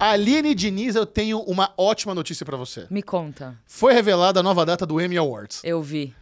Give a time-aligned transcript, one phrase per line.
[0.00, 2.86] Aline Diniz, eu tenho uma ótima notícia pra você.
[2.88, 3.54] Me conta.
[3.66, 5.60] Foi revelada a nova data do Emmy Awards.
[5.62, 6.14] Eu vi.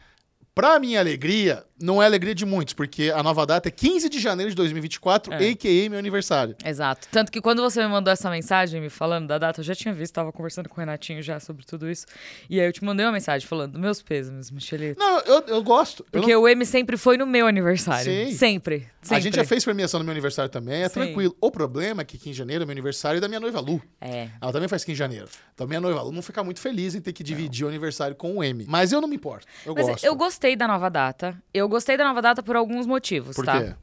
[0.52, 4.18] Pra minha alegria, não é alegria de muitos, porque a nova data é 15 de
[4.18, 5.36] janeiro de 2024, É.
[5.50, 5.90] a.k.a.
[5.90, 6.56] meu aniversário.
[6.64, 7.08] Exato.
[7.10, 9.92] Tanto que quando você me mandou essa mensagem me falando da data, eu já tinha
[9.94, 12.06] visto, tava conversando com o Renatinho já sobre tudo isso.
[12.48, 14.98] E aí eu te mandei uma mensagem falando, meus pêsames, Michelito.
[14.98, 16.04] Não, eu, eu gosto.
[16.12, 18.04] Eu Porque o M sempre foi no meu aniversário.
[18.04, 18.32] Sim.
[18.32, 18.78] Sempre.
[18.78, 19.16] não- sempre.
[19.16, 20.94] A gente já fez premiação no meu aniversário também, é Sim.
[20.94, 21.36] tranquilo.
[21.40, 23.80] O problema é que 15 de janeiro é meu aniversário da minha noiva Lu.
[24.00, 24.28] É.
[24.40, 25.28] Ela também faz 15 de janeiro.
[25.54, 28.36] Então minha noiva Lu não fica muito feliz em ter que dividir o aniversário com
[28.36, 28.64] o M.
[28.68, 29.46] Mas eu não me importo.
[29.64, 30.04] Eu Mas gosto.
[30.04, 31.36] eu gostei da nova data.
[31.52, 33.60] Eu gostei da nova data por alguns motivos, Por tá?
[33.62, 33.74] quê?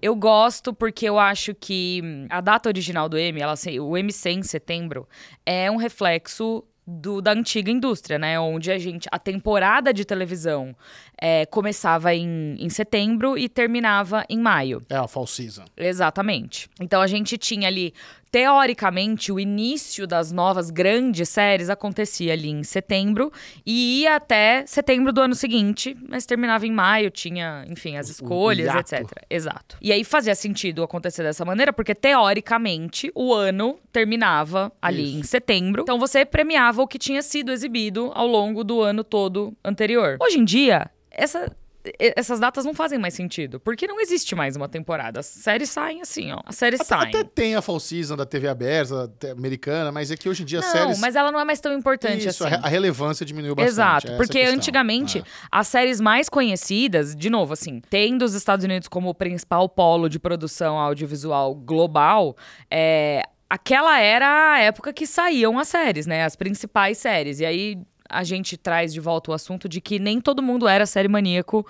[0.00, 4.30] Eu gosto porque eu acho que hum, a data original do M, ela, o MC
[4.30, 5.08] em setembro,
[5.44, 8.38] é um reflexo do- da antiga indústria, né?
[8.40, 9.06] Onde a gente.
[9.12, 10.74] A temporada de televisão
[11.20, 14.82] é, começava em, em setembro e terminava em maio.
[14.88, 15.64] É a fall season.
[15.76, 16.70] Exatamente.
[16.80, 17.92] Então a gente tinha ali,
[18.30, 23.32] teoricamente, o início das novas grandes séries acontecia ali em setembro
[23.64, 28.74] e ia até setembro do ano seguinte, mas terminava em maio, tinha, enfim, as escolhas,
[28.74, 29.10] etc.
[29.28, 29.76] Exato.
[29.80, 35.18] E aí fazia sentido acontecer dessa maneira, porque teoricamente o ano terminava ali Isso.
[35.18, 35.82] em setembro.
[35.82, 40.16] Então você premiava o que tinha sido exibido ao longo do ano todo anterior.
[40.20, 41.50] Hoje em dia, essa
[41.98, 45.20] essas datas não fazem mais sentido, porque não existe mais uma temporada.
[45.20, 46.40] As séries saem assim, ó.
[46.44, 47.08] As séries Até, saem.
[47.08, 50.60] até tem a fall season da TV aberta, americana, mas é que hoje em dia
[50.60, 50.98] não, as séries...
[51.00, 52.60] mas ela não é mais tão importante Isso, a assim.
[52.62, 53.72] a relevância diminuiu bastante.
[53.72, 55.22] Exato, é porque antigamente É.
[55.50, 60.08] as séries mais conhecidas, de novo, assim, tendo os Estados Unidos como o principal polo
[60.08, 62.36] de produção audiovisual global,
[62.70, 66.24] é, aquela era a época que saíam as séries, né?
[66.24, 67.40] As principais séries.
[67.40, 67.78] E aí
[68.08, 71.66] a gente traz de volta o assunto de que nem todo mundo era série maníaco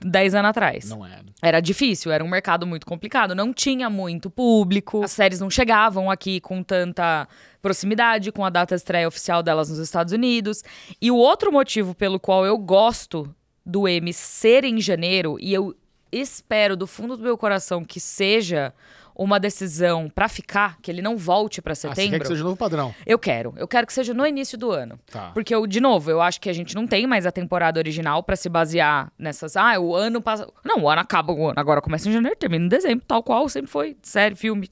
[0.00, 0.88] 10 anos atrás.
[0.88, 1.20] Não é.
[1.42, 6.10] Era difícil, era um mercado muito complicado, não tinha muito público, as séries não chegavam
[6.10, 7.28] aqui com tanta
[7.60, 10.62] proximidade com a data de estreia oficial delas nos Estados Unidos.
[11.00, 13.34] E o outro motivo pelo qual eu gosto
[13.64, 15.74] do M ser em janeiro, e eu
[16.10, 18.72] espero do fundo do meu coração que seja
[19.14, 22.20] uma decisão pra ficar, que ele não volte pra Ah, você quer setembro.
[22.20, 22.94] que seja novo padrão.
[23.06, 23.54] Eu quero.
[23.56, 24.98] Eu quero que seja no início do ano.
[25.10, 25.30] Tá.
[25.32, 28.22] Porque, eu, de novo, eu acho que a gente não tem mais a temporada original
[28.22, 29.56] pra se basear nessas.
[29.56, 30.46] Ah, o ano passa.
[30.64, 31.54] Não, o ano acaba o ano.
[31.58, 33.96] Agora começa em janeiro, termina em dezembro, tal qual sempre foi.
[34.02, 34.68] Série, filme,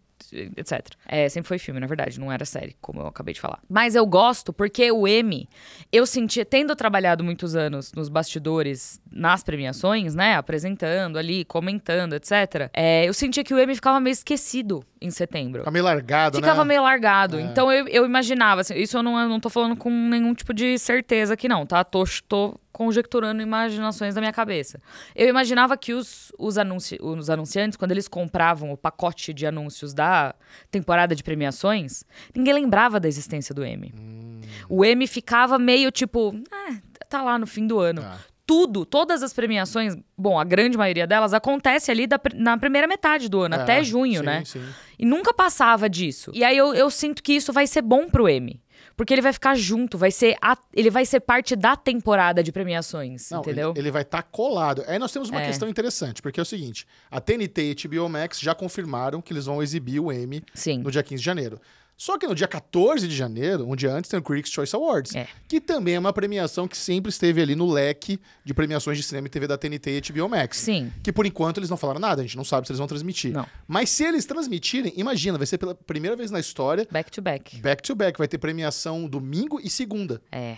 [0.57, 0.87] etc.
[1.07, 3.61] É, sempre foi filme, na verdade, não era série, como eu acabei de falar.
[3.69, 5.49] Mas eu gosto porque o M,
[5.93, 10.35] eu senti, tendo trabalhado muitos anos nos bastidores, nas premiações, né?
[10.37, 12.71] Apresentando ali, comentando, etc.
[12.73, 15.61] é, eu sentia que o M ficava meio esquecido em setembro.
[15.61, 16.69] Fica meio largado, Ficava né?
[16.69, 17.39] meio largado.
[17.39, 17.43] É.
[17.43, 20.55] Então eu, eu imaginava, assim, isso eu não, eu não tô falando com nenhum tipo
[20.55, 21.83] de certeza aqui, não, tá?
[21.85, 24.81] Tô, tô conjecturando imaginações da minha cabeça.
[25.15, 29.93] Eu imaginava que os, os, anunci, os anunciantes, quando eles compravam o pacote de anúncios
[29.93, 30.35] da
[30.71, 33.93] temporada de premiações, ninguém lembrava da existência do M.
[33.95, 34.41] Hum.
[34.69, 36.77] O M ficava meio tipo, ah,
[37.09, 38.01] tá lá no fim do ano.
[38.01, 38.19] Tá.
[38.45, 43.29] Tudo, todas as premiações, bom, a grande maioria delas acontece ali da na primeira metade
[43.29, 44.45] do ano, É, até junho, sim, né?
[44.45, 44.65] Sim.
[44.99, 46.31] E nunca passava disso.
[46.35, 48.61] E aí eu, eu sinto que isso vai ser bom pro M.
[49.03, 52.53] Porque ele vai ficar junto, vai ser a- ele vai ser parte da temporada de
[52.53, 53.71] premiações, Não, entendeu?
[53.71, 54.85] Ele, ele vai estar colado.
[54.87, 55.47] Aí nós temos uma É.
[55.49, 59.33] questão interessante, porque é o seguinte: a TNT e a HBO Max já confirmaram que
[59.33, 60.07] eles vão exibir o
[60.55, 60.79] Sim.
[60.79, 61.61] no dia 15 de janeiro.
[61.97, 65.15] Só que no dia 14 de janeiro, um dia antes, tem o Critics' Choice Awards,
[65.15, 65.29] É.
[65.47, 69.29] que também é uma premiação que sempre esteve ali no leque de premiações de cinema
[69.29, 70.57] e TV da TNT e HBO Max.
[70.57, 70.93] Sim.
[71.03, 73.33] Que por enquanto eles não falaram nada, a gente não sabe se eles vão transmitir.
[73.33, 73.47] Não.
[73.69, 77.57] Mas se eles transmitirem, imagina, vai ser pela primeira vez na história, Back to back.
[77.59, 80.21] back to back, vai ter premiação domingo e segunda.
[80.33, 80.57] É.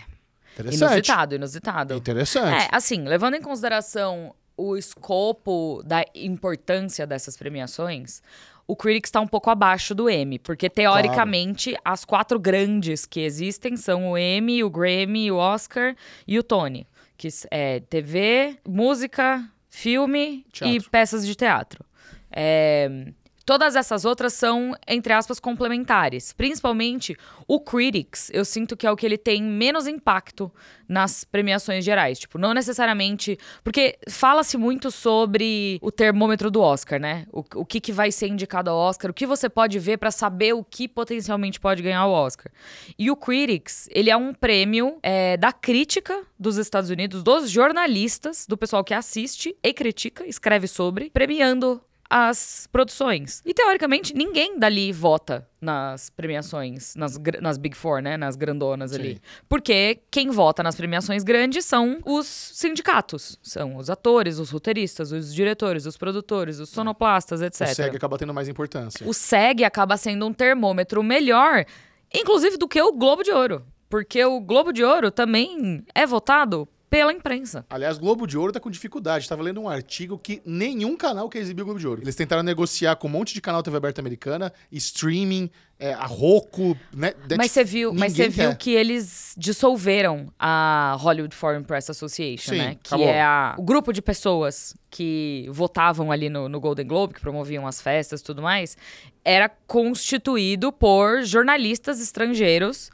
[0.53, 0.81] Interessante.
[0.95, 1.93] Inusitado, inusitado.
[1.93, 2.63] Interessante.
[2.65, 8.21] É, assim, levando em consideração o escopo da importância dessas premiações,
[8.67, 13.77] o Critics está um pouco abaixo do M, porque teoricamente as quatro grandes que existem
[13.77, 15.95] são o Emmy, o Grammy, o Oscar
[16.27, 16.87] e o Tony,
[17.17, 20.89] que é TV, música, filme e Teatro.
[20.89, 21.85] peças de teatro.
[22.31, 23.11] É,
[23.45, 26.33] Todas essas outras são, entre aspas, complementares.
[26.33, 27.15] Principalmente
[27.47, 30.51] o Critics, eu sinto que é o que ele tem menos impacto
[30.87, 32.17] nas premiações gerais.
[32.17, 33.37] Tipo, não necessariamente.
[33.63, 37.27] Porque fala-se muito sobre o termômetro do Oscar, né?
[37.31, 40.09] O, o que, que vai ser indicado ao Oscar, o que você pode ver pra
[40.09, 42.51] saber o que potencialmente pode ganhar o Oscar.
[42.97, 48.47] E o Critics, ele é um prêmio é, da crítica dos Estados Unidos, dos jornalistas,
[48.47, 53.41] do pessoal que assiste e critica, escreve sobre, premiando as produções.
[53.45, 58.17] E teoricamente, ninguém dali vota nas premiações, nas, nas Big Four, né?
[58.17, 58.97] Nas grandonas Sim.
[58.97, 59.21] ali.
[59.49, 63.39] Porque quem vota nas premiações grandes são os sindicatos.
[63.41, 67.61] São os atores, os roteiristas, os diretores, os produtores, os sonoplastas, etc.
[67.61, 69.07] O SEG acaba tendo mais importância.
[69.07, 71.65] O SEG acaba sendo um termômetro melhor,
[72.13, 73.65] inclusive do que o Globo de Ouro.
[73.89, 77.65] Porque o Globo de Ouro também é votado pela imprensa.
[77.69, 79.27] Aliás, Globo de Ouro tá com dificuldade.
[79.27, 82.01] Tava lendo um artigo que nenhum canal quer exibir o Globo de Ouro.
[82.01, 86.77] Eles tentaram negociar com um monte de canal TV aberta americana, streaming, é, a Roku,
[86.95, 87.13] né?
[87.37, 88.57] Mas você viu, mas você viu quer.
[88.57, 92.77] que eles dissolveram a Hollywood Foreign Press Association, Sim, né?
[92.81, 97.19] Que é a- o grupo de pessoas que votavam ali no, no Golden Globe, que
[97.19, 98.77] promoviam as festas e tudo mais,
[99.25, 102.89] era constituído por jornalistas estrangeiros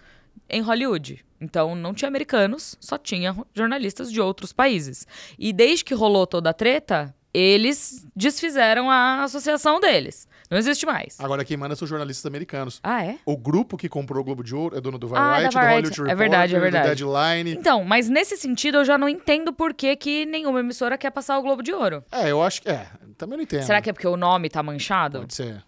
[0.49, 1.23] em Hollywood.
[1.41, 5.07] Então não tinha americanos, só tinha jornalistas de outros países.
[5.39, 10.27] E desde que rolou toda a treta, eles desfizeram a associação deles.
[10.51, 11.17] Não existe mais.
[11.17, 12.79] Agora quem manda são os jornalistas americanos.
[12.83, 13.17] Ah, é?
[13.25, 15.53] O grupo que comprou o Globo de Ouro é dono do Ah, da Variety, do
[15.53, 15.71] Variety.
[15.71, 16.87] Hollywood É Reporter, verdade, é do verdade.
[16.87, 17.51] Deadline.
[17.57, 21.39] Então, mas nesse sentido eu já não entendo por que, que nenhuma emissora quer passar
[21.39, 22.03] o Globo de Ouro.
[22.11, 22.69] É, eu acho que...
[22.69, 22.85] É,
[23.17, 23.63] também não entendo.
[23.63, 25.19] Será que é porque o nome tá manchado?
[25.21, 25.63] Pode ser,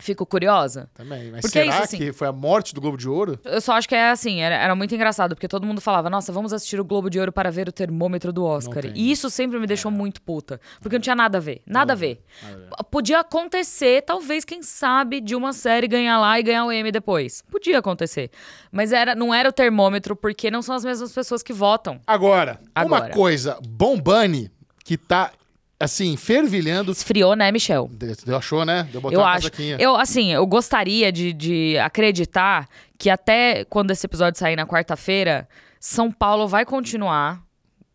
[0.00, 0.88] Fico curiosa.
[0.94, 1.30] também.
[1.32, 3.38] Mas Porque é será isso, assim- que foi a morte do Globo de Ouro?
[3.44, 6.30] Eu só acho que é assim, era, era muito engraçado, porque todo mundo falava, nossa,
[6.32, 8.84] vamos assistir o Globo de Ouro para ver o termômetro do Oscar.
[8.94, 10.60] E isso sempre me deixou muito puta.
[10.80, 11.62] Porque não tinha nada a ver.
[11.66, 12.22] Nada a ver.
[12.42, 12.66] Nada a ver.
[12.68, 16.92] P- Podia acontecer, talvez, quem sabe, de uma série ganhar lá e ganhar o Emmy
[16.92, 17.42] depois.
[17.50, 18.30] Podia acontecer.
[18.70, 22.00] Mas era, não era o termômetro, porque não são as mesmas pessoas que votam.
[22.06, 23.12] Agora, uma Agora.
[23.12, 24.50] coisa, Bombani,
[24.84, 25.32] que tá,
[25.80, 26.92] assim, fervilhando...
[26.92, 27.88] Esfriou, né, Michel?
[27.92, 28.88] Deu, achou, né?
[28.90, 29.50] Deu botar Eu uma acho.
[29.50, 29.76] casaquinha.
[29.78, 35.48] Eu, assim, eu gostaria de, de acreditar que até quando esse episódio sair na quarta-feira,
[35.80, 37.40] São Paulo vai continuar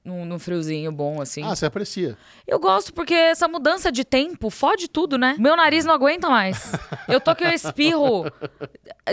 [0.03, 1.43] num, num friozinho bom, assim.
[1.43, 2.17] Ah, você aprecia.
[2.45, 5.35] Eu gosto porque essa mudança de tempo fode tudo, né?
[5.39, 6.71] Meu nariz não aguenta mais.
[7.07, 8.25] Eu tô que eu espirro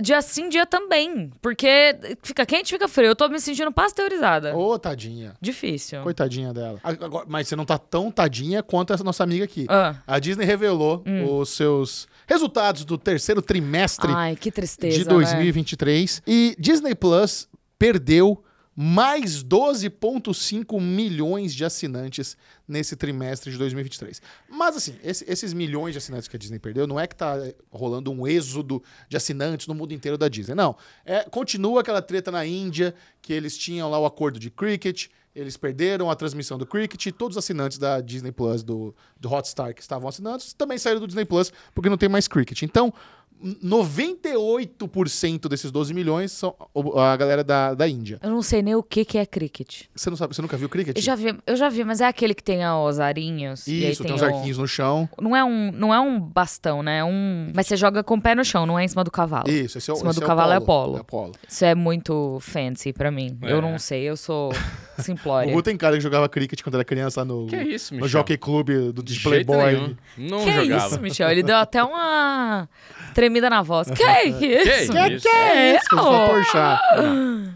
[0.02, 1.31] dia sim, dia também.
[1.40, 3.08] Porque fica quente, fica frio.
[3.08, 4.56] Eu tô me sentindo pasteurizada.
[4.56, 5.34] Ô, tadinha.
[5.40, 6.02] Difícil.
[6.02, 6.81] Coitadinha dela.
[6.82, 9.66] Agora- mas você não tá tão tadinha quanto essa nossa amiga aqui.
[9.69, 9.96] Ah.
[10.06, 11.04] A Disney revelou
[11.38, 14.96] os seus resultados do terceiro trimestre Ai, que tristeza.
[14.98, 15.10] de né?
[15.10, 16.22] 2023.
[16.26, 17.48] E Disney Plus
[17.78, 18.43] perdeu
[18.76, 22.37] mais 12,5 milhões de assinantes
[22.67, 24.22] nesse trimestre de 2023.
[24.49, 27.37] Mas, assim, esse- esses milhões de assinantes que a Disney perdeu, não é que tá
[27.70, 30.55] rolando um êxodo de assinantes no mundo inteiro da Disney.
[30.55, 30.76] Não.
[31.05, 35.56] É, continua aquela treta na Índia, que eles tinham lá o acordo de cricket, eles
[35.56, 39.72] perderam a transmissão do cricket, e todos os assinantes da Disney Plus, do, do Hotstar
[39.75, 42.62] que estavam assinando, também saíram do Disney Plus, porque não tem mais cricket.
[42.62, 42.93] Então,
[43.42, 48.19] 98% desses 12 milhões são o- a galera da, da Índia.
[48.22, 49.82] Eu não sei nem o que, que é cricket.
[49.94, 50.96] Você não sabe, você nunca viu cricket?
[50.96, 53.66] Eu já vi, eu já vi, mas é aquele que tem os arinhos.
[53.66, 55.08] e aí Isso, tem, tem uns o- arquinhos no chão.
[55.20, 56.98] Não é um, não é um bastão, né?
[56.98, 57.50] É um.
[57.54, 59.48] Mas você joga com o pé no chão, não é em cima do cavalo.
[59.50, 60.84] Isso, esse é o, Em cima do é o cavalo é polo.
[60.93, 60.98] polo.
[60.98, 61.32] É polo.
[61.48, 63.38] Isso é muito fancy pra mim.
[63.43, 63.52] É.
[63.52, 64.52] Eu não sei, eu sou
[64.98, 65.48] O simplória.
[65.50, 68.20] Gugu tem cara que jogava cricket quando era criança lá no, Que isso, no Michel?
[68.20, 69.96] Jockey Club do De Playboy.
[70.19, 70.86] Não que jogava.
[70.88, 71.31] isso, Michel?
[71.31, 72.69] Ele deu até uma
[73.31, 73.88] tremida na voz.
[73.88, 74.38] Que isso?
[74.38, 75.29] Que isso?
[75.29, 76.09] É, Isso, fez oh.
[76.09, 76.81] pra porchar.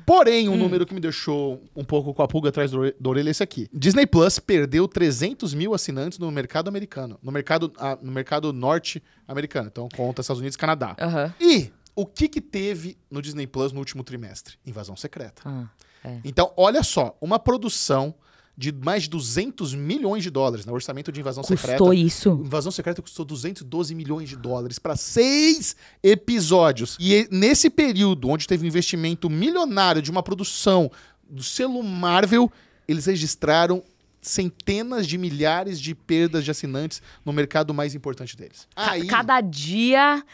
[0.07, 3.33] Porém, um número que me deixou um pouco com a pulga atrás da orelha é
[3.33, 3.69] esse aqui.
[3.73, 7.19] Disney Plus perdeu 300 mil assinantes no mercado americano.
[7.23, 9.69] No mercado, ah, no mercado norte-americano.
[9.71, 10.97] Então, conta Estados Unidos e Canadá.
[11.41, 14.57] E o que que teve no Disney Plus no último trimestre?
[14.65, 15.43] Invasão secreta.
[15.45, 15.67] Ah,
[16.05, 16.19] é.
[16.25, 18.15] Então, olha só, uma produção
[18.57, 21.79] de mais de 200 milhões de dólares, no orçamento de Invasão Secreta.
[21.79, 22.31] Custou isso?
[22.45, 26.97] Invasão Secreta custou 212 milhões de dólares para seis episódios.
[27.01, 30.91] E nesse período, onde teve um investimento milionário de uma produção
[31.29, 32.51] do selo Marvel,
[32.87, 33.83] eles registraram
[34.21, 38.67] centenas de milhares de perdas de assinantes no mercado mais importante deles.
[38.75, 40.25] Aí, Cada dia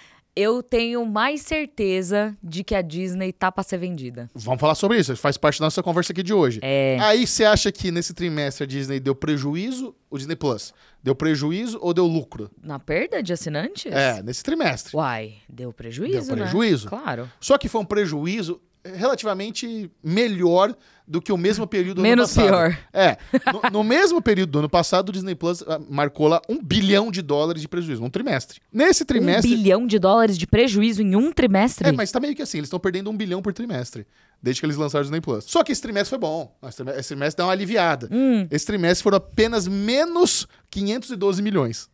[0.40, 4.30] eu tenho mais certeza de que a Disney tá pra ser vendida.
[4.34, 6.60] vamos falar sobre isso, faz parte da nossa conversa aqui de hoje.
[6.62, 6.98] É.
[7.00, 11.78] Aí você acha que nesse trimestre a Disney deu prejuízo, o Disney Plus, deu prejuízo
[11.80, 12.50] ou deu lucro?
[12.62, 13.92] Na perda de assinantes?
[13.92, 14.96] É, nesse trimestre.
[14.96, 16.42] Uai, deu prejuízo, Deu né?
[16.42, 16.88] prejuízo.
[16.88, 17.30] Claro.
[17.40, 20.74] Só que foi um prejuízo relativamente melhor
[21.10, 22.70] do que o mesmo período do Menos ano passado.
[22.70, 22.78] pior.
[22.92, 23.16] É.
[23.52, 27.10] No, no mesmo período do ano passado, o Disney Plus ah, marcou lá um bilhão
[27.10, 28.60] de dólares de prejuízo, num trimestre.
[28.72, 29.50] Nesse Um trimestre.
[29.50, 31.88] bilhão de dólares de prejuízo em um trimestre?
[31.88, 34.06] É, mas tá meio que assim, eles estão perdendo um bilhão por trimestre,
[34.40, 35.44] desde que eles lançaram o Disney Plus.
[35.46, 36.56] Só que esse trimestre foi bom.
[36.62, 38.08] Esse trimestre, esse trimestre dá uma aliviada.
[38.12, 38.46] Hum.
[38.48, 41.90] Esse trimestre foram apenas menos 512 milhões.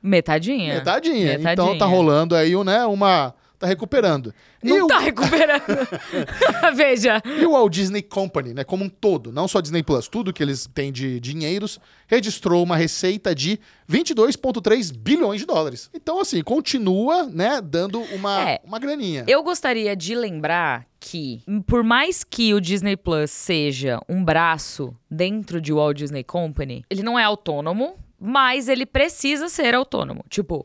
[0.00, 0.74] Metadinha.
[0.74, 1.38] Metadinha.
[1.38, 1.52] Metadinha.
[1.52, 3.34] Então tá rolando aí, né, uma.
[3.62, 4.34] Tá recuperando.
[4.62, 5.62] E Não o- tá recuperando.
[6.74, 7.22] Veja.
[7.24, 10.42] E o Walt Disney Company, né, como um todo, não só Disney Plus, tudo que
[10.42, 13.58] eles têm de dinheiros, registrou uma receita de
[13.90, 15.90] 22,3 bilhões de dólares.
[15.94, 18.60] Então, assim, continua, né, dando uma, É.
[18.64, 19.24] uma graninha.
[19.26, 25.60] Eu gostaria de lembrar que, por mais que o Disney Plus seja um braço dentro
[25.60, 30.24] de Walt Disney Company, ele não é autônomo, mas ele precisa ser autônomo.
[30.28, 30.64] Tipo,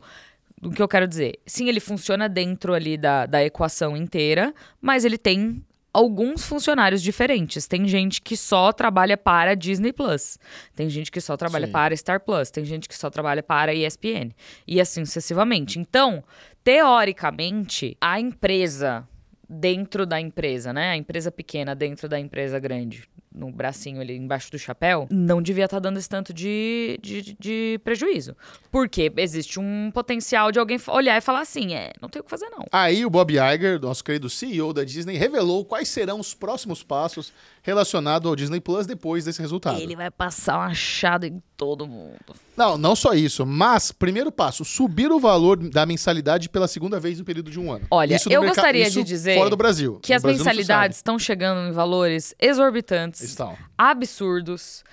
[0.61, 1.39] o que eu quero dizer?
[1.45, 7.67] Sim, ele funciona dentro ali da, da equação inteira, mas ele tem alguns funcionários diferentes.
[7.67, 10.37] Tem gente que só trabalha para Disney Plus.
[10.75, 11.71] Tem gente que só trabalha Sim.
[11.71, 12.51] para Star Plus.
[12.51, 14.31] Tem gente que só trabalha para ESPN.
[14.67, 15.79] E assim sucessivamente.
[15.79, 16.23] Então,
[16.63, 19.07] teoricamente, a empresa
[19.49, 20.91] dentro da empresa, né?
[20.91, 25.65] A empresa pequena dentro da empresa grande, no bracinho ali embaixo do chapéu, não devia
[25.65, 28.35] estar dando esse tanto de, de, de prejuízo.
[28.71, 32.29] Porque existe um potencial de alguém olhar e falar assim: é, não tem o que
[32.29, 32.65] fazer, não.
[32.71, 37.31] Aí o Bob Iger, nosso querido CEO da Disney, revelou quais serão os próximos passos
[37.61, 39.79] relacionados ao Disney Plus depois desse resultado.
[39.79, 42.46] Ele vai passar uma achada em todo mundo.
[42.57, 47.19] Não, não só isso, mas, primeiro passo, subir o valor da mensalidade pela segunda vez
[47.19, 47.85] no período de um ano.
[47.91, 49.99] Olha, Isso eu gostaria de dizer fora do Brasil.
[50.01, 53.21] Que No as Brasil mensalidades estão chegando em valores exorbitantes.
[53.21, 53.55] Estão.
[53.77, 54.83] absurdos.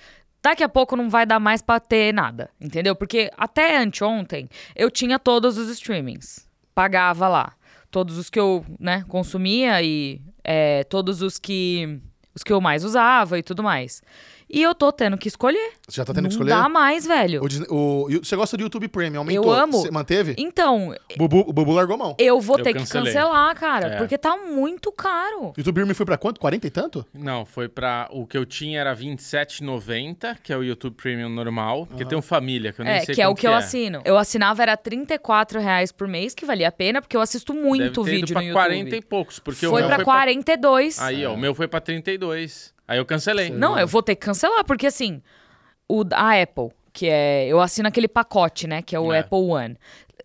[0.43, 2.95] Daqui a pouco não vai dar mais pra ter nada, entendeu?
[2.95, 6.47] Porque até anteontem eu tinha todos os streamings.
[6.75, 7.53] Pagava lá.
[7.89, 11.99] Todos os que eu, né, consumia e é, todos os que
[12.35, 14.03] os que eu mais usava e tudo mais.
[14.49, 15.71] E eu tô tendo que escolher.
[15.87, 16.49] Você já tá tendo não que escolher?
[16.51, 17.43] dá mais, velho.
[17.43, 19.19] O Disney- o- e você gosta do YouTube Premium?
[19.21, 19.43] Aumentou?
[19.45, 19.73] Eu amo.
[19.81, 20.35] Você manteve?
[20.37, 22.15] Então, O Bubu, o Bubu largou mão.
[22.19, 23.11] eu vou Eu ter que cancelei.
[23.13, 23.97] cancelar, cara, É.
[23.97, 25.51] porque tá muito caro.
[25.57, 26.39] YouTube Premium foi pra quanto?
[26.39, 27.05] 40 e tanto?
[27.13, 28.07] Não, foi pra.
[28.11, 31.85] O que eu tinha era R$27,90, que é o YouTube Premium normal.
[31.87, 33.53] Porque tem um família, que eu nem É, sei que é o quanto que eu
[33.53, 34.01] assino.
[34.05, 37.81] Eu assinava era 34 reais por mês, que valia a pena, porque eu assisto muito
[37.81, 38.53] Deve ter ido vídeo pra no YouTube.
[38.63, 39.39] 40 e poucos.
[39.39, 40.99] Porque o foi meu pra foi 42.
[40.99, 42.73] Aí, ó, o meu foi pra 32.
[42.87, 43.49] Aí eu cancelei.
[43.49, 45.21] Não, eu vou ter que cancelar, porque assim,
[45.87, 47.47] o, a Apple, que é.
[47.47, 48.81] Eu assino aquele pacote, né?
[48.81, 49.19] Que é o É.
[49.19, 49.77] Apple One.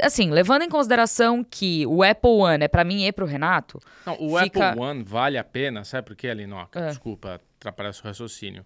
[0.03, 4.15] Assim, levando em consideração que o Apple One é pra mim e pro Renato, Não,
[4.19, 6.79] o Fica- Apple One vale a pena, sabe por quê, Alinoca?
[6.81, 6.89] É.
[6.89, 8.65] Desculpa atrapalhar seu raciocínio.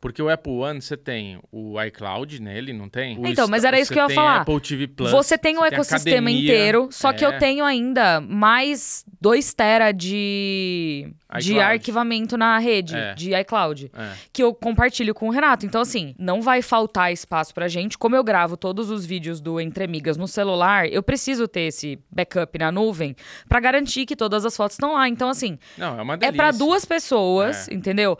[0.00, 3.18] Porque o Apple One, você tem o iCloud nele, não tem?
[3.18, 4.40] O Então, mas era isso que eu ia tem falar.
[4.42, 5.10] Apple TV Plus.
[5.10, 7.38] você tem o você ecossistema academia, inteiro, só que eu é.
[7.38, 13.14] tenho ainda mais 2 tera de, de arquivamento na rede, É.
[13.14, 13.90] de iCloud.
[13.94, 14.12] É.
[14.32, 15.64] que eu compartilho com o Renato.
[15.66, 17.96] Então, assim, não vai faltar espaço pra gente.
[17.98, 21.98] Como eu gravo todos os vídeos do Entre Amigas no celular, eu preciso ter esse
[22.10, 23.16] backup na nuvem
[23.48, 25.08] pra garantir que todas as fotos estão lá.
[25.08, 26.36] Então, assim, Não, é uma é delícia.
[26.36, 27.74] pra duas pessoas, É.
[27.74, 28.18] entendeu?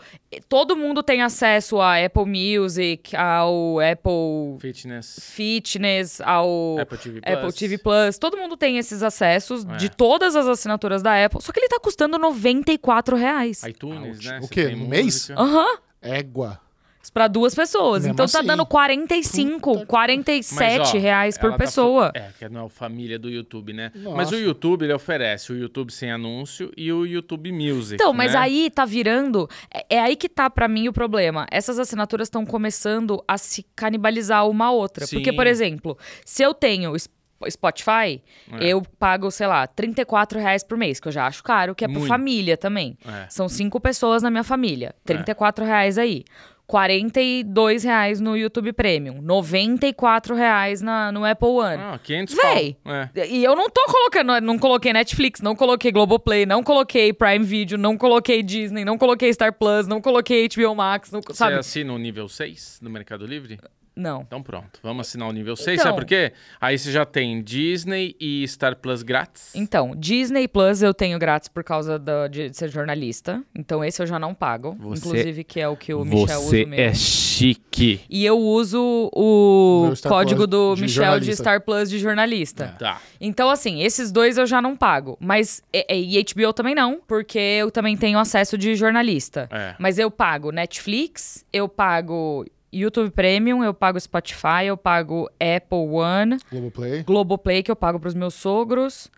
[0.49, 7.33] Todo mundo tem acesso a Apple Music, ao Apple Fitness, Fitness, ao Apple TV Plus.
[7.37, 8.17] Apple TV Plus.
[8.17, 9.77] Todo mundo tem esses acessos É.
[9.77, 11.41] de todas as assinaturas da Apple.
[11.41, 13.63] Só que ele tá custando 94 reais.
[13.63, 14.39] iTunes, Ah, né?
[14.39, 14.75] o Você quê?
[14.75, 15.29] No mês?
[15.29, 15.77] Aham.
[16.01, 16.59] Égua.
[17.09, 18.03] Pra duas pessoas.
[18.03, 18.47] Mesmo então tá assim.
[18.47, 22.11] dando 45, Puta que- 47 Mas, ó, reais por tá pessoa.
[22.13, 23.91] fa- é, que não é o família do YouTube, né?
[23.95, 24.15] Nossa.
[24.17, 28.33] Mas o YouTube, ele oferece o YouTube sem anúncio e o YouTube Music, Então, mas
[28.33, 28.39] né?
[28.39, 29.49] aí tá virando.
[29.73, 31.45] É, é aí que tá pra mim o problema.
[31.51, 35.05] Essas assinaturas estão começando a se canibalizar uma a outra.
[35.07, 35.35] Porque, Sim.
[35.35, 37.15] por exemplo, se eu tenho Sp-
[37.51, 38.19] Spotify,
[38.51, 38.65] É.
[38.67, 41.87] eu pago, sei lá, 34 reais por mês, que eu já acho caro, que é
[41.87, 42.97] por família também.
[43.05, 43.27] É.
[43.29, 44.95] São cinco pessoas na minha família.
[45.05, 46.23] 34 reais aí.
[46.67, 49.21] 42 reais no YouTube Premium.
[49.21, 51.81] 94 reais na, no Apple One.
[51.81, 52.77] Ah, 500 Véi.
[52.85, 53.27] É.
[53.27, 57.77] E eu não tô colocando, não coloquei Netflix, não coloquei Globoplay, não coloquei Prime Video,
[57.77, 61.55] não coloquei Disney, não coloquei Star Plus, não coloquei HBO Max, não, Você sabe?
[61.55, 63.57] assina o nível 6 do Mercado Livre?
[63.97, 64.21] Não.
[64.21, 65.83] Então pronto, vamos assinar o nível 6, Então.
[65.91, 66.31] sabe por quê?
[66.61, 69.53] Aí você já tem Disney e Star Plus grátis.
[69.55, 73.41] Então, Disney Plus eu tenho grátis por causa da- de ser jornalista.
[73.55, 74.75] Então esse eu já não pago.
[74.79, 76.79] Você- inclusive, que é o que o Michel usa Você o meu.
[76.79, 78.01] é chique.
[78.09, 81.43] E eu uso o código Plus do de Michel de jornalista.
[81.43, 82.75] Star Plus de jornalista.
[82.79, 83.01] Tá.
[83.19, 85.17] Então, assim, esses dois eu já não pago.
[85.19, 89.47] Mas, e, e HBO também não, porque eu também tenho acesso de jornalista.
[89.51, 89.75] É.
[89.79, 96.37] Mas eu pago Netflix, eu pago YouTube Premium, eu pago Spotify, eu pago Apple One,
[96.51, 97.03] Globoplay.
[97.03, 99.09] Globoplay, que eu pago pros meus sogros,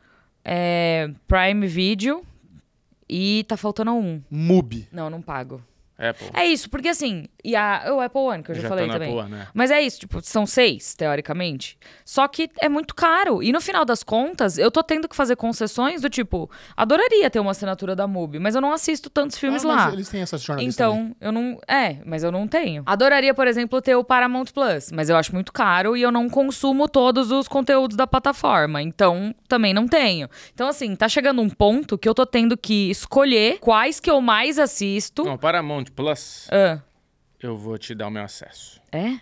[0.43, 2.23] é, Prime Video
[3.07, 4.21] e tá faltando um.
[4.29, 4.87] Mubi.
[4.91, 5.61] Não, não pago.
[5.99, 6.27] Apple.
[6.33, 8.93] É isso, porque assim, e a, o Apple One, que eu já, Já falei tá
[8.93, 9.09] também.
[9.09, 9.47] Apple One, né?
[9.53, 11.77] Mas é isso, tipo, são seis, teoricamente.
[12.05, 13.43] Só que é muito caro.
[13.43, 17.39] E no final das contas, eu tô tendo que fazer concessões do tipo, adoraria ter
[17.39, 19.93] uma assinatura da MUBI, mas eu não assisto tantos filmes Ah, mas lá.
[19.93, 21.01] eles têm essas jornalistas também.
[21.09, 21.59] Então, eu não.
[21.67, 22.83] É, mas eu não tenho.
[22.85, 26.29] Adoraria, por exemplo, ter o Paramount Plus, mas eu acho muito caro e eu não
[26.29, 28.81] consumo todos os conteúdos da plataforma.
[28.81, 30.29] Então, também não tenho.
[30.53, 34.21] Então, assim, tá chegando um ponto que eu tô tendo que escolher quais que eu
[34.21, 35.23] mais assisto.
[35.23, 36.79] Não, Paramount Plus, Ah,
[37.41, 38.79] eu vou te dar o meu acesso.
[38.91, 39.19] é?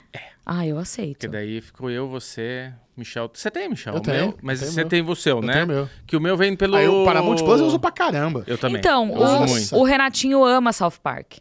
[0.50, 1.18] Ah, eu aceito.
[1.20, 3.30] Porque daí ficou eu, você, Michel.
[3.34, 3.96] Você tem, Michel?
[3.96, 4.26] Eu O tenho, meu?
[4.28, 4.90] eu Mas tenho você meu.
[4.90, 5.54] tem o seu, Eu né?
[5.54, 5.90] tenho meu.
[6.06, 6.78] Que o meu vem pelo.
[6.78, 8.46] Aí o Paramount Plus eu uso pra caramba.
[8.48, 8.80] Eu também.
[8.80, 9.76] Então, eu uso o, muito.
[9.76, 11.34] o Renatinho ama South Park.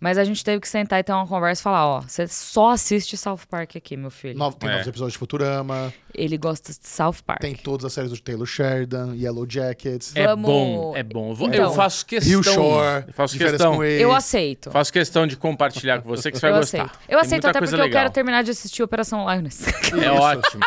[0.00, 2.70] Mas a gente teve que sentar e ter uma conversa e falar: ó, você só
[2.70, 4.38] assiste South Park aqui, meu filho.
[4.38, 4.72] Nove- tem É.
[4.72, 7.40] novos episódios de Futurama, Ele gosta de South Park.
[7.40, 11.30] tem todas as séries do Taylor Sheridan, Yellow Jackets, É Vamos- bom, é bom.
[11.30, 11.64] Eu vou- Então.
[11.64, 12.30] eu faço questão.
[12.32, 13.84] Rio Shore, Eu faço questão.
[13.84, 14.70] Eu aceito.
[14.70, 16.78] Faço questão de compartilhar com você que você vai eu gostar.
[16.84, 16.98] aceito.
[17.02, 18.00] Eu Tem aceito até porque eu legal.
[18.02, 19.66] quero terminar de assistir Operação Lioness.
[20.02, 20.62] É ótimo.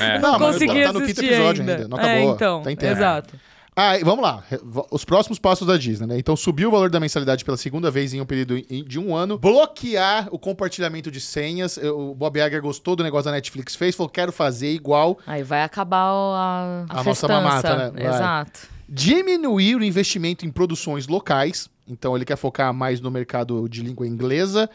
[0.00, 0.18] É.
[0.18, 1.76] Não, consegui tá no quinto assistir episódio ainda.
[1.76, 2.34] ainda, não É, acabou.
[2.34, 2.96] então, Tá inteiro.
[2.96, 3.34] exato.
[3.74, 4.44] Ah, vamos lá.
[4.90, 6.18] Os próximos passos da Disney, né?
[6.18, 9.38] Então, subir o valor da mensalidade pela segunda vez em um período de um ano.
[9.38, 11.78] Bloquear o compartilhamento de senhas.
[11.78, 15.18] O Bob Iger gostou do negócio da Netflix, fez, falou, quero fazer igual.
[15.26, 17.90] Aí vai acabar a, a, A nossa mamata, né?
[18.02, 18.14] Vai.
[18.14, 18.60] Exato.
[18.86, 21.70] Diminuir o investimento em produções locais.
[21.88, 24.68] Então, ele quer focar mais no mercado de língua inglesa.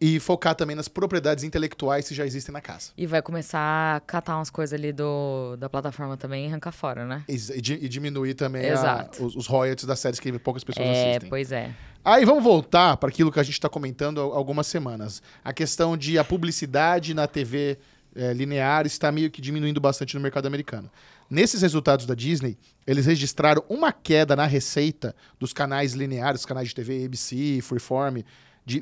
[0.00, 2.92] E focar também nas propriedades intelectuais que já existem na casa.
[2.96, 7.04] E vai começar a catar umas coisas ali do, da plataforma também e arrancar fora,
[7.04, 7.22] né?
[7.28, 11.10] E, e di- diminuir também a- os, os royalties das séries que poucas pessoas É,
[11.10, 11.28] assistem.
[11.28, 11.70] pois é.
[12.02, 15.22] Aí vamos voltar para aquilo que a gente está comentando há algumas semanas.
[15.44, 17.78] A questão de a publicidade na TV
[18.16, 20.90] eh, linear está meio que diminuindo bastante no mercado americano.
[21.28, 26.74] Nesses resultados da Disney, eles registraram uma queda na receita dos canais lineares, canais de
[26.74, 28.22] TV ABC, Freeform,
[28.64, 28.80] de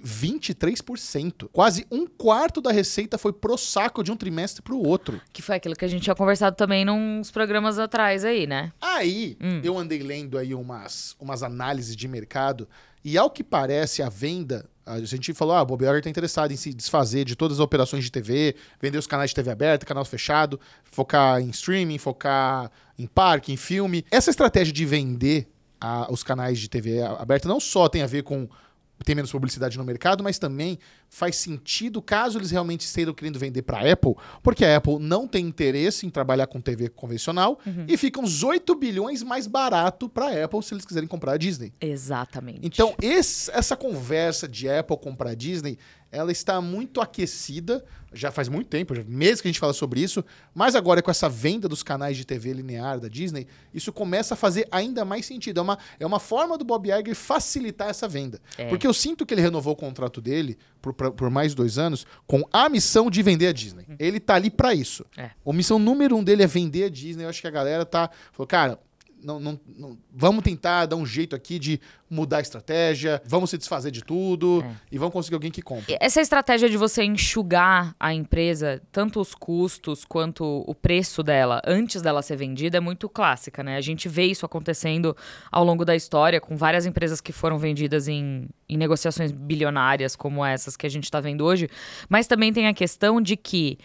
[0.72, 1.48] 23%.
[1.52, 5.20] Quase um quarto da receita foi pro saco de um trimestre para o outro.
[5.32, 8.72] Que foi aquilo que a gente tinha conversado também nos programas atrás aí, né?
[8.80, 9.60] Aí, Hum.
[9.62, 12.68] eu andei lendo aí umas, umas análises de mercado
[13.04, 16.50] e ao que parece a venda, a gente falou, ah, o Bob Iger tá interessado
[16.52, 19.86] em se desfazer de todas as operações de TV, vender os canais de TV aberta,
[19.86, 24.04] canal fechado, focar em streaming, focar em parque, em filme.
[24.10, 25.46] Essa estratégia de vender
[25.80, 28.48] a- os canais de TV aberta não só tem a ver com
[29.04, 30.78] ter menos publicidade no mercado, mas também
[31.08, 35.26] faz sentido caso eles realmente estejam querendo vender para a Apple, porque a Apple não
[35.26, 40.26] tem interesse em trabalhar com TV convencional e fica uns 8 bilhões mais barato para
[40.26, 41.72] a Apple se eles quiserem comprar a Disney.
[41.80, 42.60] Exatamente.
[42.62, 45.78] Então, esse- essa conversa de Apple comprar a Disney,
[46.10, 50.24] ela está muito aquecida, já faz muito tempo, meses que a gente fala sobre isso,
[50.54, 54.36] mas agora com essa venda dos canais de TV linear da Disney, isso começa a
[54.36, 55.60] fazer ainda mais sentido.
[55.60, 58.40] É uma, é uma forma do Bob Iger facilitar essa venda.
[58.56, 58.66] É.
[58.68, 62.06] Porque eu sinto que ele renovou o contrato dele por, pra- por mais dois anos
[62.26, 63.84] com a missão de vender a Disney.
[63.98, 65.04] Ele tá ali para isso.
[65.16, 65.30] É.
[65.46, 67.24] A missão número um dele é vender a Disney.
[67.24, 68.08] Eu acho que a galera tá.
[68.32, 68.78] Falou, cara,
[69.22, 73.58] não, não- não- vamos tentar dar um jeito aqui de mudar a estratégia, vamos se
[73.58, 74.74] desfazer de tudo É.
[74.92, 75.96] e vamos conseguir alguém que compre.
[76.00, 82.00] Essa estratégia de você enxugar a empresa, tanto os custos quanto o preço dela, antes
[82.00, 83.76] dela ser vendida, é muito clássica, né?
[83.76, 85.16] A gente vê isso acontecendo
[85.52, 90.44] ao longo da história, com várias empresas que foram vendidas em, em negociações bilionárias, como
[90.44, 91.68] essas que a gente está vendo hoje.
[92.08, 93.78] Mas também tem a questão de que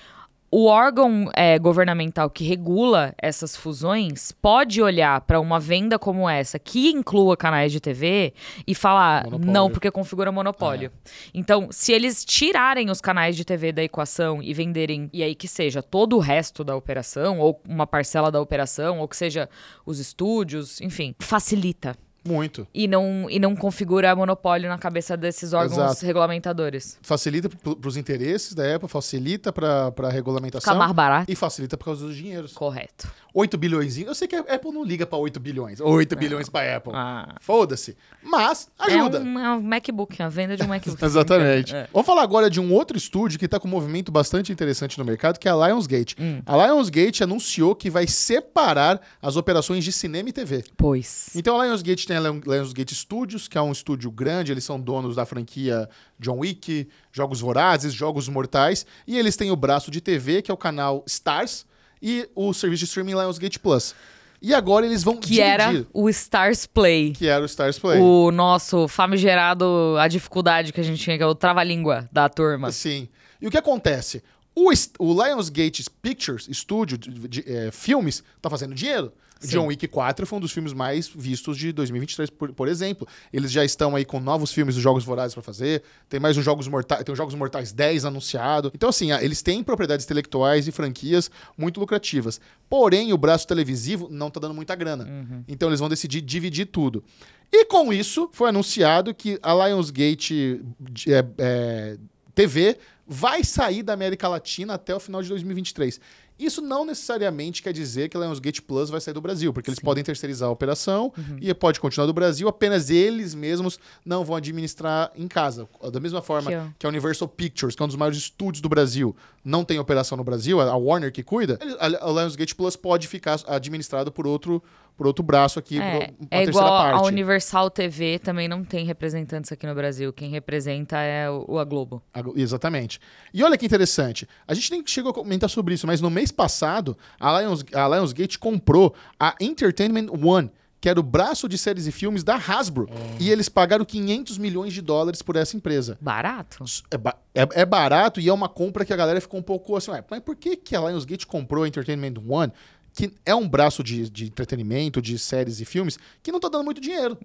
[0.56, 6.60] o órgão é, governamental que regula essas fusões pode olhar para uma venda como essa,
[6.60, 8.36] que inclua canais de TV,
[8.68, 9.52] e falar Monopólio.
[9.52, 10.92] não, porque configura monopólio.
[11.34, 15.48] Então, se eles tirarem os canais de TV da equação e venderem, e aí que
[15.48, 19.50] seja todo o resto da operação, ou uma parcela da operação, ou que seja
[19.84, 21.98] os estúdios, enfim, facilita.
[22.26, 22.68] Muito.
[22.74, 26.06] E não, e não configura monopólio na cabeça desses órgãos Exato.
[26.06, 26.98] regulamentadores.
[27.02, 31.32] Facilita para os interesses da Apple, facilita para a Fica regulamentação mais barato.
[31.32, 32.54] e facilita por causa dos dinheiros.
[32.54, 33.12] Correto.
[33.34, 33.98] 8 bilhões.
[33.98, 35.80] Eu sei que a Apple não liga para 8 bilhões.
[35.82, 36.94] 8 bilhões para Apple.
[36.96, 37.36] Ah.
[37.42, 37.98] Foda-se.
[38.22, 39.18] Mas ajuda.
[39.18, 41.04] É um, é um MacBook, a venda de um MacBook.
[41.04, 41.76] Exatamente.
[41.76, 41.88] É.
[41.92, 45.04] Vamos falar agora de um outro estúdio que está com um movimento bastante interessante no
[45.06, 46.16] mercado, que é a Lionsgate.
[46.20, 46.42] Hum.
[46.46, 50.64] A Lionsgate anunciou que vai separar as operações de cinema e TV.
[50.78, 51.30] Pois.
[51.36, 54.80] Então a Lionsgate tem a Lion- Lionsgate Studios, que é um estúdio grande, eles são
[54.80, 60.00] donos da franquia John Wick, Jogos Vorazes, Jogos Mortais, e eles têm o braço de
[60.02, 61.66] TV, que é o canal Stars,
[62.02, 63.96] e o serviço de streaming Lionsgate Plus.
[64.42, 67.12] E agora eles vão Que dividir, era o Stars Play.
[67.14, 68.02] que era o Stars Play.
[68.02, 72.70] O nosso famigerado, a dificuldade que a gente tinha, que é o trava-língua da turma.
[72.72, 73.08] Sim.
[73.42, 74.22] E o que acontece?
[74.54, 79.12] O, o Lionsgate Pictures, estúdio de, de, eh, filmes, tá fazendo dinheiro.
[79.44, 79.52] Sim.
[79.52, 83.08] John Wick 4 foi um dos filmes mais vistos de 2023, por, por exemplo.
[83.32, 85.84] Eles já estão aí com novos filmes dos Jogos Vorazes pra fazer.
[86.10, 88.72] Tem mais os Jogos Mortais, tem os Jogos Mortais 10 anunciado.
[88.74, 92.40] Então, assim, ah, eles têm propriedades intelectuais e franquias muito lucrativas.
[92.70, 95.44] Porém, o braço televisivo não tá dando muita grana.
[95.48, 97.04] Então, eles vão decidir dividir tudo.
[97.52, 100.60] E com isso, foi anunciado que a Lionsgate
[101.08, 101.98] é, é,
[102.34, 106.00] TV vai sair da América Latina até o final de 2023.
[106.44, 109.80] Isso não necessariamente quer dizer que a Lionsgate Plus vai sair do Brasil, porque eles
[109.80, 115.12] podem terceirizar a operação e pode continuar do Brasil, apenas eles mesmos não vão administrar
[115.16, 115.68] em casa.
[115.92, 118.68] Da mesma forma Que que a Universal Pictures, que é um dos maiores estúdios do
[118.70, 123.40] Brasil, não tem operação no Brasil, a Warner que cuida, a Lionsgate Plus pode ficar
[123.48, 124.62] administrado por outro,
[124.96, 127.08] por outro braço aqui, É, por uma é terceira igual a parte.
[127.08, 130.14] Universal TV também não tem representantes aqui no Brasil.
[130.14, 132.02] Quem representa é o, a Globo.
[132.14, 133.00] A- Exatamente.
[133.34, 134.28] E olha que interessante.
[134.48, 137.88] A gente nem chegou a comentar sobre isso, mas no mês passado, a, Lions, a
[137.88, 142.90] Lionsgate comprou a Entertainment One, que era o braço de séries e filmes da Hasbro.
[143.18, 145.98] E eles pagaram 500 milhões de dólares por essa empresa.
[146.02, 146.66] Barato?
[146.92, 149.78] É, ba- é- é barato e é uma compra que a galera ficou um pouco
[149.78, 152.52] assim, "Ué, mas por que, que a Lionsgate comprou a Entertainment One?
[152.94, 156.64] Que é um braço de, de entretenimento, de séries e filmes, que não tá dando
[156.64, 157.18] muito dinheiro.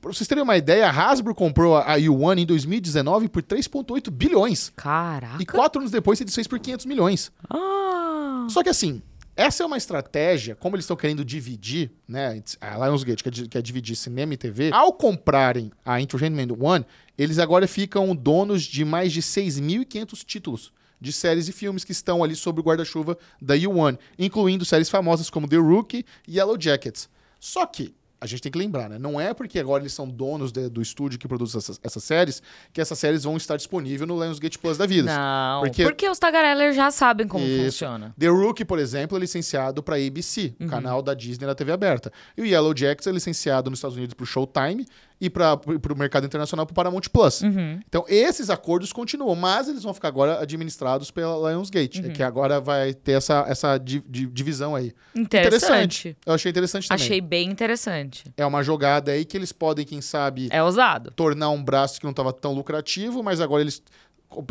[0.00, 4.72] Pra vocês terem uma ideia, a Hasbro comprou a U1 em 2019 por 3,8 bilhões.
[4.76, 5.42] Caraca.
[5.42, 7.32] E quatro anos depois ele fez por 500 milhões.
[7.48, 9.00] Ah, Só que assim,
[9.34, 12.42] essa é uma estratégia, como eles estão querendo dividir, né?
[12.60, 14.70] A Lionsgate quer, quer dividir cinema e TV.
[14.72, 16.86] Ao comprarem a Entertainment One,
[17.18, 22.22] eles agora ficam donos de mais de 6.500 títulos de séries e filmes que estão
[22.24, 27.08] ali sob o guarda-chuva da U1, incluindo séries famosas como The Rookie e Yellow Jackets.
[27.38, 28.98] Só que a gente tem que lembrar, né?
[28.98, 32.42] Não é porque agora eles são donos de- do estúdio que produz essas, essas séries
[32.72, 35.14] que essas séries vão estar disponíveis no Lionsgate Plus da vida.
[35.14, 35.60] não.
[35.60, 37.64] Porque- Porque, os tagarellers já sabem como Isso.
[37.64, 38.14] funciona.
[38.18, 42.10] The Rookie, por exemplo, é licenciado para ABC, o canal da Disney na TV aberta.
[42.38, 44.86] E o Yellow Jackets é licenciado nos Estados Unidos para o Showtime
[45.20, 47.42] e para o mercado internacional para o Paramount Plus.
[47.88, 52.92] Então, esses acordos continuam, mas eles vão ficar agora administrados pela Lionsgate, que agora vai
[52.92, 54.92] ter essa, essa di- di- divisão aí.
[55.14, 56.16] Interessante.
[56.26, 57.02] Eu achei interessante também.
[57.04, 58.24] Achei bem interessante.
[58.36, 61.10] É uma jogada aí que eles podem, quem sabe, É ousado.
[61.12, 63.82] tornar um braço que não estava tão lucrativo, mas agora eles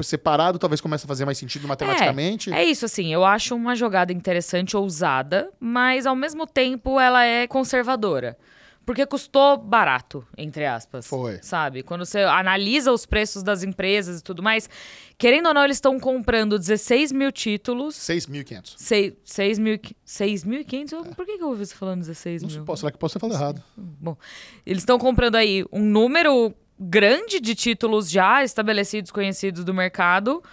[0.03, 2.51] separado talvez comece a fazer mais sentido matematicamente.
[2.51, 7.45] É isso, assim, eu acho uma jogada interessante, ousada, mas ao mesmo tempo ela é
[7.45, 8.37] conservadora.
[8.85, 11.07] Porque custou barato, entre aspas.
[11.07, 11.39] Foi.
[11.41, 11.81] Sabe?
[11.81, 14.69] Quando você analisa os preços das empresas e tudo mais,
[15.17, 17.95] querendo ou não, eles estão comprando 16 mil títulos.
[17.95, 19.15] 6.500.
[19.23, 21.15] 6 mil, 6.500?
[21.15, 22.75] Por que, que eu ouvi você falando 16 Não mil?
[22.77, 23.63] será que posso ter falado errado?
[23.75, 24.15] Bom,
[24.65, 30.43] eles estão comprando aí um número grande de títulos já estabelecidos, conhecidos do mercado,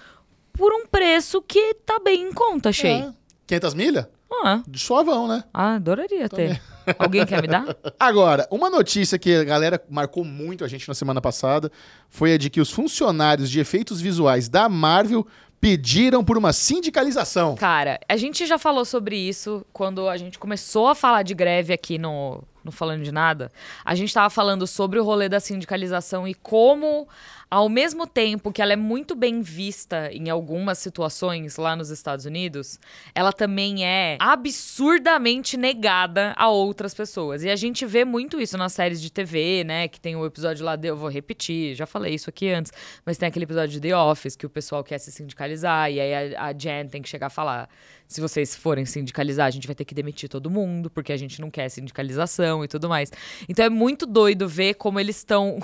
[0.53, 2.93] por um preço que tá bem em conta, achei.
[2.93, 3.13] É.
[3.47, 4.11] 500 milha?
[4.45, 5.45] Ah, De suavão, né?
[5.53, 6.63] ah, adoraria ter.
[6.99, 7.65] Alguém quer me dar?
[7.99, 11.71] Agora, uma notícia que a galera marcou muito a gente na semana passada
[12.09, 15.27] foi a de que os funcionários de efeitos visuais da Marvel
[15.63, 17.55] pediram por uma sindicalização.
[17.55, 21.73] Cara, a gente já falou sobre isso quando a gente começou a falar de greve
[21.73, 23.51] aqui no, no Falando de Nada.
[23.85, 27.07] A gente tava falando sobre o rolê da sindicalização e como,
[27.53, 32.25] ao mesmo tempo que ela é muito bem vista em algumas situações lá nos Estados
[32.25, 32.81] Unidos,
[33.15, 37.45] ela também é absurdamente negada a outras pessoas.
[37.45, 39.87] E a gente vê muito isso nas séries de TV, né?
[39.87, 42.73] Que tem o episódio lá, de, eu vou repetir, já falei isso aqui antes,
[43.05, 46.35] mas tem aquele episódio de The Office que o pessoal quer se sindicalizar e aí
[46.35, 47.69] a, a Jen tem que chegar a falar:
[48.09, 51.39] se vocês forem sindicalizar, a gente vai ter que demitir todo mundo, porque a gente
[51.39, 53.13] não quer sindicalização e tudo mais.
[53.47, 55.59] Então é muito doido ver como eles estão.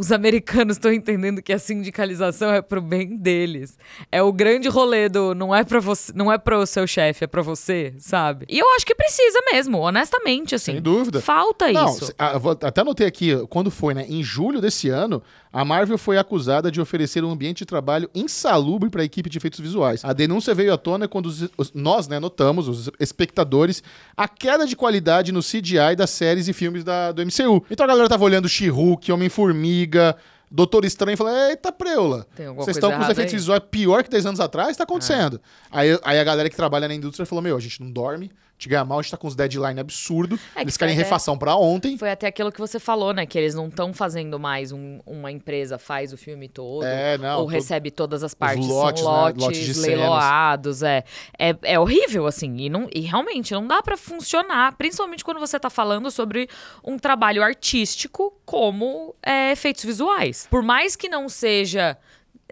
[0.00, 3.76] Os americanos estão entendendo que a sindicalização é pro bem deles.
[4.10, 7.24] É o grande rolê do não é para você, não é para o seu chefe,
[7.24, 8.46] é para você, sabe?
[8.48, 10.72] E eu acho que precisa mesmo, honestamente, assim.
[10.72, 11.20] Sem dúvida.
[11.20, 12.06] Falta Não, isso.
[12.06, 12.32] se- ah,
[12.62, 14.06] até anotei aqui, quando foi, né?
[14.08, 18.88] Em julho desse ano, a Marvel foi acusada de oferecer um ambiente de trabalho insalubre
[18.88, 20.04] para a equipe de efeitos visuais.
[20.04, 23.82] A denúncia veio à tona quando os- os- nós, né, notamos, os espectadores,
[24.16, 27.64] a queda de qualidade no CGI das séries e filmes da- do MCU.
[27.70, 30.16] Então a galera tava olhando She-Hulk, Homem-Formiga,
[30.52, 32.26] Doutor Estranho e falou: Eita, preula.
[32.56, 34.76] Vocês estão com os efeitos aí?" visuais pior que 10 anos atrás?
[34.76, 35.40] Tá acontecendo.
[35.70, 38.32] Aí, aí a galera que trabalha na indústria falou: Meu, a gente não dorme,
[38.68, 40.38] ganha mal, a gente tá com uns deadline absurdo.
[40.54, 41.96] É que Eles querem foi- é- refação pra ontem.
[41.96, 43.26] Foi até aquilo que você falou, né?
[43.26, 46.84] Que eles não estão fazendo mais um- uma empresa faz o filme todo.
[46.84, 48.66] É, não, Ou todo- recebe todas as partes.
[48.66, 49.18] lotes, são né?
[49.18, 49.86] lotes, Lotes de cenas.
[49.88, 50.82] leiloados.
[50.82, 51.04] É.
[51.38, 51.56] é.
[51.62, 52.56] É horrível, assim.
[52.58, 54.76] E, não, e realmente não dá pra funcionar.
[54.76, 56.48] Principalmente quando você tá falando sobre
[56.84, 60.46] um trabalho artístico como é, efeitos visuais.
[60.50, 61.96] Por mais que não seja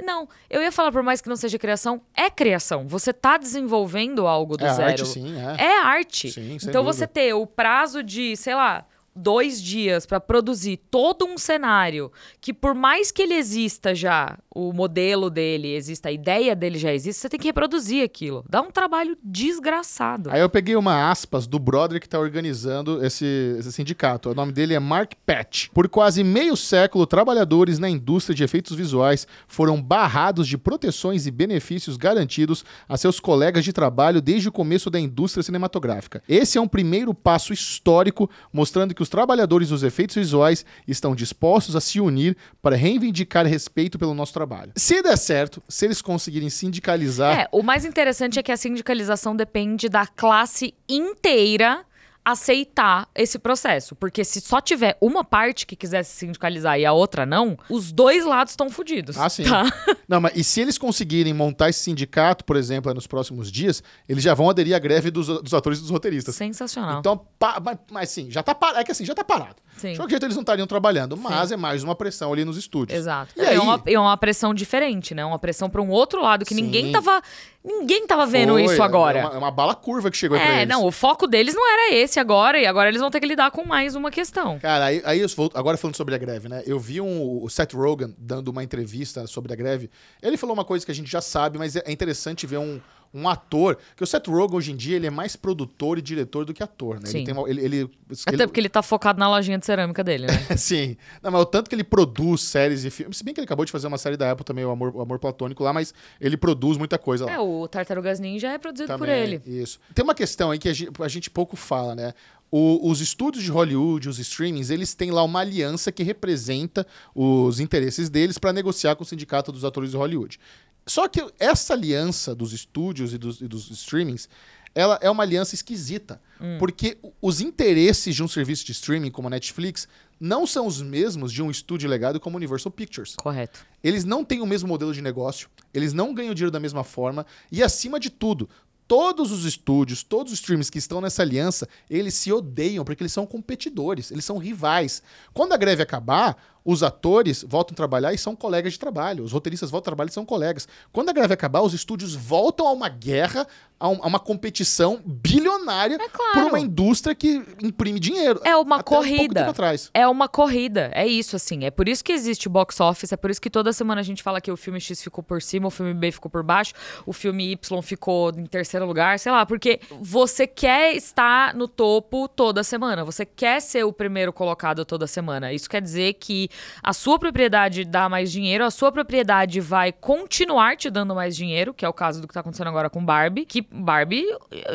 [0.04, 2.86] Não, eu ia falar, por mais que não seja criação, é criação.
[2.88, 4.88] Você tá desenvolvendo algo do É zero.
[4.90, 5.64] arte, sim, é.
[5.64, 6.30] É arte.
[6.30, 6.92] Sim, então dúvida.
[6.92, 8.84] você ter o prazo de, sei lá,
[9.18, 14.72] dois dias pra produzir todo um cenário que, por mais que ele exista já, o
[14.72, 18.44] modelo dele exista, a ideia dele já existe, você tem que reproduzir aquilo.
[18.48, 20.30] Dá um trabalho desgraçado.
[20.30, 24.30] Aí eu peguei uma aspas do brother que tá organizando esse, esse sindicato.
[24.30, 25.68] O nome dele é Mark Patch.
[25.72, 31.30] Por quase meio século, trabalhadores na indústria de efeitos visuais foram barrados de proteções e
[31.30, 36.22] benefícios garantidos a seus colegas de trabalho desde o começo da indústria cinematográfica.
[36.28, 41.74] Esse é um primeiro passo histórico, mostrando que os trabalhadores dos efeitos visuais estão dispostos
[41.74, 44.72] a se unir para reivindicar respeito pelo nosso trabalho.
[44.76, 49.34] Se der certo, se eles conseguirem sindicalizar É, o mais interessante é que a sindicalização
[49.34, 51.84] depende da classe inteira
[52.24, 53.94] aceitar esse processo.
[53.96, 57.90] Porque se só tiver uma parte que quiser se sindicalizar e a outra não, os
[57.92, 59.16] dois lados estão fodidos.
[59.18, 59.44] Ah, sim.
[59.44, 59.64] Tá?
[60.08, 64.24] Não, mas e se eles conseguirem montar esse sindicato, por exemplo, nos próximos dias, eles
[64.24, 66.34] já vão aderir à greve dos, dos atores e dos roteiristas.
[66.34, 67.00] Sensacional.
[67.00, 68.78] Então, pa- mas, mas sim, já tá parado.
[68.80, 69.56] É que assim, já tá parado.
[69.76, 69.92] Sim.
[69.92, 72.98] De qualquer jeito eles não estariam trabalhando, mas é mais uma pressão ali nos estúdios.
[72.98, 73.34] Exato.
[73.36, 75.22] E é, aí, uma, é uma pressão diferente, né?
[75.26, 76.62] Uma pressão para um outro lado que Sim.
[76.62, 77.20] ninguém tava.
[77.68, 79.18] Ninguém tava vendo foi, isso agora.
[79.18, 80.68] É uma, é uma bala curva que chegou aí pra É, eles.
[80.68, 83.50] não, o foco deles não era esse agora, e agora eles vão ter que lidar
[83.50, 84.58] com mais uma questão.
[84.58, 86.62] Cara, aí, aí eu vou- agora falando sobre a greve, né?
[86.66, 89.90] Eu vi um, o Seth Rogen dando uma entrevista sobre a greve.
[90.22, 92.80] Ele falou uma coisa que a gente já sabe, mas é é interessante ver um,
[93.12, 93.78] um ator.
[93.96, 96.62] Que o Seth Rogen, hoje em dia, ele é mais produtor e diretor do que
[96.62, 97.06] ator, né?
[97.06, 97.18] Sim.
[97.18, 97.90] Ele tem uma, ele, ele,
[98.26, 100.32] Até ele- porque ele tá focado na lojinha de cerâmica dele, né?
[100.56, 100.96] Sim.
[101.22, 103.16] Não, mas o tanto que ele produz séries e filmes.
[103.18, 105.00] Se bem que ele acabou de fazer uma série da Apple também, o Amor, o
[105.00, 107.32] Amor Platônico lá, mas ele produz muita coisa lá.
[107.32, 109.42] é, o Tartarugas Ninja é produzido por Também, ele.
[109.46, 109.78] Isso.
[109.94, 112.12] Tem uma questão aí que a gente, a gente pouco fala, né?
[112.50, 117.60] O- os estúdios de Hollywood, os streamings, eles têm lá uma aliança que representa os
[117.60, 120.40] interesses deles para negociar com o sindicato dos atores de Hollywood.
[120.88, 124.28] Só que essa aliança dos estúdios e dos, e dos streamings,
[124.74, 126.20] ela é uma aliança esquisita.
[126.58, 129.88] Porque o- os interesses de um serviço de streaming como a Netflix
[130.20, 133.14] não são os mesmos de um estúdio legado como a Universal Pictures.
[133.16, 133.64] Correto.
[133.82, 137.24] Eles não têm o mesmo modelo de negócio, eles não ganham dinheiro da mesma forma,
[137.52, 138.48] e acima de tudo,
[138.86, 143.12] todos os estúdios, todos os streams que estão nessa aliança, eles se odeiam porque eles
[143.12, 145.02] são competidores, eles são rivais.
[145.34, 146.36] Quando a greve acabar,
[146.70, 150.10] os atores voltam a trabalhar e são colegas de trabalho, os roteiristas voltam a trabalhar
[150.10, 150.68] e são colegas.
[150.92, 153.46] Quando a greve acabar, os estúdios voltam a uma guerra,
[153.80, 156.32] a, um- a uma competição bilionária É claro.
[156.34, 158.40] por uma indústria que imprime dinheiro.
[158.44, 159.48] É uma Até um corrida.
[159.48, 159.90] atrás.
[159.94, 161.64] É uma corrida, é isso, assim.
[161.64, 164.04] É por isso que existe o box office, é por isso que toda semana a
[164.04, 166.74] gente fala que o filme X ficou por cima, o filme B ficou por baixo,
[167.06, 172.28] o filme Y ficou em terceiro lugar, sei lá, porque você quer estar no topo
[172.28, 175.52] toda semana, você quer ser o primeiro colocado toda semana.
[175.52, 176.48] Isso quer dizer que
[176.82, 181.72] a sua propriedade dá mais dinheiro, a sua propriedade vai continuar te dando mais dinheiro,
[181.74, 184.24] que é o caso do que tá acontecendo agora com Barbie, que Barbie,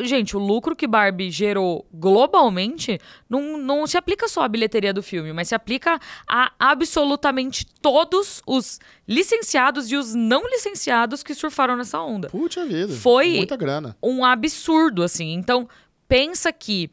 [0.02, 5.02] gente, o lucro que Barbie gerou globalmente não, não se aplica só à bilheteria do
[5.02, 11.76] filme, mas se aplica a absolutamente todos os licenciados e os não licenciados que surfaram
[11.76, 12.28] nessa onda.
[12.28, 12.92] Puxa vida.
[12.92, 13.96] Foi- Muita grana.
[14.02, 15.32] Um absurdo, assim.
[15.34, 15.68] Então,
[16.08, 16.90] pensa que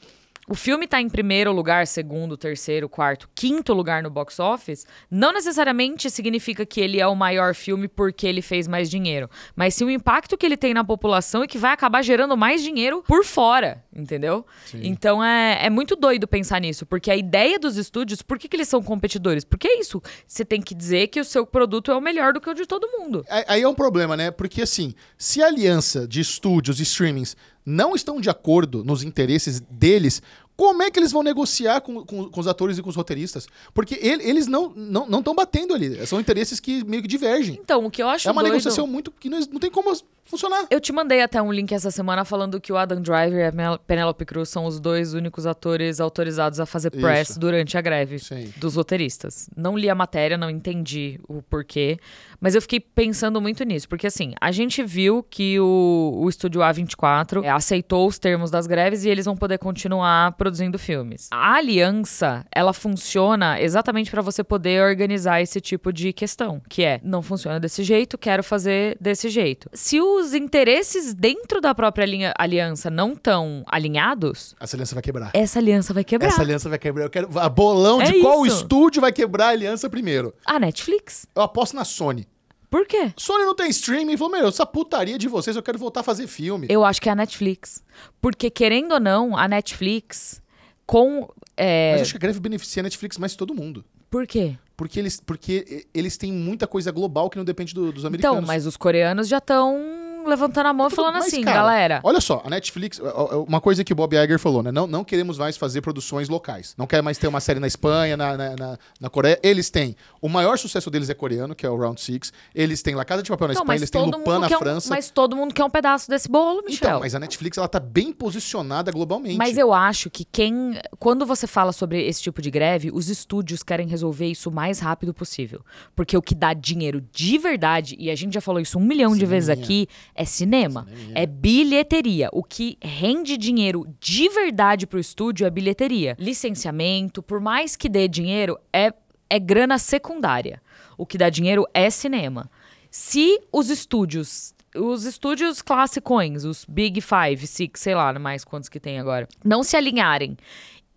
[0.52, 5.32] o filme tá em primeiro lugar, segundo, terceiro, quarto, quinto lugar no box office, não
[5.32, 9.86] necessariamente significa que ele é o maior filme porque ele fez mais dinheiro, mas sim
[9.86, 13.24] o impacto que ele tem na população e que vai acabar gerando mais dinheiro por
[13.24, 14.46] fora, entendeu?
[14.74, 18.58] Então é, é muito doido pensar nisso, porque a ideia dos estúdios, por que, que
[18.58, 19.46] eles são competidores?
[19.46, 22.42] Porque é isso, você tem que dizer que o seu produto é o melhor do
[22.42, 23.26] que o de todo mundo.
[23.30, 24.32] Aí aí é um problema, né?
[24.32, 29.60] Porque assim, se a aliança de estúdios e streamings não estão de acordo nos interesses
[29.60, 30.22] deles,
[30.56, 33.48] como é que eles vão negociar com, com- com os atores e com os roteiristas?
[33.74, 36.06] Porque ele- eles não estão não, estão batendo ali.
[36.06, 37.60] São interesses que meio que divergem.
[37.62, 38.54] Então, o que eu acho É uma doido...
[38.54, 39.92] negociação muito que não, não tem como
[40.26, 40.66] funcionar.
[40.70, 43.78] Eu te mandei até um link essa semana falando que o Adam Driver e a
[43.78, 47.40] Penelope Cruz são os dois únicos atores autorizados a fazer press Isso.
[47.40, 48.54] durante a greve Sim.
[48.58, 49.50] dos roteiristas.
[49.56, 52.00] Não li a matéria, não entendi o porquê,
[52.40, 56.62] mas eu fiquei pensando muito nisso, porque assim, a gente viu que o, o estúdio
[56.62, 61.28] A24 é, aceitou os termos das greves e eles vão poder continuar produzindo filmes.
[61.32, 67.00] A aliança, ela funciona exatamente para você poder organizar esse tipo de questão, que é,
[67.04, 69.70] não funciona desse jeito, quero fazer desse jeito.
[69.74, 75.32] Se os interesses dentro da própria linha- aliança não estão alinhados, Essa aliança vai quebrar.
[75.34, 76.28] essa aliança vai quebrar.
[76.28, 77.04] Essa aliança vai quebrar.
[77.06, 78.58] Eu quero a bolão de É qual isso.
[78.64, 80.34] estúdio vai quebrar a aliança primeiro.
[80.46, 81.26] A Netflix.
[81.36, 82.28] Eu aposto na Sony.
[82.70, 83.12] Por quê?
[83.18, 84.16] Sony não tem streaming.
[84.16, 86.68] Falou, meu, essa putaria de vocês, eu quero voltar a fazer filme.
[86.70, 87.84] Eu acho que é a Netflix.
[88.22, 90.42] Porque, querendo ou não, a Netflix,
[90.86, 91.28] com.
[91.58, 93.84] é, Mas acho que a greve beneficia a Netflix mais todo mundo.
[94.10, 94.58] Por quê?
[94.82, 98.38] Porque eles, porque eles têm muita coisa global que não depende do- dos americanos.
[98.40, 99.80] Então, mas os coreanos já estão
[100.28, 102.00] levantando a mão e falando Mas, assim, cara, galera.
[102.04, 103.00] Olha só, a Netflix,
[103.48, 104.72] uma coisa que o Bob Iger falou, né?
[104.72, 106.74] Não, não queremos mais fazer produções locais.
[106.78, 109.40] Não quer mais ter uma série na Espanha, na, na, na- na Coreia.
[109.44, 109.96] Eles têm.
[110.22, 112.32] O maior sucesso deles é coreano, que é o Round Six.
[112.54, 114.90] Eles têm La Casa de Papel na Espanha, eles têm Lupin na quer um, França.
[114.90, 116.88] mas todo mundo quer um pedaço desse bolo, Michel.
[116.90, 119.38] Então, mas a Netflix, ela tá bem posicionada globalmente.
[119.38, 120.80] Mas eu acho que quem.
[121.00, 124.80] Quando você fala sobre esse tipo de greve, os estúdios querem resolver isso o mais
[124.80, 125.62] rápido possível.
[125.96, 129.16] Porque o que dá dinheiro de verdade, e a gente já falou isso um milhão
[129.16, 129.66] de vezes Cineminha.
[129.66, 130.88] aqui, é cinema.
[131.14, 132.30] É bilheteria.
[132.32, 136.16] O que rende dinheiro de verdade pro estúdio é bilheteria.
[136.20, 138.94] Licenciamento, por mais que dê dinheiro, é,
[139.30, 140.62] é grana secundária.
[140.98, 142.50] O que dá dinheiro é cinema.
[142.90, 148.80] Se os estúdios os estúdios classicões, os Big Five, Six, sei lá, mais quantos que
[148.80, 150.38] tem agora, não se alinharem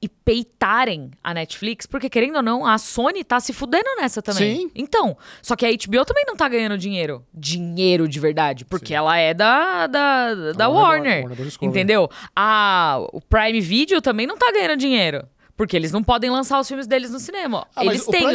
[0.05, 4.61] e peitarem a Netflix, porque querendo ou não, a Sony tá se fudendo nessa também.
[4.61, 4.71] Sim.
[4.75, 7.25] Então, só que a HBO também não tá ganhando dinheiro.
[7.33, 11.39] Dinheiro de verdade, porque ela é da, da, da Warner- Warner.
[11.39, 12.11] Warner entendeu?
[12.37, 15.27] A, o Prime Video também não tá ganhando dinheiro.
[15.57, 17.65] Porque eles não podem lançar os filmes deles no cinema.
[17.77, 18.27] Ah, eles têm.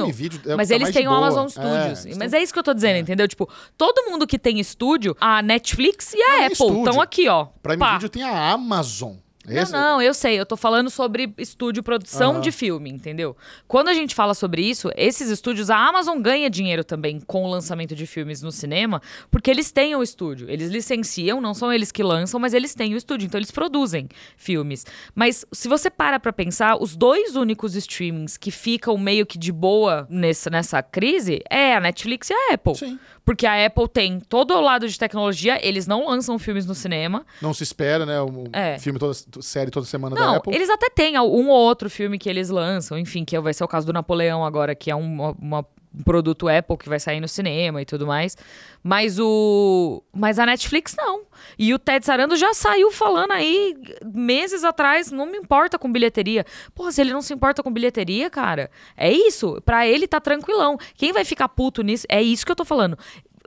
[0.48, 1.12] É mas tá eles têm o.
[1.12, 2.06] Amazon É, Studios.
[2.06, 3.28] eles mas é isso que eu tô dizendo, entendeu?
[3.28, 7.28] Tipo, todo mundo que tem estúdio, a Netflix e a Não, é Apple estão aqui,
[7.28, 7.48] ó.
[7.62, 7.94] Prime Pá.
[7.96, 9.16] Video tem a Amazon.
[9.48, 10.38] Esse- Não, não, eu sei.
[10.40, 12.42] Eu tô falando sobre estúdio produção Aham.
[12.42, 13.36] de filme, entendeu?
[13.68, 17.50] Quando a gente fala sobre isso, esses estúdios, a Amazon ganha dinheiro também com o
[17.50, 20.50] lançamento de filmes no cinema, porque eles têm o estúdio.
[20.50, 24.10] Eles licenciam, não são eles que lançam, mas eles têm o estúdio, então eles produzem
[24.38, 24.86] filmes.
[25.16, 29.52] Mas se você para pra pensar, os dois únicos streamings que ficam meio que de
[29.54, 32.76] boa nessa, nessa crise é a Netflix e a Apple.
[32.76, 33.00] Sim.
[33.26, 37.26] Porque a Apple tem todo o lado de tecnologia, eles não lançam filmes no cinema.
[37.42, 38.20] Não se espera, né?
[38.22, 38.78] O É.
[38.80, 40.54] filme toda série toda semana da Não, Apple.
[40.56, 43.68] eles até têm um ou outro filme que eles lançam, enfim, que vai ser o
[43.68, 47.20] caso do Napoleão agora, que é um, uma- uma- um produto Apple que vai sair
[47.20, 48.38] no cinema e tudo mais.
[48.84, 50.04] Mas o.
[50.14, 51.24] Mas a Netflix não.
[51.58, 56.46] E o Ted Sarando já saiu falando aí meses atrás, não me importa com bilheteria.
[56.76, 59.60] Porra, se ele não se importa com bilheteria, cara, é isso.
[59.66, 60.78] Pra ele tá tranquilão.
[60.96, 62.06] Quem vai ficar puto nisso?
[62.08, 62.96] É isso que eu tô falando.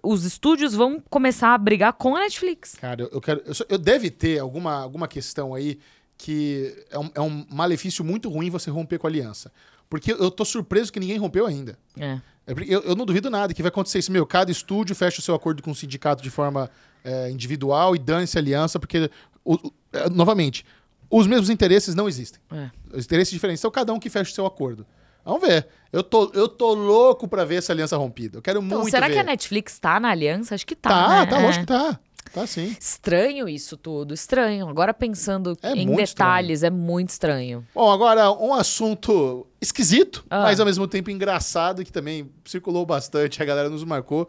[0.02, 2.74] Os estúdios vão começar a brigar com a Netflix.
[2.80, 3.40] Cara, eu, eu quero.
[3.46, 5.78] Eu, eu deve ter alguma, alguma questão aí
[6.18, 9.52] que é um, é um malefício muito ruim você romper com a aliança.
[9.88, 11.78] Porque eu tô surpreso que ninguém rompeu ainda.
[11.98, 12.18] É.
[12.46, 14.10] É Eu, eu não duvido nada que vai acontecer isso.
[14.10, 16.70] Meu, cada estúdio fecha o seu acordo com o sindicato de forma
[17.04, 19.10] é, individual e dane-se a aliança, porque,
[19.44, 20.64] o- o- é, novamente,
[21.10, 22.40] os mesmos interesses não existem.
[22.50, 22.70] É.
[22.96, 23.60] Os interesses diferentes.
[23.60, 24.86] Então, cada um que fecha o seu acordo.
[25.24, 25.66] Vamos ver.
[25.92, 28.38] Eu tô, eu tô louco pra ver essa aliança rompida.
[28.38, 29.12] Eu quero Então, muito será ver.
[29.14, 30.54] que a Netflix tá na aliança?
[30.54, 30.88] Acho que tá.
[30.90, 31.26] Tá, né?
[31.26, 31.42] tá, É.
[31.44, 32.00] lógico que tá.
[32.32, 32.74] Tá sim.
[32.80, 34.66] Estranho isso tudo, estranho.
[34.68, 37.66] Agora pensando É em detalhes, é muito estranho.
[37.74, 40.42] Bom, agora um assunto esquisito, Ah.
[40.44, 44.28] mas ao mesmo tempo engraçado, que também circulou bastante, a galera nos marcou.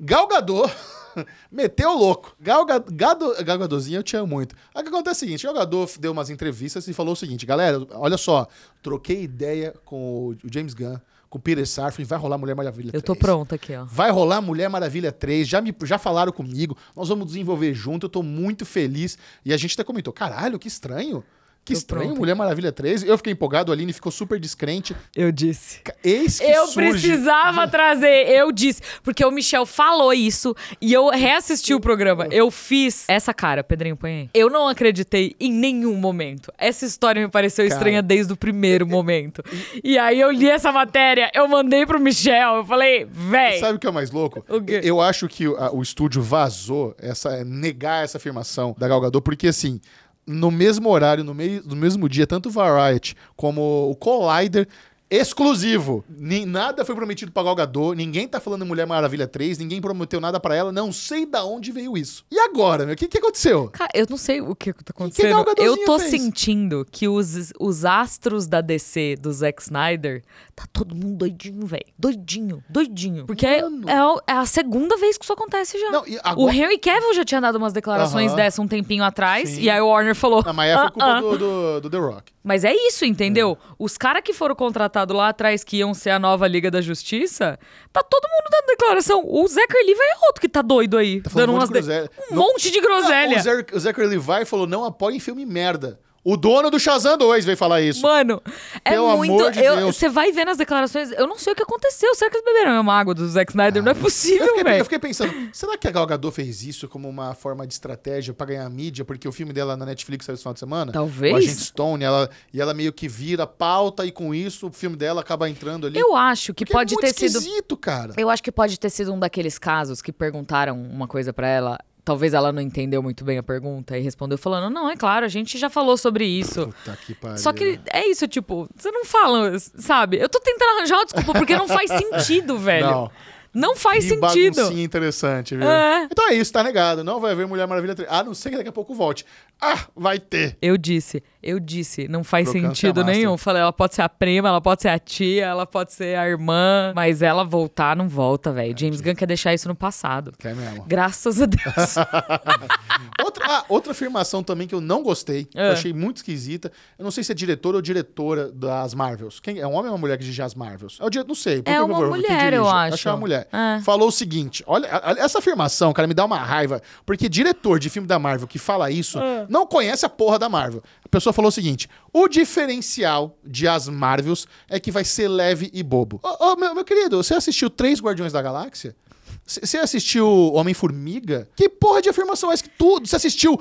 [0.00, 0.72] Gal Gadot
[1.50, 2.34] meteu o louco.
[2.40, 3.58] Gal, Gado, Gal
[3.90, 4.54] eu te amo muito.
[4.74, 7.16] Aí o que acontece é o seguinte, Gal Gadot deu umas entrevistas e falou o
[7.16, 8.46] seguinte, galera, olha só,
[8.82, 10.96] troquei ideia com o James Gunn,
[11.28, 13.18] com o Peter Safran, vai rolar Mulher Maravilha Eu tô 3.
[13.18, 13.84] pronta aqui, ó.
[13.84, 18.10] Vai rolar Mulher Maravilha 3, já, me, já falaram comigo, nós vamos desenvolver junto, eu
[18.10, 19.16] tô muito feliz.
[19.44, 21.24] E a gente até comentou, caralho, que estranho.
[21.64, 22.18] Que Tô estranho, pronta.
[22.20, 23.04] Mulher Maravilha 3.
[23.04, 24.96] Eu fiquei empolgado, a Aline ficou super descrente.
[25.14, 25.80] Eu disse.
[26.02, 26.90] Eis que Eu surge...
[26.90, 28.82] precisava trazer, eu disse.
[29.02, 32.26] Porque o Michel falou isso e eu reassisti o programa.
[32.32, 34.30] Eu fiz essa cara, Pedrinho, põe aí.
[34.34, 36.52] Eu não acreditei em nenhum momento.
[36.58, 37.76] Essa história me pareceu Cara.
[37.78, 39.40] estranha desde o primeiro momento.
[39.84, 43.60] E aí eu li essa matéria, eu mandei pro Michel, eu falei, véi.
[43.60, 44.44] Sabe o que é o mais louco?
[44.48, 44.80] O quê?
[44.82, 49.22] Eu acho que o, a- o estúdio vazou, essa, negar essa afirmação da Gal Gadot,
[49.22, 49.80] porque assim,
[50.26, 54.68] no mesmo horário, no, meio, no mesmo dia, tanto o Variety como o Collider,
[55.12, 56.02] exclusivo.
[56.08, 60.18] Nem, nada foi prometido pra Gal Gadot, ninguém tá falando Mulher Maravilha 3, ninguém prometeu
[60.22, 62.24] nada pra ela, não sei da onde veio isso.
[62.30, 62.94] E agora, meu?
[62.94, 63.68] O que, que aconteceu?
[63.68, 65.34] Cara, eu não sei o que tá que acontecendo.
[65.34, 66.10] Gal Gadotzinha eu tô fez?
[66.10, 70.22] sentindo que os, os astros da DC, do Zack Snyder,
[70.54, 71.84] tá todo mundo doidinho, velho.
[71.98, 73.26] Doidinho, doidinho.
[73.26, 73.62] Porque é, é
[73.94, 75.90] a- é a segunda vez que isso acontece já.
[75.90, 76.54] Não, e O agora...
[76.54, 78.36] Henry Cavill já tinha dado umas declarações Aham.
[78.36, 79.62] dessa um tempinho atrás, Sim.
[79.62, 80.42] e aí o Warner falou.
[80.44, 82.32] Não, mas foi "Ah, culpa ah." do, do, do The Rock.
[82.44, 83.56] Mas é isso, entendeu?
[83.78, 87.58] Os caras que foram contratados lá atrás, que iam ser a nova Liga da Justiça,
[87.92, 89.22] tá todo mundo dando declaração.
[89.26, 91.20] O Zachary Levi é outro que tá doido aí.
[91.22, 91.92] Tá dando um monte umas de.
[92.30, 93.42] Um Não- monte de groselha.
[93.42, 96.00] Não, o Zachary Levi falou: não apoiem filme merda.
[96.24, 98.00] O dono do Shazam 2 veio falar isso.
[98.02, 98.40] Mano,
[98.84, 99.50] é Pelo muito.
[99.50, 99.60] de.
[99.86, 101.10] Você vai ver nas declarações.
[101.10, 102.14] Eu não sei o que aconteceu.
[102.14, 103.82] Será que eles beberam a mesma água do Zack Snyder?
[103.82, 104.84] não é eu, possível, fiquei, eu velho.
[104.84, 108.46] fiquei pensando, será que a Gal Gadot fez isso como uma forma de estratégia pra
[108.46, 109.04] ganhar mídia?
[109.04, 110.92] Porque o filme dela na Netflix saiu esse final de semana.
[110.92, 111.34] Talvez.
[111.34, 114.96] O Agent Stone, ela, e ela meio que vira pauta e com isso o filme
[114.96, 115.98] dela acaba entrando ali.
[115.98, 117.38] Eu acho que Porque pode é muito ter sido.
[117.40, 118.14] esquisito, cara.
[118.16, 121.78] Eu acho que pode ter sido um daqueles casos que perguntaram uma coisa pra ela.
[122.04, 125.28] Talvez ela não entendeu muito bem a pergunta e respondeu falando: Não, é claro, a
[125.28, 126.66] gente já falou sobre isso.
[126.66, 127.38] Puta que pariu.
[127.38, 130.18] Só que é isso, tipo, você não fala, sabe?
[130.18, 132.86] Eu tô tentando arranjar uma desculpa porque não faz sentido, velho.
[132.86, 133.10] Não.
[133.54, 134.56] Não, faz que sentido.
[134.56, 135.68] baguncinha interessante, viu?
[135.68, 136.08] É.
[136.10, 137.04] Então é isso, tá negado.
[137.04, 138.08] Não vai haver Mulher Maravilha 3.
[138.10, 139.26] A não ser que daqui a pouco volte.
[139.60, 140.56] Ah, vai ter.
[140.62, 143.36] Eu disse, eu disse, não faz Crocância sentido nenhum.
[143.36, 146.28] Falei, ela pode ser a prima, ela pode ser a tia, ela pode ser a
[146.28, 148.74] irmã, mas ela voltar, não volta, velho.
[148.78, 150.32] James Gunn quer deixar isso no passado.
[150.38, 150.84] Quer mesmo.
[150.86, 151.62] Graças a Deus.
[153.24, 155.72] Outra, ah, outra afirmação também que eu não gostei, que eu É.
[155.72, 156.72] achei muito esquisita.
[156.98, 159.38] Eu não sei se é diretor ou diretora das Marvels.
[159.40, 160.98] Quem, é um homem ou uma mulher que dirige as Marvels?
[161.00, 161.62] É o dire- não sei.
[161.62, 162.94] por É que uma mulher, eu acho.
[162.94, 163.48] Acho é uma mulher.
[163.52, 163.80] É.
[163.82, 164.86] Falou o seguinte: olha,
[165.18, 166.80] essa afirmação, cara, me dá uma raiva.
[167.06, 169.46] Porque diretor de filme da Marvel que fala isso É.
[169.48, 170.82] não conhece a porra da Marvel.
[171.12, 175.82] Pessoa falou o seguinte: o diferencial de as Marvels é que vai ser leve e
[175.82, 176.18] bobo.
[176.22, 178.96] Ô, ô, meu, meu querido, você assistiu Três Guardiões da Galáxia?
[179.44, 181.48] Você assistiu Homem-Formiga?
[181.54, 183.06] Que porra de afirmação é essa que tudo?
[183.06, 183.60] Você assistiu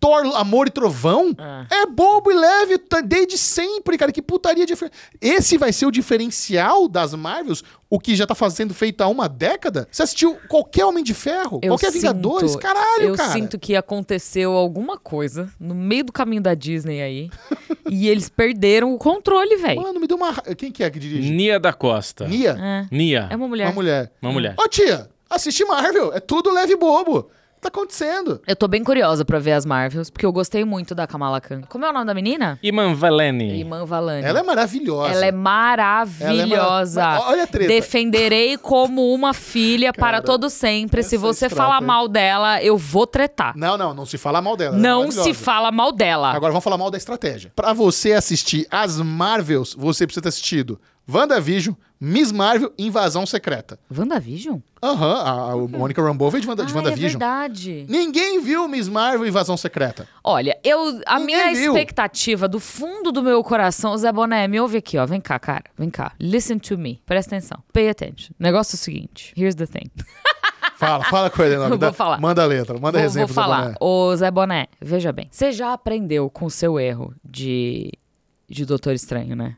[0.00, 1.34] Thor, Amor e Trovão?
[1.70, 4.12] É bobo e leve tá- desde sempre, cara.
[4.12, 4.74] Que putaria de.
[5.20, 7.62] Esse vai ser o diferencial das Marvels?
[7.90, 9.88] O que já tá fazendo feito há uma década?
[9.90, 11.58] Você assistiu qualquer Homem de Ferro?
[11.62, 12.50] Eu qualquer Vingadores?
[12.52, 13.32] sinto- Caralho, Eu cara.
[13.32, 17.30] sinto que aconteceu alguma coisa no meio do caminho da Disney aí.
[17.90, 19.80] e eles perderam o controle, velho.
[19.82, 20.34] Mano, me deu uma.
[20.56, 21.30] Quem que é que dirige?
[21.30, 22.28] Nia da Costa.
[22.28, 22.56] Nia?
[22.60, 22.86] É.
[22.94, 23.26] Nia.
[23.30, 23.66] É uma mulher.
[23.68, 24.12] Uma mulher.
[24.20, 24.54] Uma mulher.
[24.58, 26.12] Ô, tia, assiste Marvel.
[26.12, 27.30] É tudo leve e bobo.
[27.58, 28.40] O que tá acontecendo?
[28.46, 31.62] Eu tô bem curiosa pra ver as Marvels, porque eu gostei muito da Kamala Khan.
[31.68, 32.56] Como é o nome da menina?
[32.62, 33.58] Iman Valeni.
[33.60, 34.22] Iman Valani.
[34.24, 35.12] Ela é maravilhosa.
[35.12, 37.00] Ela é maravilhosa.
[37.00, 37.68] Ela é mara- Olha a treta.
[37.68, 41.02] Defenderei como uma filha para Cara, todo sempre.
[41.02, 43.56] Se você estrada falar mal dela, eu vou tretar.
[43.56, 44.76] Não, não, não se fala mal dela.
[44.76, 45.28] ela é Não maravilhosa.
[45.28, 46.30] se fala mal dela.
[46.32, 47.52] Agora vamos falar mal da estratégia.
[47.56, 50.80] Pra você assistir as Marvels, você precisa ter assistido
[51.12, 53.78] WandaVision, Miss Marvel Invasão Secreta.
[53.94, 54.58] WandaVision?
[54.80, 57.10] Aham, a, a Mônica Rambeau veio de, Wanda, de ah, é WandaVision.
[57.10, 57.86] verdade.
[57.88, 60.06] Ninguém viu Miss Marvel e Invasão Secreta.
[60.22, 61.72] Olha, eu, a Ninguém minha viu.
[61.72, 65.04] expectativa do fundo do meu coração, Zé Boné, me ouve aqui, ó.
[65.06, 65.64] Vem cá, cara.
[65.76, 66.12] Vem cá.
[66.20, 67.02] Listen to me.
[67.04, 67.58] Presta atenção.
[67.72, 68.30] Pay attention.
[68.38, 69.32] O negócio é o seguinte.
[69.36, 69.90] Here's the thing.
[70.78, 71.68] Fala, fala com ele, não.
[71.70, 72.20] vou Dá- falar.
[72.20, 73.62] Manda a letra, manda Vou, resenha vou pro Zé falar.
[73.62, 73.74] Boné.
[73.80, 75.26] Ô, Zé Boné, veja bem.
[75.28, 77.90] Você já aprendeu com o seu erro de,
[78.48, 79.56] de Doutor Estranho, né?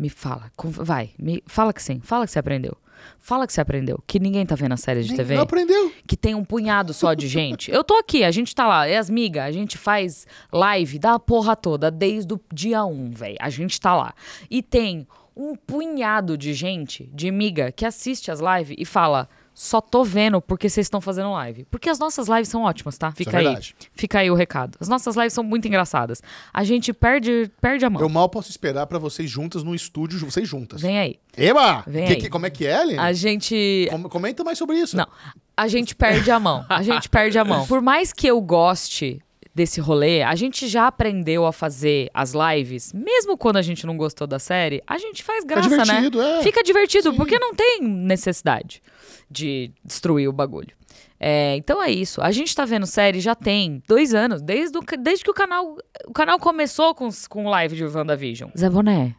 [0.00, 0.50] Me fala.
[0.64, 1.10] vai.
[1.18, 2.00] Me, fala que sim.
[2.02, 2.76] Fala que você aprendeu.
[3.18, 4.02] Fala que você aprendeu.
[4.06, 5.34] Que ninguém tá vendo a série de Nem- TV.
[5.34, 5.92] Não aprendeu.
[6.06, 7.70] que tem um punhado só de gente.
[7.70, 11.18] Eu tô aqui, a gente tá lá, é as migas, a gente faz live da
[11.18, 13.36] porra toda desde o dia 1, velho.
[13.40, 14.14] A gente tá lá.
[14.50, 19.28] E tem um punhado de gente, de miga, que assiste as lives e fala.
[19.62, 21.66] Só tô vendo porque vocês estão fazendo live.
[21.70, 23.12] Porque as nossas lives são ótimas, tá?
[23.12, 23.44] Fica é aí.
[23.44, 23.76] verdade.
[23.92, 24.78] Fica aí o recado.
[24.80, 26.22] As nossas lives são muito engraçadas.
[26.50, 28.00] A gente perde, perde a mão.
[28.00, 30.80] Eu mal posso esperar pra vocês juntas no estúdio, vocês juntas.
[30.80, 31.16] Vem aí.
[31.36, 31.84] Eba!
[31.86, 32.20] Vem Que- aí.
[32.22, 32.98] que- como é que é, Aline?
[32.98, 33.86] A gente.
[33.90, 34.96] Com- Comenta mais sobre isso.
[34.96, 35.06] Não,
[35.54, 36.64] a gente perde a mão.
[36.66, 37.66] A gente perde a mão.
[37.68, 39.20] Por mais que eu goste
[39.54, 43.94] desse rolê, a gente já aprendeu a fazer as lives, mesmo quando a gente não
[43.98, 46.38] gostou da série, a gente faz graça, divertido, né?
[46.38, 46.42] é.
[46.42, 47.16] Fica divertido, Sim.
[47.16, 48.80] porque não tem necessidade
[49.30, 50.74] de destruir o bagulho.
[51.18, 52.20] É, então é isso.
[52.22, 55.76] A gente tá vendo série já tem dois anos, desde, o, desde que o canal,
[56.06, 58.50] o canal começou com, com live de WandaVision.
[58.56, 59.14] Zé Boné,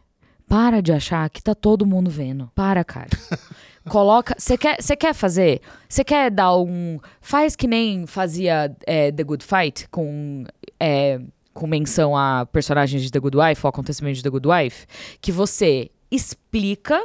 [0.48, 2.50] para de achar que tá todo mundo vendo.
[2.54, 3.08] Para, cara.
[3.88, 4.34] Coloca.
[4.38, 5.60] Você quer, quer fazer?
[5.88, 7.00] Você quer dar um.
[7.20, 10.44] Faz que nem fazia é, The Good Fight com.
[10.78, 11.20] é,
[11.52, 14.86] com menção a personagens de The Good Wife, ou acontecimentos de The Good Wife,
[15.20, 17.02] que você explica,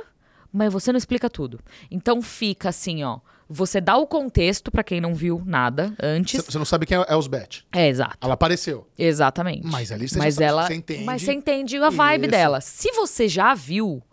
[0.52, 1.60] mas você não explica tudo.
[1.90, 3.20] Então fica assim, ó.
[3.50, 6.44] Você dá o contexto pra quem não viu nada antes.
[6.44, 7.64] Você não sabe quem é Elsbeth.
[7.72, 8.18] É, exato.
[8.22, 8.86] Ela apareceu.
[9.00, 9.66] Exatamente.
[9.66, 11.04] Mas ali você mas já sabe, ela, você entende.
[11.06, 12.32] Mas você entende a vibe Isso.
[12.32, 12.60] dela.
[12.60, 14.04] Se você já viu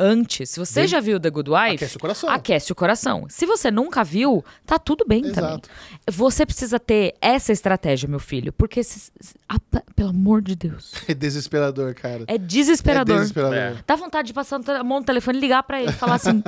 [0.00, 2.28] antes, se você Bem- já viu The Good Wife, Aquece o coração.
[2.30, 3.26] aquece o coração.
[3.28, 5.50] Se você nunca viu, tá tudo bem também.
[5.50, 5.68] Exato.
[6.10, 9.12] Você precisa ter essa estratégia, meu filho, porque se-
[9.48, 9.58] ah,
[9.94, 12.24] pelo amor de Deus, É desesperador, cara.
[12.26, 13.16] é desesperador.
[13.16, 13.54] É desesperador.
[13.56, 13.74] É.
[13.86, 16.42] Dá vontade de passar a mão no telefone e ligar pra ele e falar assim: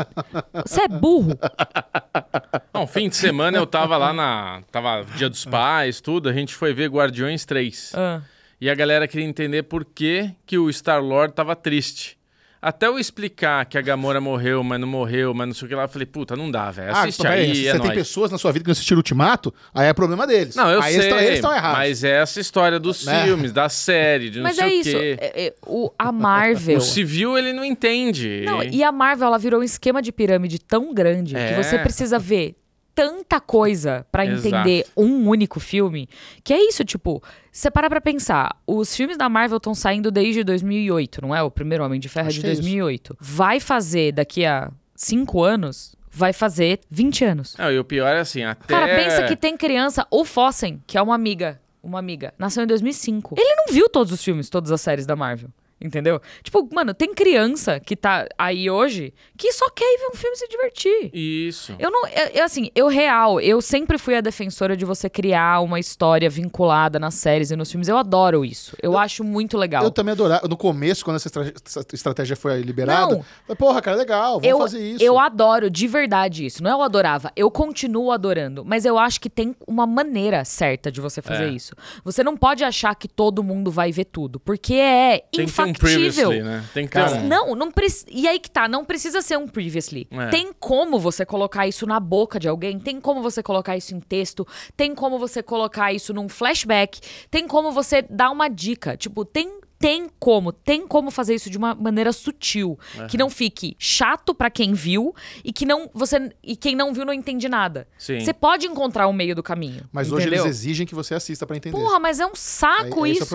[0.66, 1.36] "Você é burro?"
[2.72, 4.62] Não, fim de semana eu tava lá na.
[4.70, 6.28] Tava Dia dos Pais, tudo.
[6.28, 7.92] A gente foi ver Guardiões 3.
[7.94, 8.20] Ah.
[8.61, 12.16] E a galera queria entender por que, que o Star-Lord tava triste.
[12.64, 15.74] Até eu explicar que a Gamora morreu, mas não morreu, mas não sei o que
[15.74, 16.94] lá, eu falei, puta, não dá, velho.
[16.94, 17.98] Ah, Assiste peraí, aí, se é você tem nóis.
[17.98, 20.54] pessoas na sua vida que não assistiram Ultimato, aí é problema deles.
[20.54, 21.78] Não, eu aí sei, eles tão- eles estão errados.
[21.78, 23.24] mas é essa história dos Né?
[23.24, 24.90] filmes, da série, de não Mas sei é o isso.
[24.90, 25.16] quê.
[25.20, 26.78] é- é, o, a Marvel.
[26.78, 28.42] O civil, ele não entende.
[28.46, 31.48] Não, e a Marvel, ela virou um esquema de pirâmide tão grande É.
[31.48, 32.54] que você precisa ver
[32.95, 34.49] tanta coisa pra Exato.
[34.49, 36.09] entender um único filme,
[36.45, 40.45] que é isso, tipo, você para pra pensar, os filmes da Marvel estão saindo desde
[40.45, 41.43] 2008, não é?
[41.43, 42.62] O primeiro Homem de Ferro é Acho de que é isso.
[42.62, 43.16] 2008.
[43.20, 47.57] Vai fazer daqui a cinco anos, vai fazer 20 anos.
[47.59, 48.66] Não, e o pior é assim, até...
[48.66, 52.66] Cara, pensa que tem criança, o Fossen, que é uma amiga, uma amiga, nasceu em
[52.66, 53.34] 2005.
[53.38, 55.51] Ele não viu todos os filmes, todas as séries da Marvel.
[55.82, 56.20] Entendeu?
[56.42, 60.34] Tipo, mano, tem criança que tá aí hoje que só quer ir ver um filme
[60.34, 61.10] e se divertir.
[61.12, 61.74] Isso.
[61.78, 62.06] Eu não.
[62.08, 66.28] Eu, eu, assim, eu real, eu sempre fui a defensora de você criar uma história
[66.30, 67.88] vinculada nas séries e nos filmes.
[67.88, 68.76] Eu adoro isso.
[68.82, 69.82] Eu, acho muito legal.
[69.82, 70.46] Eu também adorava.
[70.48, 73.22] No começo, quando essa estra- essa estratégia foi liberada, Não.
[73.46, 75.02] falei, porra, cara, legal, vamos eu, fazer isso.
[75.04, 76.62] eu adoro de verdade isso.
[76.62, 78.64] Não é eu adorava, eu continuo adorando.
[78.64, 81.50] Mas eu acho que tem uma maneira certa de você fazer É.
[81.50, 81.74] isso.
[82.04, 86.42] Você não pode achar que todo mundo vai ver tudo, porque é Tem um previously,
[86.42, 86.64] né?
[86.72, 87.26] Tem que ter Cara, um...
[87.26, 88.06] Não, não precisa.
[88.10, 90.06] E aí que tá, não precisa ser um previously.
[90.10, 90.28] É.
[90.28, 94.00] Tem como você colocar isso na boca de alguém, tem como você colocar isso em
[94.00, 94.46] texto,
[94.76, 97.00] tem como você colocar isso num flashback,
[97.30, 98.96] tem como você dar uma dica.
[98.96, 99.61] Tipo, tem.
[99.82, 102.78] Tem como, tem como fazer isso de uma maneira sutil,
[103.10, 105.12] que não fique chato pra quem viu
[105.44, 107.88] e que não você e quem não viu não entende nada.
[107.98, 108.20] Sim.
[108.20, 109.82] Você pode encontrar o meio do caminho.
[109.92, 110.44] Mas hoje entendeu?
[110.44, 111.76] eles exigem que você assista pra entender.
[111.76, 113.26] Porra, mas é um saco é o isso.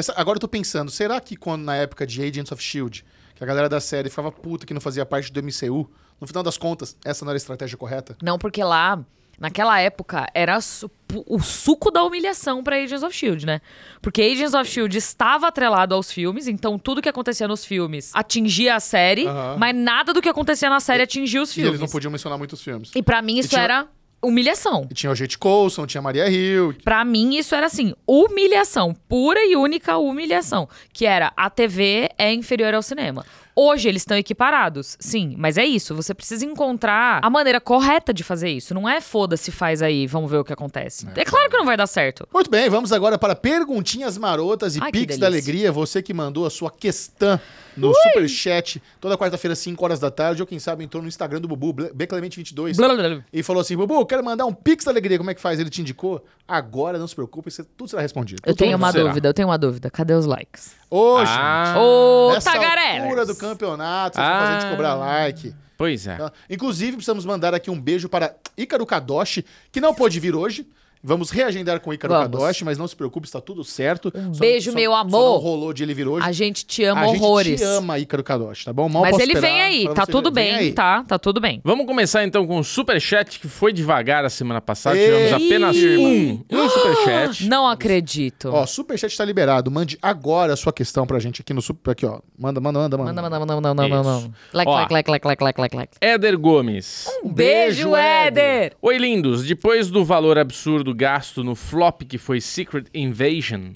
[0.00, 3.02] sa- Agora eu tô pensando, será que quando na época de Agents of S.H.I.E.L.D.,
[3.34, 5.90] que a galera da série ficava puta que não fazia parte do MCU,
[6.20, 8.16] no final das contas, essa não era a estratégia correta?
[8.22, 9.04] Não, porque lá,
[9.38, 10.58] naquela época, era
[11.26, 13.60] o suco da humilhação pra Agents of Shield, né?
[14.02, 18.74] Porque Agents of Shield estava atrelado aos filmes, então tudo que acontecia nos filmes atingia
[18.74, 19.56] a série, Aham.
[19.58, 21.70] mas nada do que acontecia na série atingia os E filmes.
[21.70, 22.90] eles não podiam mencionar muitos filmes.
[22.94, 23.86] E pra mim isso tinha- era
[24.20, 24.86] humilhação.
[24.90, 26.74] E tinha o Jade Coulson, tinha a Maria Hill.
[26.82, 32.32] Pra mim isso era assim, humilhação, pura e única humilhação, que era a TV é
[32.32, 33.24] inferior ao cinema.
[33.60, 38.22] Hoje eles estão equiparados, sim, mas é isso, você precisa encontrar a maneira correta de
[38.22, 38.72] fazer isso.
[38.72, 41.08] Não é foda-se, faz aí, vamos ver o que acontece.
[41.16, 42.28] É, claro que não vai dar certo.
[42.32, 45.26] Muito bem, vamos agora para perguntinhas marotas e Ai, Pix da.
[45.26, 45.72] Alegria.
[45.72, 47.40] Você que mandou a sua questão
[47.78, 51.48] no Superchat toda quarta-feira, 5 horas da tarde, ou quem sabe entrou no Instagram do
[51.48, 53.24] Bubu, Bclemente22, Blá, blá, blá.
[53.32, 55.16] e falou assim: Bubu, quero mandar um Pix da Alegria.
[55.18, 55.58] Como é que faz?
[55.60, 56.24] Ele te indicou?
[56.46, 58.42] Agora, não se preocupe, tudo será respondido.
[58.44, 59.04] Eu tenho uma será?
[59.08, 59.90] dúvida, eu tenho uma dúvida.
[59.90, 60.74] Cadê os likes?
[60.90, 64.70] Hoje, Ah, Ô, nessa altura do campeonato, vocês vão fazer a gente Ah.
[64.70, 65.54] cobrar like.
[65.76, 66.16] Pois é.
[66.16, 66.32] Tá?
[66.50, 70.66] Inclusive, precisamos mandar aqui um beijo para Ícaro Kadoshi, que não pôde vir hoje.
[71.02, 72.30] Vamos reagendar com o Ícaro Vamos.
[72.38, 74.12] Kadoshi, mas não se preocupe, está tudo certo.
[74.14, 75.34] Um Só- beijo, só- meu só amor.
[75.34, 76.26] não rolou de ele vir hoje.
[76.26, 77.60] A gente te ama a gente horrores.
[77.60, 78.88] te ama, Ícaro Kadoshi, tá bom?
[78.88, 80.72] Mal Mas posso ele vem aí, tá tudo bem, aí.
[80.72, 81.04] tá?
[81.06, 81.60] Tá tudo bem.
[81.64, 84.96] Vamos começar então com o superchat que foi devagar a semana passada.
[84.96, 87.48] Ei, Tivemos apenas um, um superchat.
[87.48, 88.50] Não acredito.
[88.52, 89.70] Ó, superchat tá liberado.
[89.70, 91.92] Mande agora a sua questão pra gente aqui no super.
[91.92, 92.20] Aqui, ó.
[92.38, 93.12] Manda, manda, manda, manda.
[93.12, 94.30] Manda, manda, manda, manda, manda, manda.
[94.52, 95.92] Like, like, like, like, like, like, like, like.
[96.00, 97.06] Éder Gomes.
[97.24, 98.72] Um beijo, Éder!
[98.82, 99.44] Oi, lindos.
[99.44, 103.72] Depois do valor absurdo gasto no flop que foi Secret Invasion,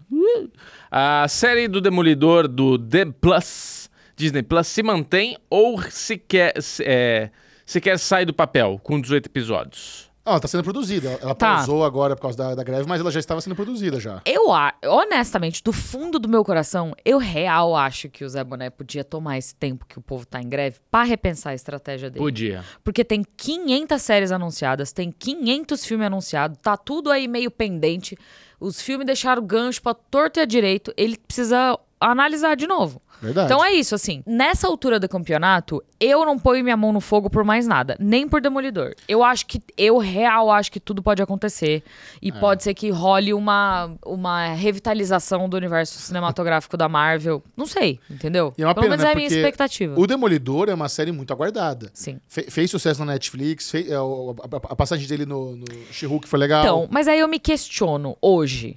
[0.90, 7.30] a série do Demolidor do The Plus, Disney Plus, se mantém ou sequer, se- é,
[7.64, 10.11] sequer sai do papel com 18 episódios?
[10.24, 11.18] Ó, tá sendo produzida.
[11.20, 11.56] Ela Tá.
[11.56, 14.20] pausou agora por causa da, da greve, mas ela já estava sendo produzida já.
[14.24, 18.70] Eu, a- honestamente, do fundo do meu coração, eu real acho que o Zé Boné
[18.70, 22.24] podia tomar esse tempo que o povo tá em greve pra repensar a estratégia dele.
[22.24, 22.64] Podia.
[22.84, 28.16] Porque tem 500 séries anunciadas, tem 500 filmes anunciados, tá tudo aí meio pendente.
[28.60, 30.94] Os filmes deixaram o gancho pra torto e a direito.
[30.96, 31.76] Ele precisa
[32.11, 33.00] analisar de novo.
[33.20, 33.46] Verdade.
[33.53, 34.20] Então é isso, assim.
[34.26, 38.26] Nessa altura do campeonato, eu não ponho minha mão no fogo por mais nada, nem
[38.28, 38.94] por Demolidor.
[39.07, 41.84] Eu acho que, eu real acho que tudo pode acontecer.
[42.20, 42.32] E É.
[42.32, 47.40] pode ser que role uma, uma revitalização do universo cinematográfico da Marvel.
[47.57, 48.53] Não sei, entendeu?
[48.59, 49.11] E é uma Pelo pena, menos né?
[49.11, 49.94] é a minha Porque expectativa.
[50.00, 51.90] O Demolidor é uma série muito aguardada.
[51.94, 52.18] Sim.
[52.26, 56.26] Fe- fez sucesso na Netflix, fe- é, a, a- a passagem dele no, no She-Hulk
[56.28, 56.62] foi legal.
[56.64, 58.74] Então, mas aí eu me questiono hoje,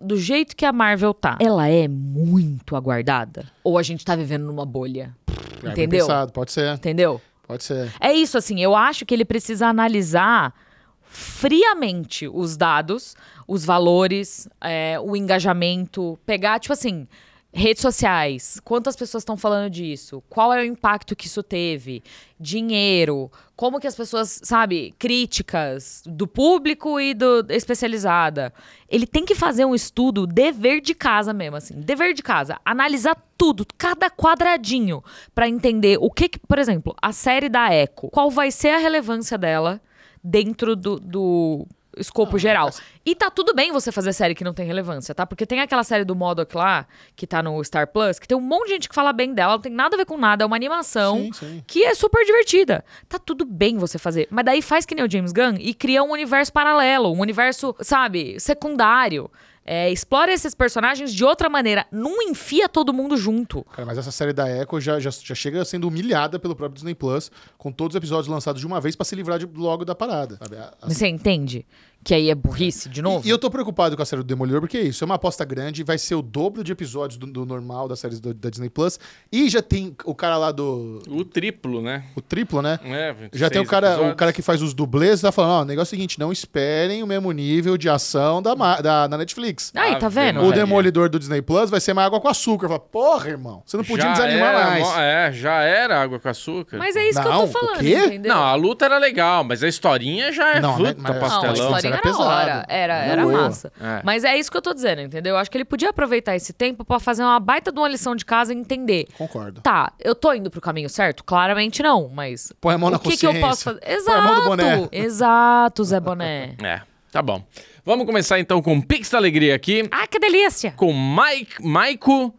[0.00, 3.46] do jeito que a Marvel tá, ela é muito aguardada?
[3.62, 5.14] Ou a gente tá vivendo numa bolha?
[5.62, 6.06] É, Entendeu?
[6.06, 7.20] pensado, pode ser, Entendeu?
[7.46, 7.92] pode ser.
[8.00, 10.54] É isso, assim, eu acho que ele precisa analisar
[11.02, 13.16] friamente os dados,
[13.46, 17.08] os valores, é, o engajamento, pegar, tipo assim,
[17.52, 22.02] redes sociais, quantas pessoas estão falando disso, qual é o impacto que isso teve,
[22.38, 28.52] dinheiro, como que as pessoas, sabe, críticas do público e do especializada.
[28.88, 33.16] Ele tem que fazer um estudo dever de casa mesmo, assim, dever de casa, analisar
[33.36, 35.02] tudo, cada quadradinho,
[35.34, 38.78] pra entender o que, que, por exemplo, a série da Echo, qual vai ser a
[38.78, 39.80] relevância dela
[40.22, 41.66] dentro do, do
[41.98, 42.70] escopo geral.
[43.04, 45.26] E tá tudo bem você fazer série que não tem relevância, tá?
[45.26, 46.86] Porque tem aquela série do Modok lá,
[47.16, 49.54] que tá no Star Plus, que tem um monte de gente que fala bem dela,
[49.54, 51.64] não tem nada a ver com nada, é uma animação Sim, sim.
[51.66, 52.84] que é super divertida.
[53.08, 54.28] Tá tudo bem você fazer.
[54.30, 57.74] Mas daí faz que nem o James Gunn e cria um universo paralelo, um universo,
[57.80, 59.30] sabe, secundário.
[59.70, 61.86] É, explora esses personagens de outra maneira.
[61.92, 63.62] Não enfia todo mundo junto.
[63.64, 66.94] Cara, mas essa série da Echo já, já, já chega sendo humilhada pelo próprio Disney
[66.94, 69.94] Plus, com todos os episódios lançados de uma vez pra se livrar de- logo da
[69.94, 70.38] parada.
[70.42, 70.56] sabe?
[70.56, 71.66] A- a- Você entende?
[72.04, 73.26] Que aí é burrice de novo?
[73.26, 75.16] E, e eu tô preocupado com a série do Demolidor, porque é isso, é uma
[75.16, 78.48] aposta grande, vai ser o dobro de episódios do, do normal das séries do- da
[78.48, 78.98] Disney Plus.
[79.30, 81.02] E já tem o cara lá do.
[81.08, 82.04] O triplo, né?
[82.16, 82.78] O triplo, né?
[82.84, 85.62] É, Já tem o 26 cara, o cara que faz os dublês, tá falando, ó,
[85.62, 89.18] o negócio é o seguinte, não esperem o mesmo nível de ação da, da, da
[89.18, 89.72] Netflix.
[89.74, 90.40] Aí, tá vendo?
[90.40, 90.52] O.
[90.52, 92.68] Demolidor do Disney Plus vai ser uma água com açúcar.
[92.68, 94.88] Fala, porra, irmão, você não podia Já desanimar era mais.
[94.98, 96.78] É, já era água com açúcar.
[96.78, 97.96] Mas é isso que eu Não, tô o falando, quê?
[98.06, 98.32] entendeu?
[98.34, 101.87] Não, a luta era legal, mas a historinha já é Não, né, puta mas- Não,
[101.88, 102.22] era era pesado.
[102.24, 103.42] hora, era, Era boa.
[103.42, 103.72] massa.
[103.80, 104.00] É.
[104.04, 105.34] Mas é isso que eu tô dizendo, entendeu?
[105.34, 108.14] Eu acho que ele podia aproveitar esse tempo pra fazer uma baita de uma lição
[108.16, 109.06] de casa e entender.
[109.16, 109.60] Concordo.
[109.60, 111.24] Tá, eu tô indo pro caminho certo?
[111.24, 112.52] Claramente não, mas.
[112.60, 113.80] Põe a mão na o que, que eu posso fazer?
[113.80, 114.48] Põe a mão do Exato!
[114.48, 114.88] boné.
[114.92, 116.54] Exato, Zé Boné.
[116.62, 116.80] É,
[117.10, 117.42] tá bom.
[117.84, 120.72] Vamos começar então com o Pix da Alegria aqui, Ah, que delícia!
[120.76, 122.34] com Mike, Maico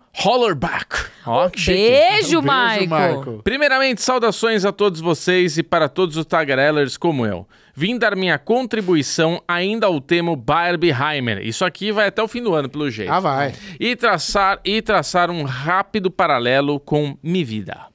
[1.25, 1.49] Ó.
[1.49, 2.89] Beijo, Um beijo, Maico!
[2.89, 3.41] Marco.
[3.43, 7.47] Primeiramente, saudações a todos vocês e para todos os tagarellers como eu.
[7.73, 11.39] Vim dar minha contribuição ainda ao tema Barbieheimer.
[11.45, 13.11] Isso aqui vai até o fim do ano, pelo jeito.
[13.11, 13.53] Ah, vai.
[13.79, 17.85] e traçar e traçar um rápido paralelo com Mi Vida.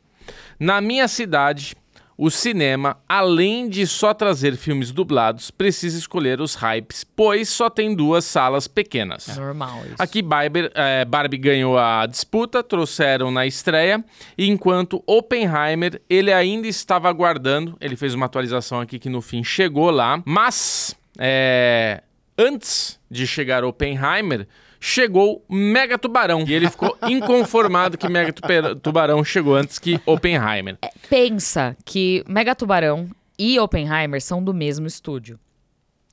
[0.59, 1.75] Na minha cidade,
[2.17, 7.95] o cinema, além de só trazer filmes dublados, precisa escolher os hypes, pois só tem
[7.95, 9.37] duas salas pequenas.
[9.37, 9.97] Normal isso.
[9.99, 14.05] Aqui Barbie, eh, Barbie ganhou a disputa, trouxeram na estreia,
[14.39, 19.43] e enquanto Oppenheimer, ele ainda estava aguardando, ele fez uma atualização aqui que no fim
[19.43, 22.03] chegou lá, mas eh,
[22.39, 24.47] antes de chegar Oppenheimer,
[24.85, 28.35] chegou Mega Tubarão, e ele ficou inconformado que Mega
[28.83, 30.77] Tubarão chegou antes que Oppenheimer.
[31.09, 33.09] Pensa que Mega Tubarão
[33.39, 35.41] e Oppenheimer são do mesmo estúdio.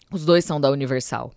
[0.09, 1.33] Os dois são da Universal.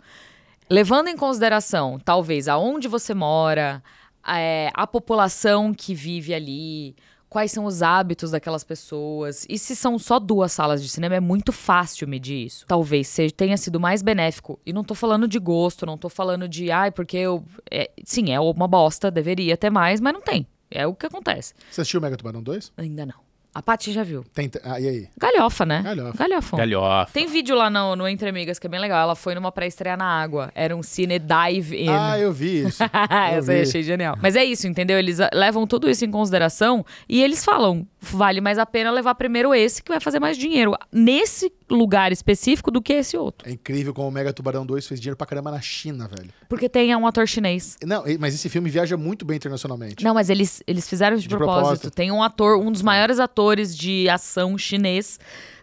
[0.70, 3.82] Levando em consideração, talvez, aonde você mora,
[4.24, 6.94] é, a população que vive ali,
[7.34, 9.44] quais são os hábitos daquelas pessoas.
[9.48, 12.64] E se são só duas salas de cinema, é muito fácil medir isso.
[12.64, 14.60] Talvez seja, tenha sido mais benéfico.
[14.64, 17.44] E não tô falando de gosto, não tô falando de, ai, porque eu.
[17.68, 20.46] é, sim, é uma bosta, deveria ter mais, mas não tem.
[20.70, 21.54] É o que acontece.
[21.72, 22.72] Você assistiu o Mega Tubarão 2?
[22.76, 23.23] Ainda não.
[23.54, 24.24] A Paty já viu.
[24.34, 25.08] Tem, ah, e aí?
[25.16, 25.80] Galhofa, né?
[25.82, 26.18] Galhofa.
[26.18, 26.58] Galhofão.
[26.58, 27.12] Galhofa.
[27.12, 29.00] Tem vídeo lá no, no Entre Amigas que é bem legal.
[29.00, 30.50] Ela foi numa pré-estreia na água.
[30.56, 31.88] Era um cine dive-in.
[31.88, 32.82] Ah, eu vi isso.
[32.82, 33.68] Eu Essa aí vi.
[33.68, 34.18] achei genial.
[34.20, 34.98] Mas é isso, entendeu?
[34.98, 39.14] Eles ah, levam tudo isso em consideração e eles falam: vale mais a pena levar
[39.14, 43.48] primeiro esse que vai fazer mais dinheiro nesse lugar específico do que esse outro.
[43.48, 46.30] É incrível como o Mega Tubarão 2 fez dinheiro pra caramba na China, velho.
[46.48, 47.76] Porque tem um ator chinês.
[47.84, 50.04] Não, mas esse filme viaja muito bem internacionalmente.
[50.04, 51.60] Não, mas eles, eles fizeram de, De propósito.
[51.62, 51.90] propósito.
[51.90, 55.18] Tem um ator, um dos maiores atores de ação chinês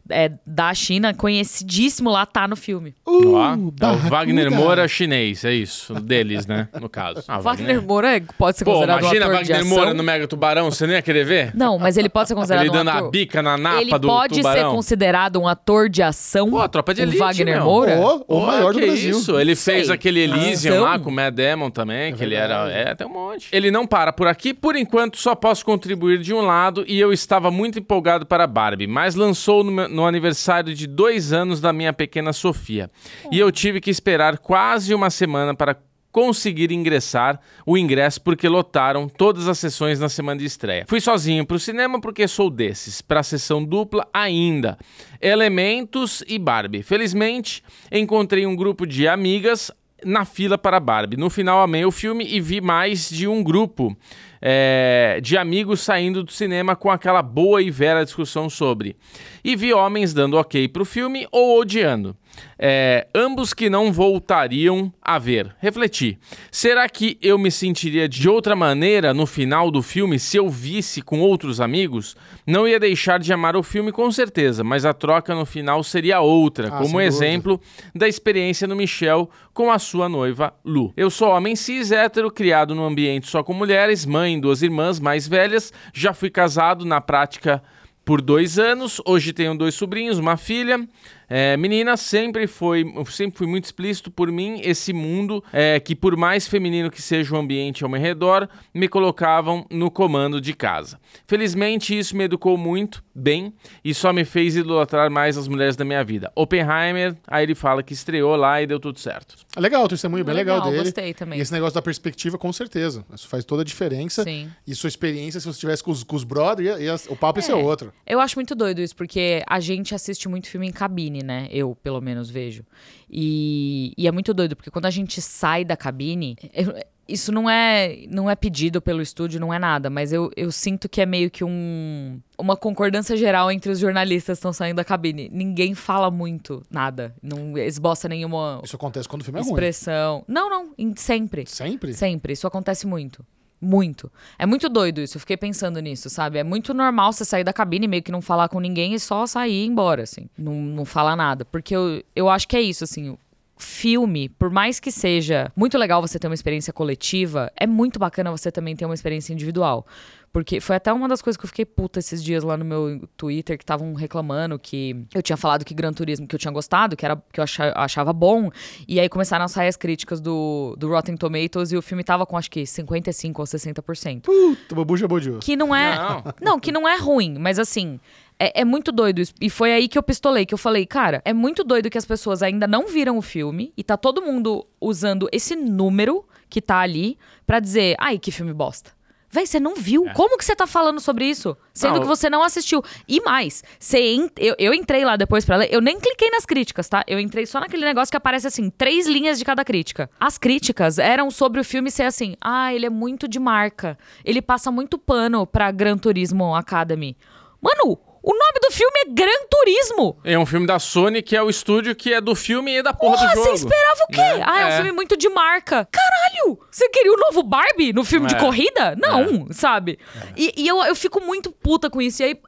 [0.10, 2.96] é, da China, conhecidíssimo lá, tá no filme.
[3.06, 3.38] Uh,
[3.82, 3.98] é o.
[4.10, 5.94] Wagner Moura chinês, é isso.
[5.96, 6.68] Deles, né?
[6.80, 7.24] No caso.
[7.28, 9.78] Ah, Wagner Moura pode ser Pô, considerado imagina um ator de Wagner ação.
[9.78, 11.56] Moura no Mega Tubarão, você nem ia querer ver?
[11.56, 13.08] Não, mas ele pode ser considerado Ele um dando ator...
[13.08, 14.76] a bica na napa ele do pode ser tubarão.
[14.76, 16.50] considerado um ator de ação.
[16.50, 17.66] Pô, Tropa de o Elite, Wagner meu.
[17.66, 18.00] Moura.
[18.28, 19.12] O maior do que Brasil.
[19.18, 19.96] isso, ele fez Sei.
[19.96, 20.84] aquele Elysium Ação.
[20.84, 22.70] lá com o Matt Damon também, que ele era...
[22.72, 23.48] É, tem um monte.
[23.52, 27.12] Ele não para por aqui, por enquanto só posso contribuir de um lado e eu
[27.14, 31.72] estava muito empolgado para Barbie, mas lançou no, meu- no aniversário de dois anos da
[31.74, 32.90] minha pequena Sofia.
[33.32, 35.76] E eu tive que esperar quase uma semana para
[36.12, 40.86] conseguir ingressar o ingresso porque lotaram todas as sessões na semana de estreia.
[40.88, 44.78] Fui sozinho pro cinema porque sou desses, para a sessão dupla ainda.
[45.22, 46.84] Elementos e Barbie.
[46.84, 49.72] Felizmente, encontrei um grupo de amigas
[50.06, 51.18] na fila para Barbie.
[51.18, 53.96] No final, amei o filme e vi mais de um grupo
[54.42, 58.96] é, de amigos saindo do cinema com aquela boa e vera discussão sobre.
[59.44, 62.16] E vi homens dando ok pro filme ou odiando.
[62.58, 65.56] É, ambos que não voltariam a ver.
[65.60, 66.18] Refleti.
[66.52, 71.02] Será que eu me sentiria de outra maneira no final do filme se eu visse
[71.02, 72.16] com outros amigos?
[72.46, 76.20] Não ia deixar de amar o filme com certeza, mas a troca no final seria
[76.22, 77.06] outra, Ah, como sem dúvida.
[77.08, 77.62] exemplo
[77.96, 80.94] da experiência no Michel com a sua noiva Lu.
[80.96, 85.28] Eu sou homem cis hétero, criado num ambiente só com mulheres, mãe, duas irmãs mais
[85.28, 87.62] velhas, já fui casado na prática
[88.04, 90.88] por dois anos, hoje tenho dois sobrinhos, uma filha.
[91.34, 96.18] É, menina, sempre foi, sempre fui muito explícito por mim, esse mundo é, que por
[96.18, 101.00] mais feminino que seja o ambiente ao meu redor, me colocavam no comando de casa.
[101.26, 103.54] Felizmente isso me educou muito bem
[103.84, 106.30] e só me fez idolatrar mais as mulheres da minha vida.
[106.36, 109.36] Oppenheimer, aí ele fala que estreou lá e deu tudo certo.
[109.56, 110.84] É legal, o testemunho bem legal, Legal, dele.
[110.84, 111.40] gostei também.
[111.40, 113.06] E esse negócio da perspectiva, com certeza.
[113.14, 114.24] Isso faz toda a diferença.
[114.24, 114.50] Sim.
[114.68, 117.52] E sua experiência, se você tivesse com os, com os brothers, o papo ia ser
[117.54, 117.56] É.
[117.56, 117.94] outro.
[118.06, 121.48] Eu acho muito doido isso, porque a gente assiste muito filme em cabine, né?
[121.52, 122.64] Eu, pelo menos, vejo.
[123.10, 126.74] E, e é muito doido, porque quando a gente sai da cabine, eu-
[127.08, 130.88] isso não é, não é pedido pelo estúdio, não é nada, mas eu, eu sinto
[130.88, 134.86] que é meio que um, uma concordância geral entre os jornalistas que estão saindo da
[134.86, 135.30] cabine.
[135.30, 139.52] Ninguém fala muito nada, não esboça nenhuma Isso acontece quando o filme é ruim.
[139.52, 140.24] expressão.
[140.26, 141.44] Não, não, em- sempre.
[141.48, 141.94] Sempre?
[141.94, 142.32] Sempre.
[142.34, 143.26] Isso acontece muito.
[143.62, 144.12] Muito.
[144.40, 145.18] É muito doido isso.
[145.18, 146.40] Eu fiquei pensando nisso, sabe?
[146.40, 149.28] É muito normal você sair da cabine, meio que não falar com ninguém e só
[149.28, 150.28] sair e ir embora, assim.
[150.36, 151.46] Não, não falar nada.
[151.46, 153.16] Porque eu, eu acho que é isso, assim.
[153.58, 158.32] Filme, por mais que seja muito legal você ter uma experiência coletiva, é muito bacana
[158.32, 159.86] você também ter uma experiência individual.
[160.34, 163.06] Porque foi até uma das coisas que eu fiquei puta esses dias lá no meu
[163.18, 166.96] Twitter, que estavam reclamando que eu tinha falado que Gran Turismo, que eu tinha gostado,
[166.96, 168.50] que era que eu acha- achava bom.
[168.88, 172.26] E aí começaram a sair as críticas do, do Rotten Tomatoes e o filme tava
[172.26, 174.22] com acho que 55% ou 60%.
[174.22, 175.40] Puta, Babu Jabodio.
[175.42, 175.96] Que não é.
[175.98, 176.24] Não.
[176.42, 178.00] Não, que não é ruim, mas assim.
[178.40, 179.34] É, é muito doido isso.
[179.40, 182.06] E foi aí que eu pistolei, que eu falei, cara, é muito doido que as
[182.06, 186.80] pessoas ainda não viram o filme e tá todo mundo usando esse número que tá
[186.80, 188.92] ali pra dizer, ai, que filme bosta.
[189.32, 190.06] Véi, você não viu?
[190.14, 191.56] Como que você tá falando sobre isso?
[191.74, 192.84] Sendo Não, que você não assistiu.
[193.08, 196.90] E mais, você eu, eu entrei lá depois pra ler, eu nem cliquei nas críticas,
[196.90, 197.04] tá?
[197.08, 200.10] Eu entrei só naquele negócio que aparece assim, três linhas de cada crítica.
[200.20, 203.98] As críticas eram sobre o filme ser assim, ah, ele é muito de marca.
[204.26, 207.16] Ele passa muito pano pra Gran Turismo Academy.
[207.62, 210.20] Mano, o nome do filme é Gran Turismo!
[210.24, 212.94] É um filme da Sony, que é o estúdio que é do filme e da
[212.94, 213.48] porra Porra, do jogo.
[213.48, 214.22] você esperava o quê?
[214.22, 214.46] né?
[214.48, 215.88] Ah, é um filme muito de marca.
[215.92, 216.60] Caralho!
[216.70, 218.40] Você queria o novo Barbie no filme de É.
[218.40, 218.96] corrida?
[218.96, 219.98] Não, sabe?
[220.38, 222.22] E, e eu, eu fico muito puta com isso.
[222.22, 222.40] E aí,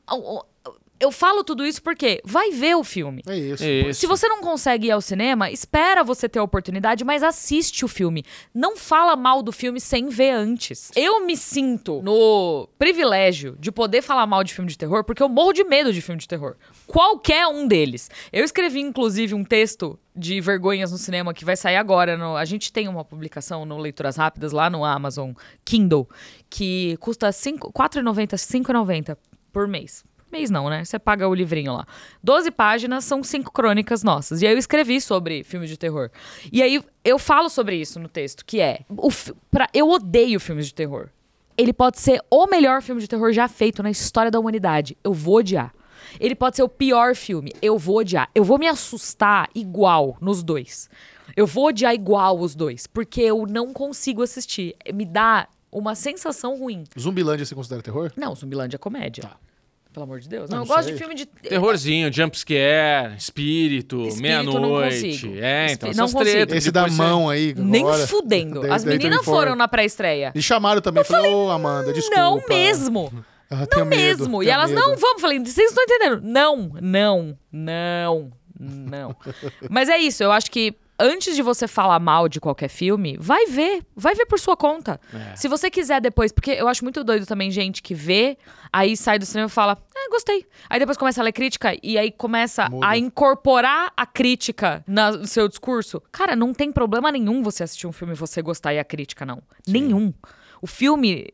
[1.03, 3.21] eu, falo tudo isso porque vai ver o filme.
[3.27, 3.63] É isso.
[3.63, 3.99] Isso.
[4.01, 7.87] Se você não consegue ir ao cinema, espera você ter a oportunidade, mas assiste o
[7.87, 8.23] filme.
[8.53, 10.91] Não fala mal do filme sem ver antes.
[10.95, 15.29] Eu me sinto no privilégio de poder falar mal de filme de terror, porque eu
[15.29, 16.55] morro de medo de filme de terror.
[16.87, 18.09] Qualquer um deles.
[18.31, 22.15] Eu escrevi, inclusive, um texto de vergonhas no cinema que vai sair agora.
[22.17, 25.31] no- a gente tem uma publicação no Leituras Rápidas lá no Amazon
[25.65, 26.07] Kindle,
[26.49, 29.17] que custa R$ 4,90, R$ 5,90
[29.51, 30.03] por mês.
[30.33, 30.83] Mês não, né?
[30.83, 31.85] Você paga o livrinho lá.
[32.23, 34.41] 12 páginas são cinco crônicas nossas.
[34.41, 36.09] E aí eu escrevi sobre filmes de terror.
[36.51, 38.79] E aí eu falo sobre isso no texto, que é...
[38.89, 39.09] O,
[39.51, 41.09] pra, eu odeio filmes de terror.
[41.55, 44.97] Ele pode ser o melhor filme de terror já feito na história da humanidade.
[45.03, 45.71] Eu vou odiar.
[46.19, 47.53] Ele pode ser o pior filme.
[47.61, 48.27] Eu vou odiar.
[48.33, 50.89] Eu vou me assustar igual nos dois.
[51.37, 52.87] Eu vou odiar igual os dois.
[52.87, 54.75] Porque eu não consigo assistir.
[54.91, 56.85] Me dá uma sensação ruim.
[56.99, 58.11] Zumbilândia você considera terror?
[58.15, 59.29] Não, Zumbilândia é comédia.
[59.93, 60.49] Pelo amor de Deus.
[60.49, 60.93] Não, Não eu gosto sei.
[60.93, 61.25] de filme de.
[61.27, 65.31] Terrorzinho, jumpscare, espírito, meia-noite.
[65.39, 66.57] É, então Espí- não essas tretas.
[66.57, 67.53] Esse da mão aí.
[67.55, 68.07] Nem agora.
[68.07, 68.61] fudendo.
[68.61, 69.25] Daí- As meninas 24.
[69.25, 70.31] foram na pré-estreia.
[70.33, 71.03] E chamaram também.
[71.03, 72.19] Falei, ô, Amanda, desculpa.
[72.19, 73.11] Não mesmo.
[73.51, 74.41] Eu Não medo, mesmo.
[74.43, 74.81] e elas, medo.
[74.81, 75.21] não, vamos.
[75.21, 76.21] Falei, vocês não estão entendendo.
[76.23, 79.15] Não, não, não, não.
[79.69, 80.73] Mas é isso, eu acho que
[81.03, 83.85] antes de você falar mal de qualquer filme, vai ver.
[83.93, 84.99] Vai ver por sua conta.
[85.13, 85.35] É.
[85.35, 88.37] Se você quiser depois, porque eu acho muito doido também gente que vê,
[88.71, 90.45] aí sai do cinema e fala, é, gostei.
[90.69, 92.87] Aí depois começa a ler crítica e aí começa Muda.
[92.87, 96.01] a incorporar a crítica no seu discurso.
[96.09, 99.25] Cara, não tem problema nenhum você assistir um filme e você gostar e a crítica
[99.25, 99.43] não.
[99.67, 100.13] Nenhum.
[100.61, 101.27] O filme.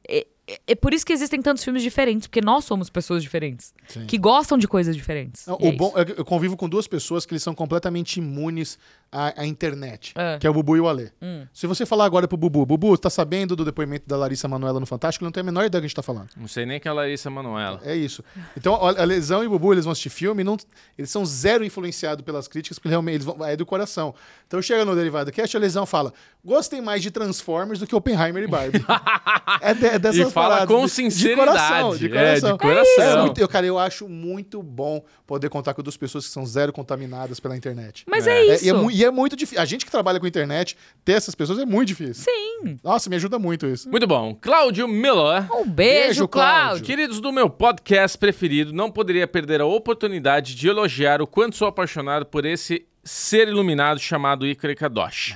[0.49, 3.73] É, é- por isso que existem tantos filmes diferentes, porque nós somos pessoas diferentes.
[3.87, 4.05] Sim.
[4.07, 5.45] Que gostam de coisas diferentes.
[5.45, 7.53] Não, E é o bom, é que eu convivo com duas pessoas que eles são
[7.53, 8.79] completamente imunes
[9.11, 10.37] à, à internet, É.
[10.39, 11.09] que é o Bubu e o Alê.
[11.21, 11.45] Hum.
[11.53, 14.85] Se você falar agora pro Bubu, Bubu, tá sabendo do depoimento da Larissa Manoela no
[14.85, 15.23] Fantástico?
[15.23, 16.29] Ele não tem a menor ideia do que a gente tá falando.
[16.35, 17.79] Não sei nem que é a Larissa Manoela.
[17.83, 18.23] É isso.
[18.57, 20.57] Então, a Lesão e o Bubu, eles vão assistir filme, não,
[20.97, 24.13] eles são zero influenciados pelas críticas, porque realmente eles vão, é do coração.
[24.47, 26.13] Então, chega no Derivado Cast, a Lesão fala,
[26.43, 28.83] gostei mais de Transformers do que Oppenheimer e Barbie.
[29.61, 31.45] é, de, é dessas E fala paradas, com de- sinceridade.
[31.51, 32.51] De coração, de É, coração.
[32.53, 33.03] de coração.
[33.03, 36.45] É muito- eu, cara, eu acho muito bom poder contar com duas pessoas que são
[36.45, 38.03] zero contaminadas pela internet.
[38.09, 38.65] Mas é, É, isso.
[38.65, 39.61] e, é, e é muito difícil.
[39.61, 42.23] A gente que trabalha com internet, ter essas pessoas é muito difícil.
[42.23, 42.79] Sim.
[42.83, 43.89] Nossa, me ajuda muito isso.
[43.89, 44.35] Muito bom.
[44.39, 45.45] Cláudio Miller.
[45.53, 46.83] Um beijo, Beijo, Cláudio.
[46.85, 51.67] Queridos do meu podcast preferido, não poderia perder a oportunidade de elogiar o quanto sou
[51.67, 55.35] apaixonado por esse ser iluminado chamado Ikari Kadosh.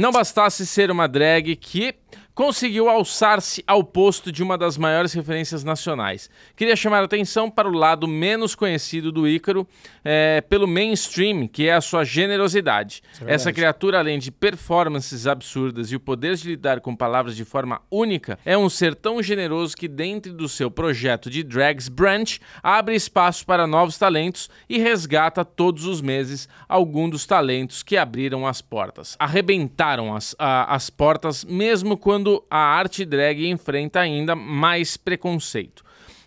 [0.00, 1.94] Não bastasse ser uma drag que
[2.44, 6.30] conseguiu alçar-se ao posto de uma das maiores referências nacionais.
[6.56, 9.68] Queria chamar a atenção para o lado menos conhecido do Ícaro
[10.02, 13.02] é, pelo mainstream, que é a sua generosidade.
[13.26, 17.44] é Essa criatura, além de performances absurdas e o poder de lidar com palavras de
[17.44, 22.40] forma única, é um ser tão generoso que, dentro do seu projeto de Drags Branch,
[22.62, 28.46] abre espaço para novos talentos e resgata todos os meses algum dos talentos que abriram
[28.46, 29.14] as portas.
[29.18, 35.82] Arrebentaram as, a- as portas, mesmo quando a arte drag enfrenta ainda mais preconceito.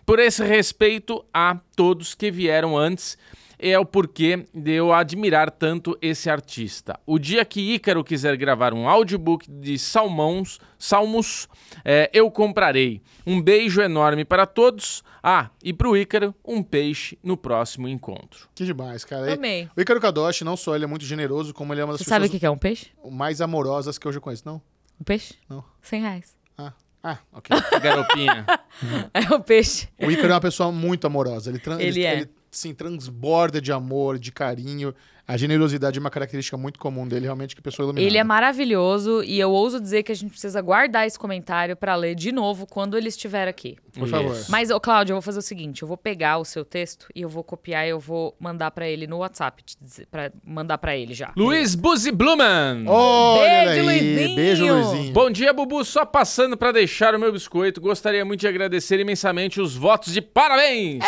[0.06, 3.16] Por esse respeito a todos que vieram antes,
[3.58, 6.98] é o porquê de eu admirar tanto esse artista.
[7.06, 11.48] O dia que Ícaro quiser gravar um audiobook de salmões, salmos,
[11.82, 13.00] é, eu comprarei.
[13.26, 15.02] Um beijo enorme para todos.
[15.22, 18.46] Ah, e pro Ícaro, um peixe no próximo encontro.
[18.54, 19.32] Que demais, cara.
[19.32, 19.70] Amei.
[19.74, 22.10] O Ícaro Kadoshi, não só ele é muito generoso, como ele é uma das Você
[22.10, 22.88] sabe o pessoas que que é um peixe?
[23.10, 24.42] mais amorosas que eu já conheço.
[24.44, 24.60] Não?
[25.00, 25.34] Um peixe?
[25.48, 25.64] Não.
[25.82, 26.36] 100 reais.
[26.56, 26.72] Ah,
[27.02, 27.56] ah ok.
[27.80, 28.46] Garopinha.
[29.14, 29.88] É o peixe.
[30.00, 31.48] o Ícaro é uma pessoa muito amorosa.
[31.50, 32.26] Ele, tran- Ele é.
[32.50, 34.94] sim, transborda de amor, de carinho.
[35.26, 38.06] A generosidade é uma característica muito comum dele, realmente, que pessoa iluminada.
[38.06, 41.94] Ele é maravilhoso e eu ouso dizer que a gente precisa guardar esse comentário pra
[41.94, 43.76] ler de novo quando ele estiver aqui.
[43.94, 44.36] Por favor.
[44.48, 47.22] Mas, ô, Cláudio, eu vou fazer o seguinte: eu vou pegar o seu texto e
[47.22, 49.62] eu vou copiar e eu vou mandar pra ele no WhatsApp,
[50.10, 51.32] pra mandar pra ele já.
[51.36, 52.86] Luiz Buzi Blumen.
[52.86, 53.82] Olha Beijo, aí.
[53.82, 54.36] Luizinho.
[54.36, 55.12] Beijo, Luizinho.
[55.12, 55.84] Bom dia, Bubu.
[55.84, 60.20] Só passando para deixar o meu biscoito, gostaria muito de agradecer imensamente os votos de
[60.20, 61.02] parabéns.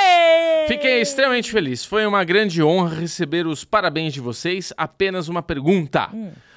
[0.69, 1.85] Fiquei extremamente feliz.
[1.85, 4.73] Foi uma grande honra receber os parabéns de vocês.
[4.77, 6.11] Apenas uma pergunta.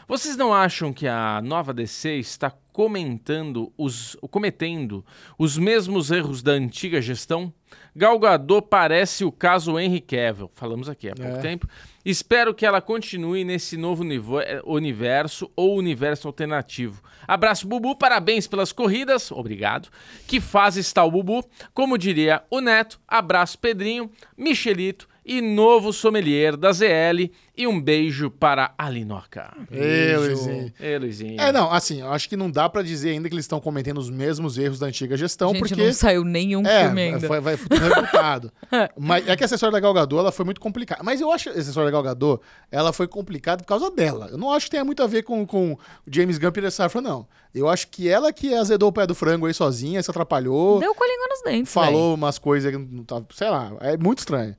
[0.07, 5.05] Vocês não acham que a nova DC está comentando os, cometendo
[5.37, 7.53] os mesmos erros da antiga gestão?
[7.95, 10.49] Gal Gadot parece o caso Henry Cavill.
[10.55, 11.41] Falamos aqui há pouco É.
[11.41, 11.67] tempo.
[12.03, 14.03] Espero que ela continue nesse novo
[14.41, 17.03] eh, universo ou universo alternativo.
[17.27, 17.95] Abraço, Bubu.
[17.95, 19.31] Parabéns pelas corridas.
[19.31, 19.89] Obrigado.
[20.25, 21.43] Que fase está o Bubu?
[21.73, 27.29] Como diria o Neto, abraço, Pedrinho, Michelito e novo sommelier da ZL.
[27.55, 29.55] E um beijo para a Linoca.
[29.69, 30.73] Ê, Luizinho.
[30.79, 31.39] Ê, Luizinho.
[31.39, 33.97] É, não, assim, eu acho que não dá pra dizer ainda que eles estão cometendo
[33.97, 37.41] os mesmos erros da antiga gestão, Gente, porque não saiu nenhum é, filme ainda.
[37.41, 38.51] vai, resultado.
[38.97, 41.03] Mas é que essa história da Gal Gadot, ela foi muito complicada.
[41.03, 44.29] Mas eu acho que essa história da Gal Gadot, ela foi complicada por causa dela.
[44.31, 47.01] Eu não acho que tenha muito a ver com, com o James Gunn e Safran,
[47.01, 47.27] não.
[47.53, 50.95] Eu acho que ela que azedou o pé do frango aí sozinha, se atrapalhou, Deu
[50.95, 51.73] com a língua nos dentes.
[51.73, 54.55] falou umas coisas que não tava, sei lá, é muito estranho.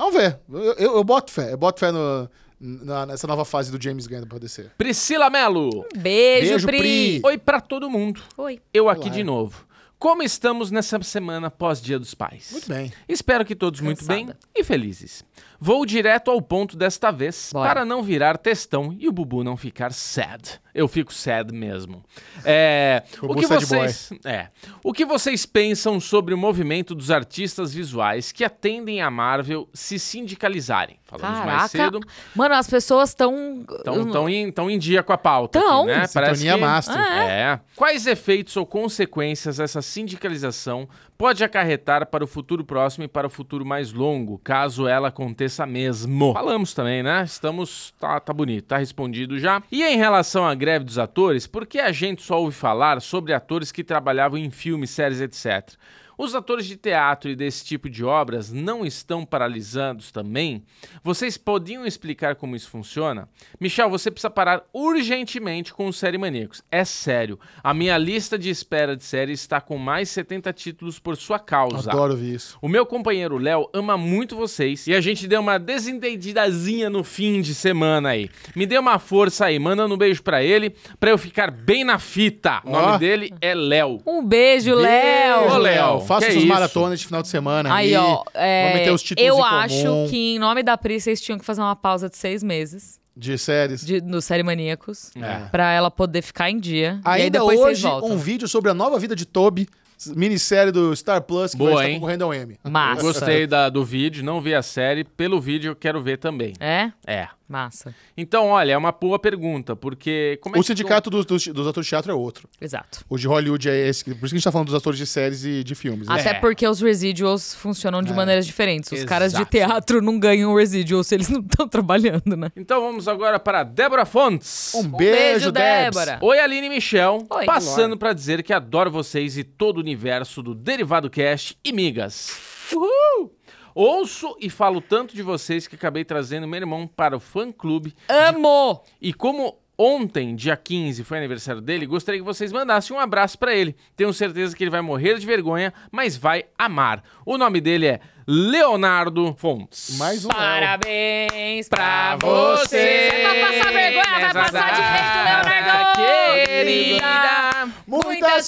[0.00, 0.38] Vamos ver.
[0.50, 1.52] Eu, eu, eu boto fé.
[1.52, 2.28] Eu boto fé no-
[2.58, 4.70] na- nessa nova fase do James Gunn pra descer.
[4.78, 5.70] Priscila Melo.
[5.70, 5.86] velho.
[5.96, 6.78] Beijo, Beijo, Pri.
[6.78, 7.20] Pri.
[7.24, 8.20] Oi pra todo mundo.
[8.38, 8.60] Oi.
[8.72, 9.10] Eu aqui Olá.
[9.10, 9.66] de novo.
[9.98, 12.48] Como estamos nessa semana pós-Dia dos Pais?
[12.52, 12.90] Muito bem.
[13.06, 15.22] Espero que todos muito bem e felizes.
[15.62, 17.68] Vou direto ao ponto desta vez, Bora.
[17.68, 20.58] para não virar textão e o Bubu não ficar sad.
[20.74, 22.02] Eu fico sad mesmo.
[22.44, 24.48] É, o Bubu que sad vocês, é,
[24.82, 29.98] o que vocês pensam sobre o movimento dos artistas visuais que atendem a Marvel se
[29.98, 30.96] sindicalizarem?
[31.04, 31.68] Falamos mais Caraca.
[31.68, 32.00] cedo.
[32.34, 33.64] Mano, as pessoas estão.
[33.84, 35.60] Estão em, tão em dia com a pauta.
[35.60, 35.82] Tão.
[35.82, 36.06] aqui, né?
[36.06, 36.96] Sintonia master.
[36.96, 37.60] É.
[37.76, 40.88] Quais efeitos ou consequências essa sindicalização
[41.18, 45.49] pode acarretar para o futuro próximo e para o futuro mais longo, caso ela aconteça
[45.66, 46.32] mesmo?
[46.32, 47.22] Falamos também, né?
[47.24, 47.92] Estamos.
[47.98, 49.62] Tá, tá bonito, tá respondido já.
[49.70, 53.32] E em relação à greve dos atores, por que a gente só ouve falar sobre
[53.32, 55.74] atores que trabalhavam em filmes, séries, etc?
[56.22, 60.62] Os atores de teatro e desse tipo de obras não estão paralisados também?
[61.02, 63.26] Vocês podiam explicar como isso funciona?
[63.58, 66.60] Michel, você precisa parar urgentemente com os Série Maníacos.
[66.70, 67.40] É sério.
[67.64, 71.90] A minha lista de espera de série está com mais 70 títulos por sua causa.
[71.90, 72.58] Adoro ouvir isso.
[72.60, 77.40] O meu companheiro Léo ama muito vocês e a gente deu uma desentendidazinha no fim
[77.40, 78.28] de semana aí.
[78.54, 81.98] Me dê uma força aí, mandando um beijo pra ele, pra eu ficar bem na
[81.98, 82.60] fita.
[82.62, 84.02] O nome dele é Léo.
[84.06, 85.50] Um beijo, Léo.
[85.50, 86.52] Ô, Léo, Faça que suas isso?
[86.52, 88.22] maratonas de final de semana Aí, ó.
[88.34, 91.20] é, Vamos meter os títulos eu em acho comum que em nome da Pri, vocês
[91.20, 93.84] tinham que fazer uma pausa de seis meses de séries.
[93.84, 95.10] de, no Série Maníacos.
[95.16, 95.40] É.
[95.50, 97.00] Pra ela poder ficar em dia.
[97.04, 99.68] e aí Ainda depois hoje, um vídeo sobre a nova vida de Toby,
[100.16, 102.56] minissérie do Star Plus, que Boa, vai estar concorrendo ao Emmy.
[102.64, 103.02] Massa.
[103.02, 105.04] Gostei da- do vídeo, não vi a série.
[105.04, 106.54] Pelo vídeo eu quero ver também.
[106.58, 106.90] É?
[107.06, 107.28] É.
[107.50, 107.94] Massa.
[108.16, 110.38] Então, olha, é uma boa pergunta, porque...
[110.40, 112.48] Como é O que- sindicato dos, dos, dos atores de teatro é outro.
[112.60, 113.04] Exato.
[113.08, 114.04] O de Hollywood é esse.
[114.04, 116.06] Por isso que a gente tá falando dos atores de séries e de filmes.
[116.06, 116.14] né?
[116.14, 118.92] Até porque os residuals funcionam de maneiras diferentes.
[118.92, 119.50] Os caras de Exato.
[119.50, 122.50] teatro não ganham residual se eles não estão trabalhando, né?
[122.56, 124.72] Então vamos agora para Débora Fontes.
[124.74, 125.52] Um, Um beijo, beijo.
[125.52, 126.18] Débora.
[126.22, 127.26] Oi, Aline e Michel.
[127.28, 127.44] Oi.
[127.46, 132.30] Passando pra dizer que adoro vocês e todo o universo do Derivado Cast e migas.
[132.72, 133.32] Uhul!
[133.74, 138.82] Ouço e falo tanto de vocês que acabei trazendo meu irmão para o fã-clube Amo!
[139.00, 143.54] e como ontem, dia 15, foi aniversário dele, gostaria que vocês mandassem um abraço pra
[143.54, 143.74] ele.
[143.96, 147.02] Tenho certeza que ele vai morrer de vergonha, mas vai amar.
[147.24, 149.96] O nome dele é Leonardo Fontes.
[149.96, 150.28] Mais um.
[150.28, 153.10] Parabéns pra você.
[153.10, 155.60] Você vai passar vergonha, vai passar direito, Leonardo.
[155.96, 157.68] Querida,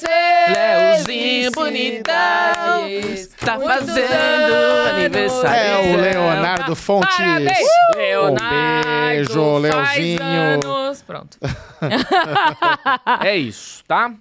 [0.00, 2.88] Muitas Leozinho bonitão,
[3.44, 4.54] tá fazendo
[4.90, 5.60] aniversário.
[5.60, 7.14] É o Leonardo Fontes.
[7.16, 7.96] Parabéns, Uh!
[7.96, 9.08] Leonardo.
[9.08, 9.32] beijo,
[9.72, 10.22] faz Leozinho.
[10.22, 11.02] anos.
[11.02, 11.38] Pronto.
[13.22, 14.12] É isso, tá?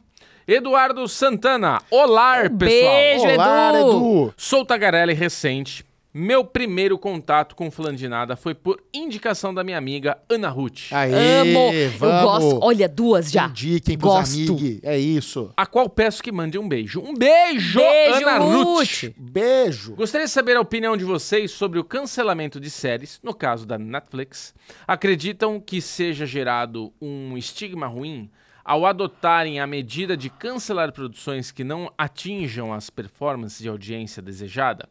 [0.47, 1.82] Eduardo Santana.
[1.89, 2.57] Olá, pessoal.
[2.57, 3.28] beijo.
[3.28, 3.80] Olá, Edu.
[3.89, 4.34] Edu.
[4.36, 5.86] Sou Tagarelli recente.
[6.14, 10.91] Meu primeiro contato com Flan de Nada foi por indicação da minha amiga Ana Ruth.
[10.91, 11.72] Aê, Amo.
[11.97, 12.01] vamos.
[12.01, 12.59] Eu gosto.
[12.62, 13.47] Olha, duas já.
[13.47, 14.34] Indiquem pros Gosto.
[14.36, 14.80] amigos.
[14.84, 15.53] É isso.
[15.55, 16.99] A qual peço que mande um beijo.
[16.99, 18.66] Um beijo, Beijo, Ana Ruth.
[19.03, 19.14] Ruth.
[19.18, 19.95] Beijo.
[19.95, 23.78] Gostaria de saber a opinião de vocês sobre o cancelamento de séries, no caso da
[23.78, 24.53] Netflix.
[24.86, 28.30] Acreditam que seja gerado um estigma ruim
[28.66, 34.88] ao adotarem a medida de cancelar produções que não atinjam as performances de audiência desejada?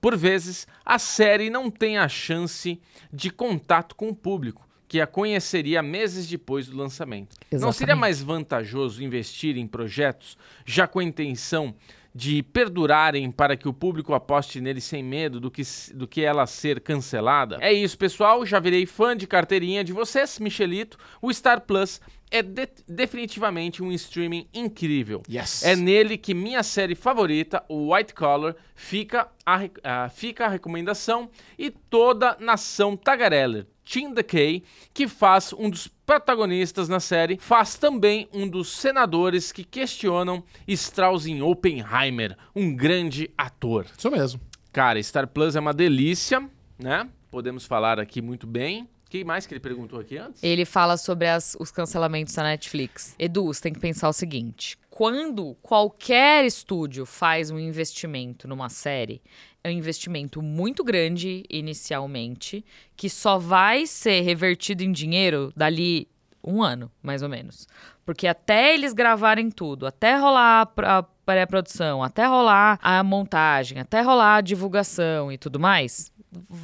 [0.00, 2.80] Por vezes, a série não tem a chance
[3.12, 7.36] de contato com o público, que a conheceria meses depois do lançamento.
[7.50, 8.00] Não seria Exatamente.
[8.00, 11.74] mais vantajoso investir em projetos já com a intenção
[12.14, 15.62] de perdurarem para que o público aposte neles sem medo do que,
[15.92, 17.58] do que ela ser cancelada?
[17.60, 18.46] É isso, pessoal.
[18.46, 20.96] Já virei fã de carteirinha de vocês, Michelito.
[21.20, 22.00] O Star Plus
[22.34, 25.22] é de- definitivamente um streaming incrível.
[25.30, 25.62] Yes.
[25.62, 31.30] É nele que minha série favorita, o White Collar, fica a, ah, fica a recomendação
[31.56, 33.66] e toda nação tagareller.
[33.84, 39.62] Tim DeKay, que faz um dos protagonistas na série, faz também um dos senadores que
[39.62, 43.86] questionam Strauss em Oppenheimer, um grande ator.
[43.96, 44.40] Isso mesmo.
[44.72, 47.08] Cara, Star Plus é uma delícia, né?
[47.30, 48.88] Podemos falar aqui muito bem.
[49.14, 50.42] Que mais que ele perguntou aqui antes?
[50.42, 53.14] Ele fala sobre as- os cancelamentos da Netflix.
[53.16, 59.22] Edu, você tem que pensar o seguinte: quando qualquer estúdio faz um investimento numa série,
[59.62, 62.64] é um investimento muito grande inicialmente,
[62.96, 66.08] que só vai ser revertido em dinheiro dali
[66.42, 67.68] um ano, mais ou menos.
[68.04, 74.36] Porque até eles gravarem tudo, até rolar a pré-produção, até rolar a montagem, até rolar
[74.36, 76.12] a divulgação e tudo mais,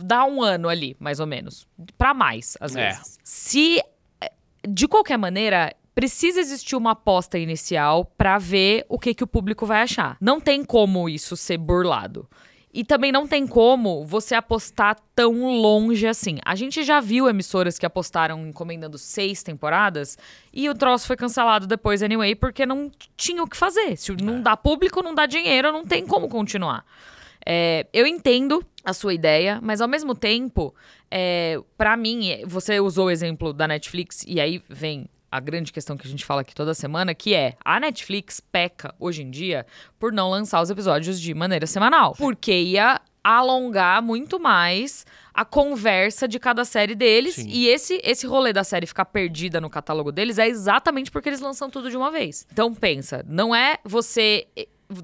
[0.02, 1.66] dá um ano ali, mais ou menos.
[1.96, 2.88] Pra mais, às É.
[2.88, 3.18] vezes.
[3.24, 3.82] Se,
[4.66, 9.66] de qualquer maneira, precisa existir uma aposta inicial pra ver o que, que o público
[9.66, 10.16] vai achar.
[10.20, 12.28] Não tem como isso ser burlado.
[12.72, 16.38] E também não tem como você apostar tão longe assim.
[16.44, 20.16] A gente já viu emissoras que apostaram encomendando seis temporadas
[20.52, 23.96] e o troço foi cancelado depois anyway, porque não tinha o que fazer.
[23.96, 26.84] Se não dá público, não dá dinheiro, não tem como continuar.
[27.44, 30.74] É, eu entendo a sua ideia, mas ao mesmo tempo,
[31.10, 35.72] é, para mim, é, você usou o exemplo da Netflix, e aí vem a grande
[35.72, 39.30] questão que a gente fala aqui toda semana, que é a Netflix peca hoje em
[39.30, 39.66] dia
[39.98, 42.14] por não lançar os episódios de maneira semanal.
[42.16, 47.34] Porque ia alongar muito mais a conversa de cada série deles.
[47.34, 47.48] Sim.
[47.48, 51.40] E esse, esse rolê da série ficar perdida no catálogo deles é exatamente porque eles
[51.40, 52.46] lançam tudo de uma vez.
[52.50, 54.48] Então pensa, não é você.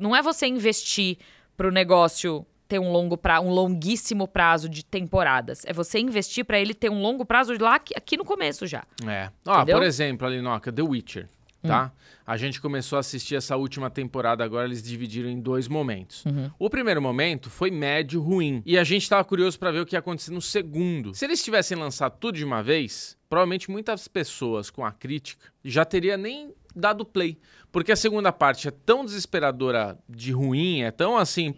[0.01, 1.19] Não é você investir
[1.57, 5.63] pro negócio ter um longo pra, um longuíssimo prazo de temporadas.
[5.67, 8.85] É você investir pra ele ter um longo prazo lá aqui, no começo já.
[9.07, 9.31] É.
[9.47, 11.29] Ó, por exemplo, ali, Noca, The Witcher,
[11.63, 11.93] tá?
[12.27, 16.25] A gente começou a assistir essa última temporada, agora eles dividiram em dois momentos.
[16.59, 18.63] O primeiro momento foi médio ruim.
[18.67, 21.15] E a gente tava curioso pra ver o que ia acontecer no segundo.
[21.15, 25.85] Se eles tivessem lançado tudo de uma vez, provavelmente muitas pessoas com a crítica já
[25.85, 27.39] teria nem dado play.
[27.71, 31.55] Porque a segunda parte é tão desesperadora de ruim, é tão assim,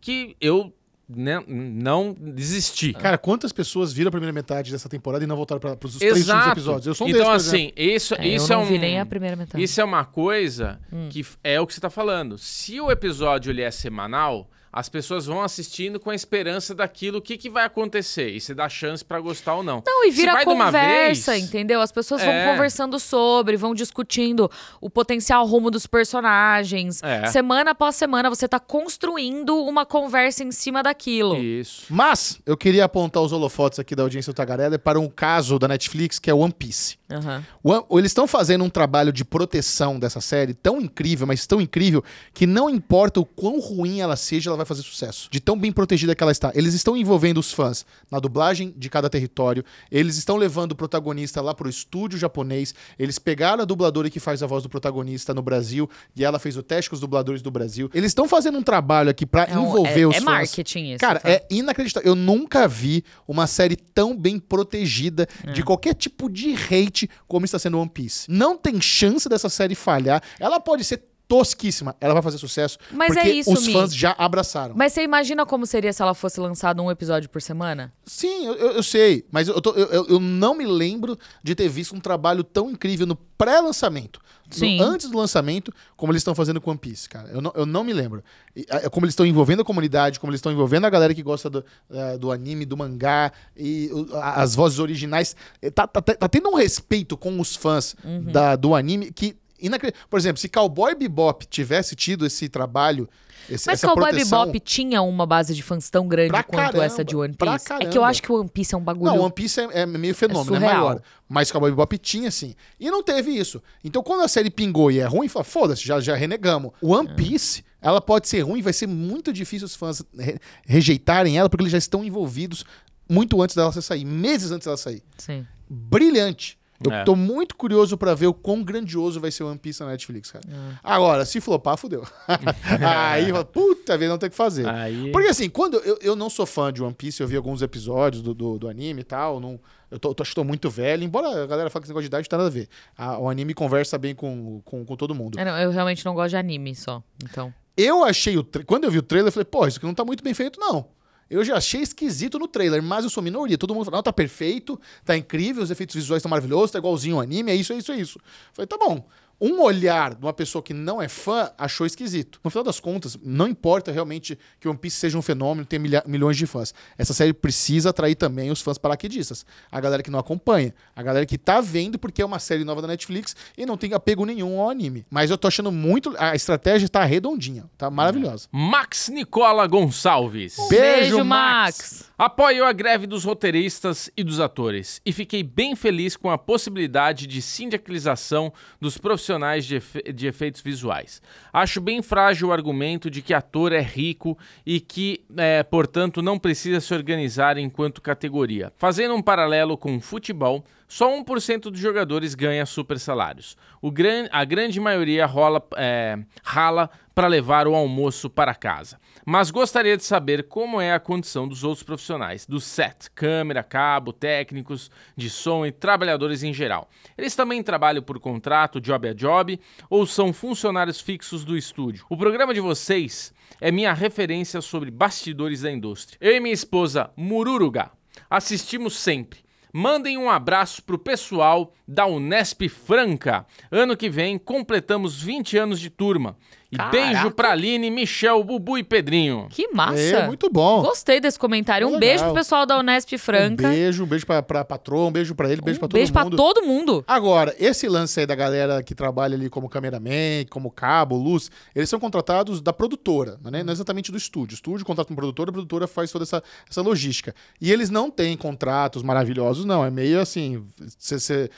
[0.00, 0.72] que eu
[1.08, 2.92] né, não desisti.
[2.92, 6.28] Cara, quantas pessoas viram a primeira metade dessa temporada e não voltaram para os três
[6.28, 6.86] episódios?
[6.86, 8.68] Eu sou um então, por assim, isso, É, isso eu não é um.
[8.68, 9.62] vi nem a primeira metade.
[9.62, 11.08] Isso é uma coisa Hum.
[11.10, 12.38] que é o que você tá falando.
[12.38, 17.22] Se o episódio ele é semanal, as pessoas vão assistindo com a esperança daquilo, o
[17.22, 18.30] que, que vai acontecer.
[18.30, 19.82] E você dá chance pra gostar ou não.
[19.86, 21.80] Não, e Se vira vai de uma conversa, vez- entendeu?
[21.80, 22.44] As pessoas É.
[22.44, 24.50] vão conversando sobre, vão discutindo
[24.80, 27.02] o potencial rumo dos personagens.
[27.02, 27.26] É.
[27.26, 31.36] Semana após semana, você tá construindo uma conversa em cima daquilo.
[31.36, 31.86] Isso.
[31.90, 35.66] Mas eu queria apontar os holofotes aqui da audiência do Tagarela para um caso da
[35.66, 36.98] Netflix que é One Piece.
[37.10, 37.44] Aham.
[37.62, 42.04] One- Eles estão fazendo um trabalho de proteção dessa série tão incrível, mas tão incrível,
[42.32, 45.28] que não importa o quão ruim ela seja, ela vai fazer sucesso.
[45.30, 46.52] De tão bem protegida que ela está.
[46.54, 51.40] Eles estão envolvendo os fãs na dublagem de cada território, eles estão levando o protagonista
[51.40, 55.42] lá pro estúdio japonês, eles pegaram a dubladora que faz a voz do protagonista no
[55.42, 57.90] Brasil e ela fez o teste com os dubladores do Brasil.
[57.94, 60.24] Eles estão fazendo um trabalho aqui pra É envolver é- os é fãs.
[60.24, 61.30] marketing isso, Cara, tá?
[61.30, 62.08] é inacreditável.
[62.10, 65.52] Eu nunca vi uma série tão bem protegida É.
[65.52, 68.30] de qualquer tipo de hate como está sendo One Piece.
[68.30, 70.22] Não tem chance dessa série falhar.
[70.38, 73.72] Ela pode ser tosquíssima, ela vai fazer sucesso Mas porque é isso, os Mi.
[73.72, 74.74] fãs já abraçaram.
[74.76, 77.92] Mas você imagina como seria se ela fosse lançada um episódio por semana?
[78.04, 81.94] Sim, eu, eu- sei, mas eu, tô- eu- eu- não me lembro de ter visto
[81.94, 84.20] um trabalho tão incrível no pré-lançamento.
[84.50, 84.80] no- Sim.
[84.82, 87.28] Antes do lançamento, como eles estão fazendo com One Piece, cara.
[87.28, 88.20] Eu não, eu não me lembro.
[88.56, 91.22] E, ah, como eles estão envolvendo a comunidade, como eles estão envolvendo a galera que
[91.22, 95.36] gosta do, ah, do anime, do mangá, e a- as vozes originais.
[95.62, 98.24] Eh, Tá, tá, tá tendo um respeito com os fãs Uhum.
[98.32, 99.36] da, do anime que.
[99.62, 103.08] Inacre- Por exemplo, se Cowboy Bebop tivesse tido esse trabalho.
[103.48, 106.84] Esse, Mas essa Cowboy proteção, Bebop tinha uma base de fãs tão grande quanto caramba,
[106.84, 107.72] essa de One Piece.
[107.80, 109.10] É que eu acho que o One Piece é um bagulho.
[109.12, 110.84] Não, One Piece é, é meio fenômeno, é, surreal.
[110.84, 111.02] maior.
[111.28, 112.54] Mas Cowboy Bebop tinha, sim.
[112.78, 113.60] E não teve isso.
[113.82, 116.72] Então, quando a série pingou e é ruim, fala, foda-se, já, já renegamos.
[116.80, 116.86] É.
[116.86, 121.48] One Piece, ela pode ser ruim, vai ser muito difícil os fãs re- rejeitarem ela,
[121.48, 122.64] porque eles já estão envolvidos
[123.08, 125.02] muito antes dela sair, meses antes dela sair.
[125.18, 125.44] Sim.
[125.68, 126.56] Brilhante.
[126.84, 127.04] Eu É.
[127.04, 130.30] tô muito curioso pra ver o quão grandioso vai ser o One Piece na Netflix,
[130.30, 130.44] cara.
[130.48, 130.74] É.
[130.82, 132.04] Agora, se flopar, fudeu.
[132.80, 134.66] Aí, puta vida, não tem o que fazer.
[134.68, 135.10] Aí...
[135.12, 138.22] Porque assim, quando eu, eu não sou fã de One Piece, eu vi alguns episódios
[138.22, 139.40] do, do, do anime e tal.
[139.40, 139.60] Não,
[139.90, 142.02] eu tô, tô, acho que tô muito velho, embora a galera fale que esse negócio
[142.02, 142.68] de idade não tem nada a ver.
[142.96, 145.38] A- o anime conversa bem com, com, com todo mundo.
[145.38, 147.02] É, não, eu realmente não gosto de anime só.
[147.24, 147.52] Então.
[147.76, 148.46] Eu achei o.
[148.66, 150.58] Quando eu vi o trailer, eu falei, pô, isso aqui não tá muito bem feito,
[150.60, 150.86] não.
[151.30, 153.56] Eu já achei esquisito no trailer, mas eu sou minoria.
[153.56, 157.14] Todo mundo fala, não, tá perfeito, tá incrível, os efeitos visuais estão maravilhosos, tá igualzinho
[157.14, 158.18] ao anime, é isso, é isso, é isso.
[158.18, 159.06] Eu falei, tá bom.
[159.40, 162.38] Um olhar de uma pessoa que não é fã achou esquisito.
[162.44, 166.04] No final das contas, não importa realmente que One Piece seja um fenômeno, tenha milha-
[166.06, 166.74] milhões de fãs.
[166.98, 169.46] Essa série precisa atrair também os fãs paraquedistas.
[169.72, 170.74] A galera que não acompanha.
[170.94, 173.94] A galera que tá vendo porque é uma série nova da Netflix e não tem
[173.94, 175.06] apego nenhum ao anime.
[175.10, 176.14] Mas eu tô achando muito.
[176.18, 178.46] A estratégia tá redondinha, tá maravilhosa.
[178.52, 180.56] Max Nicola Gonçalves.
[180.68, 182.10] Beijo, Max.
[182.18, 187.26] Apoio a greve dos roteiristas e dos atores e fiquei bem feliz com a possibilidade
[187.26, 189.29] de sindicalização dos profissionais
[189.66, 191.20] de, efe- de efeitos visuais.
[191.52, 196.38] Acho bem frágil o argumento de que ator é rico e que, é, portanto, não
[196.38, 198.72] precisa se organizar enquanto categoria.
[198.76, 203.56] Fazendo um paralelo com o futebol, só 1% dos jogadores ganha super salários.
[203.80, 206.90] O gran a grande maioria rola, é, rala
[207.20, 208.98] para levar o almoço para casa.
[209.26, 214.10] Mas gostaria de saber como é a condição dos outros profissionais, do set, câmera, cabo,
[214.10, 216.88] técnicos de som e trabalhadores em geral.
[217.18, 219.60] Eles também trabalham por contrato, job a job,
[219.90, 222.06] ou são funcionários fixos do estúdio?
[222.08, 226.16] O programa de vocês é minha referência sobre bastidores da indústria.
[226.22, 227.90] Eu e minha esposa Mururuga
[228.30, 229.40] assistimos sempre.
[229.72, 233.46] Mandem um abraço pro pessoal da Unesp Franca.
[233.70, 236.36] Ano que vem completamos 20 anos de turma.
[236.72, 236.96] E Caraca.
[236.96, 239.48] beijo pra Aline, Michel, Bubu e Pedrinho.
[239.50, 239.98] Que massa.
[239.98, 240.82] É, muito bom.
[240.82, 241.86] Gostei desse comentário.
[241.88, 242.00] Um Legal.
[242.00, 243.66] beijo pro pessoal da Unesp Franca.
[243.66, 245.98] Um beijo, um beijo pra, pra patroa, um beijo pra ele, um beijo pra todo
[245.98, 246.36] beijo pra mundo.
[246.36, 247.04] todo mundo.
[247.08, 251.88] Agora, esse lance aí da galera que trabalha ali como cameraman, como cabo, luz, eles
[251.88, 253.64] são contratados da produtora, né?
[253.64, 254.54] não é exatamente do estúdio.
[254.54, 256.40] O estúdio contrata uma produtora, a produtora faz toda essa,
[256.70, 257.34] essa logística.
[257.60, 259.84] E eles não têm contratos maravilhosos, não.
[259.84, 260.64] É meio assim.
[260.98, 261.50] cê- cê-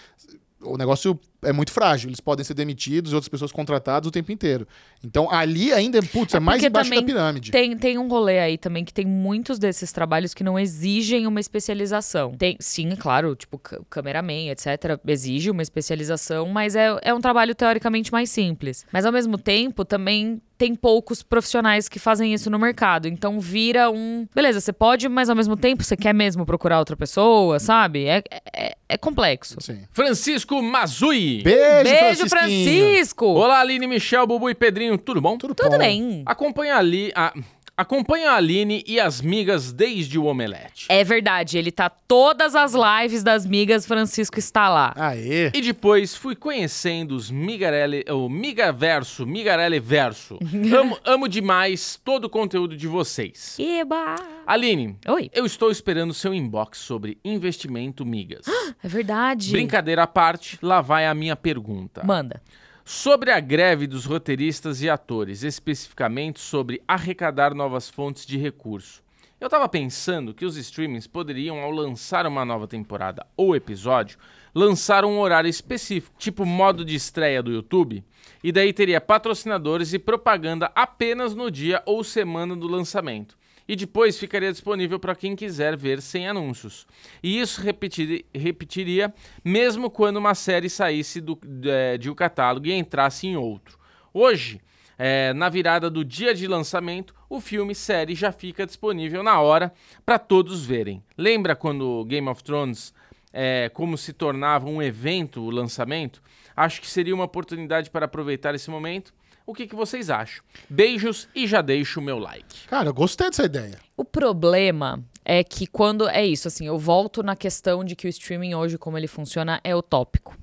[0.62, 2.08] o negócio é muito frágil.
[2.08, 4.66] Eles podem ser demitidos e outras pessoas contratadas o tempo inteiro.
[5.04, 7.50] Então ali ainda, putz, é, É mais embaixo da também pirâmide.
[7.50, 11.40] Tem, tem um rolê aí também que tem muitos desses trabalhos que não exigem uma
[11.40, 12.32] especialização.
[12.32, 18.12] Tem, sim, claro, tipo, cameraman, etc., exige uma especialização, mas é, é um trabalho teoricamente
[18.12, 18.86] mais simples.
[18.92, 23.08] Mas ao mesmo tempo, também tem poucos profissionais que fazem isso no mercado.
[23.08, 24.28] Então vira um.
[24.32, 28.06] Beleza, você pode, mas ao mesmo tempo você quer mesmo procurar outra pessoa, sabe?
[28.06, 28.22] É,
[28.54, 29.56] é, é complexo.
[29.60, 29.80] Sim.
[29.90, 31.31] Francisco Mazui.
[31.42, 32.28] Beijo, Beijo.
[32.28, 33.26] Francisco!
[33.26, 35.38] Olá, Aline, Michel, Bubu e Pedrinho, tudo bom?
[35.38, 35.78] Tudo, Tudo bom.
[35.78, 36.22] bem.
[36.26, 37.32] Acompanha ali a...
[37.74, 40.86] Acompanha a Aline e as migas desde o Omelete.
[40.90, 44.92] É verdade, ele tá todas as lives das migas, Francisco está lá.
[44.94, 45.50] Aê.
[45.54, 50.38] E depois fui conhecendo os Migarelli, o Migaverso, Migarelli Verso.
[50.78, 53.56] amo, amo demais todo o conteúdo de vocês.
[53.58, 54.16] Eba!
[54.46, 58.44] Aline, Oi, eu estou esperando seu inbox sobre investimento migas.
[58.84, 59.50] é verdade.
[59.50, 62.02] Brincadeira à parte, lá vai a minha pergunta.
[62.04, 62.42] Manda.
[62.84, 69.00] Sobre a greve dos roteiristas e atores, especificamente sobre arrecadar novas fontes de recurso.
[69.40, 74.18] Eu tava pensando que os streamings poderiam, ao lançar uma nova temporada ou episódio,
[74.52, 78.04] lançar um horário específico, tipo modo de estreia do YouTube,
[78.42, 83.36] e daí teria patrocinadores e propaganda apenas no dia ou semana do lançamento.
[83.66, 86.86] E depois ficaria disponível para quem quiser ver sem anúncios.
[87.22, 89.12] E isso repetir, repetiria
[89.44, 93.78] mesmo quando uma série saísse do, é, de um catálogo e entrasse em outro.
[94.12, 94.60] Hoje,
[94.98, 99.72] é, na virada do dia de lançamento, o filme série já fica disponível na hora
[100.04, 101.02] para todos verem.
[101.16, 102.92] Lembra quando Game of Thrones
[103.32, 106.22] é, como se tornava um evento o lançamento?
[106.54, 109.14] Acho que seria uma oportunidade para aproveitar esse momento.
[109.46, 110.44] O que, que vocês acham?
[110.68, 112.66] Beijos e já deixo o meu like.
[112.68, 113.78] Cara, eu gostei dessa ideia.
[113.96, 118.08] O problema é que quando é isso, assim, eu volto na questão de que o
[118.08, 120.36] streaming hoje, como ele funciona, é utópico.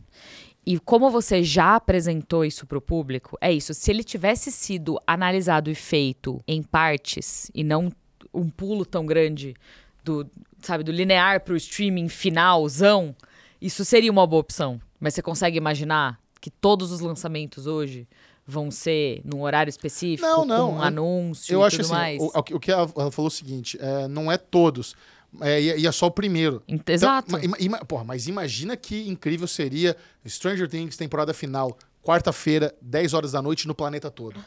[0.65, 3.73] E como você já apresentou isso para o público, é isso.
[3.73, 7.91] Se ele tivesse sido analisado e feito em partes e não
[8.33, 9.55] um pulo tão grande
[10.03, 10.29] do,
[10.61, 13.15] sabe, do linear para o streaming finalzão,
[13.61, 14.79] isso seria uma boa opção.
[14.99, 18.07] Mas você consegue imaginar que todos os lançamentos hoje
[18.49, 21.93] vão ser num horário específico, Não, não, com um anúncio Eu e acho tudo assim,
[21.93, 22.21] mais?
[22.21, 24.95] o, o que ela falou é o seguinte, é, não é todos,
[25.41, 26.63] é, e é- é só o primeiro.
[26.67, 27.37] Então, Exato.
[27.43, 29.95] ima- ima- porra, mas imagina que incrível seria
[30.27, 34.39] Stranger Things temporada final, quarta-feira, 10 horas da noite no planeta todo.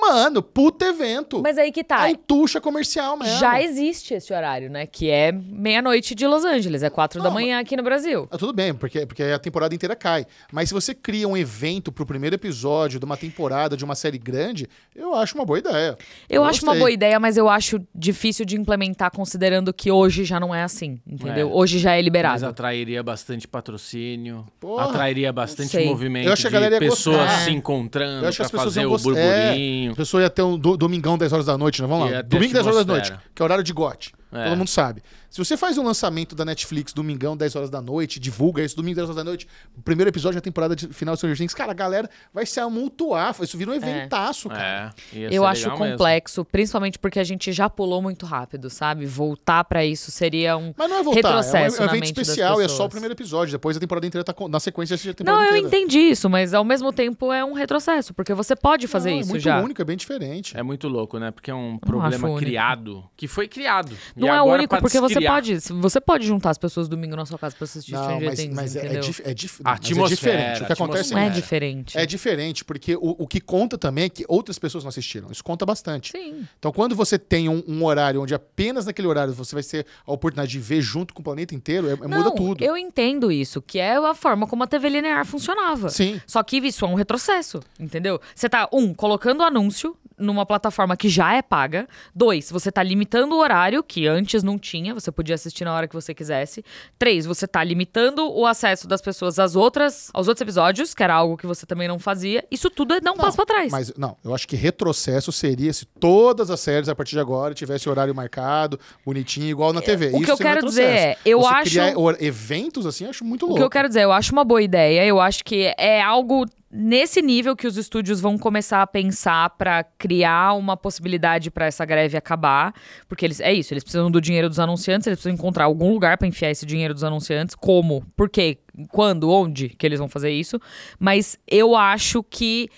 [0.00, 1.40] Mano, puta evento.
[1.42, 2.08] Mas aí que tá.
[2.08, 3.38] É um tucha comercial mesmo.
[3.38, 4.86] Já existe esse horário, né?
[4.86, 8.28] Que é meia-noite de Los Angeles, é quatro da manhã aqui no Brasil.
[8.30, 10.26] Ah, tudo bem, porque, porque a temporada inteira cai.
[10.52, 14.18] Mas se você cria um evento pro primeiro episódio de uma temporada, de uma série
[14.18, 15.96] grande, eu acho uma boa ideia.
[16.28, 20.38] Eu acho uma boa ideia, mas eu acho difícil de implementar, considerando que hoje já
[20.38, 21.48] não é assim, entendeu?
[21.48, 21.52] É.
[21.52, 22.46] Hoje já é Mas liberado.
[22.46, 27.16] atrairia bastante patrocínio, Porra, atrairia bastante movimento Eu acho que a de galera ia pessoas
[27.18, 27.44] gostar.
[27.44, 29.16] se encontrando Eu acho que pra as pessoas fazer o gostar.
[29.18, 29.92] É, burburinho.
[29.92, 31.88] a pessoa ia ter um do- domingão 10 horas da noite, né?
[31.88, 32.22] Vamos Ia lá.
[32.22, 33.30] ter Domingo 10 horas da noite, atmosfera.
[33.34, 34.12] que é horário de gote.
[34.32, 34.44] É.
[34.48, 35.02] Todo mundo sabe.
[35.30, 38.96] Se você faz um lançamento da Netflix domingão 10 horas da noite, divulga isso domingo
[38.96, 39.46] 10 horas da noite,
[39.76, 42.58] o primeiro episódio da temporada de final de Stranger Things, cara, a galera vai se
[42.58, 44.94] amultuar, isso vira um eventaço, cara.
[45.14, 45.92] É, Eu acho legal mesmo.
[45.92, 49.04] complexo, principalmente porque a gente já pulou muito rápido, sabe?
[49.06, 50.72] Voltar pra isso seria um.
[50.76, 52.88] Mas não é voltar, é um, Retrocesso é um evento especial e é só o
[52.88, 53.52] primeiro episódio.
[53.52, 55.66] Depois a temporada inteira tá na sequência da temporada Não, eu inteira.
[55.84, 59.28] entendi isso, mas ao mesmo tempo é um retrocesso, porque você pode fazer Não, isso
[59.30, 59.60] é muito já.
[59.62, 60.56] único, é bem diferente.
[60.56, 61.30] É muito louco, né?
[61.30, 63.94] Porque é um problema criado, que foi criado.
[64.26, 65.58] Não é único, porque você pode.
[65.60, 68.54] Você pode juntar as pessoas domingo na sua casa pra assistir Não, Stranger mas, Things,
[68.54, 70.62] mas é, é, dif- é dif- A mas é atmosfera, diferente.
[70.62, 71.98] O que acontece Não é é, diferente.
[71.98, 75.28] é diferente, porque o, o que conta também é que outras pessoas não assistiram.
[75.30, 76.12] Isso conta bastante.
[76.12, 76.46] Sim.
[76.58, 80.12] Então, quando você tem um, um horário onde apenas naquele horário você vai ter a
[80.12, 82.64] oportunidade de ver junto com o planeta inteiro, é- é- muda Não, tudo.
[82.64, 85.88] Eu entendo isso, que é a forma como a TV linear funcionava.
[85.90, 86.20] Sim.
[86.26, 88.20] Só que isso é um retrocesso, entendeu?
[88.34, 91.86] Você tá, um, colocando anúncio numa plataforma que já é paga.
[92.14, 95.86] Dois, você tá limitando o horário, que antes não tinha, você podia assistir na hora
[95.88, 96.64] que você quisesse.
[96.98, 101.14] Três, você tá limitando o acesso das pessoas às outras, aos outros episódios, que era
[101.14, 102.44] algo que você também não fazia.
[102.50, 103.70] Isso tudo é dar um Não, passo pra trás.
[103.72, 107.54] Mas não, eu acho que retrocesso seria se todas as séries a partir de agora
[107.54, 110.06] tivesse horário marcado, bonitinho, igual na TV.
[110.06, 112.86] É, o que Isso eu seria um quero dizer é, eu Você acho- criar eventos
[112.86, 113.60] assim, eu acho muito O louco.
[113.60, 116.46] que eu quero dizer, eu acho uma boa ideia, eu acho que é algo
[116.76, 121.84] nesse nível que os estúdios vão começar a pensar pra criar uma possibilidade pra essa
[121.84, 122.74] greve acabar,
[123.08, 126.18] porque eles é isso, eles precisam do dinheiro dos anunciantes, eles precisam encontrar algum lugar
[126.18, 128.58] pra enfiar esse dinheiro dos anunciantes, como, por quê,
[128.90, 130.60] quando, onde que eles vão fazer isso,
[130.98, 132.68] mas eu acho que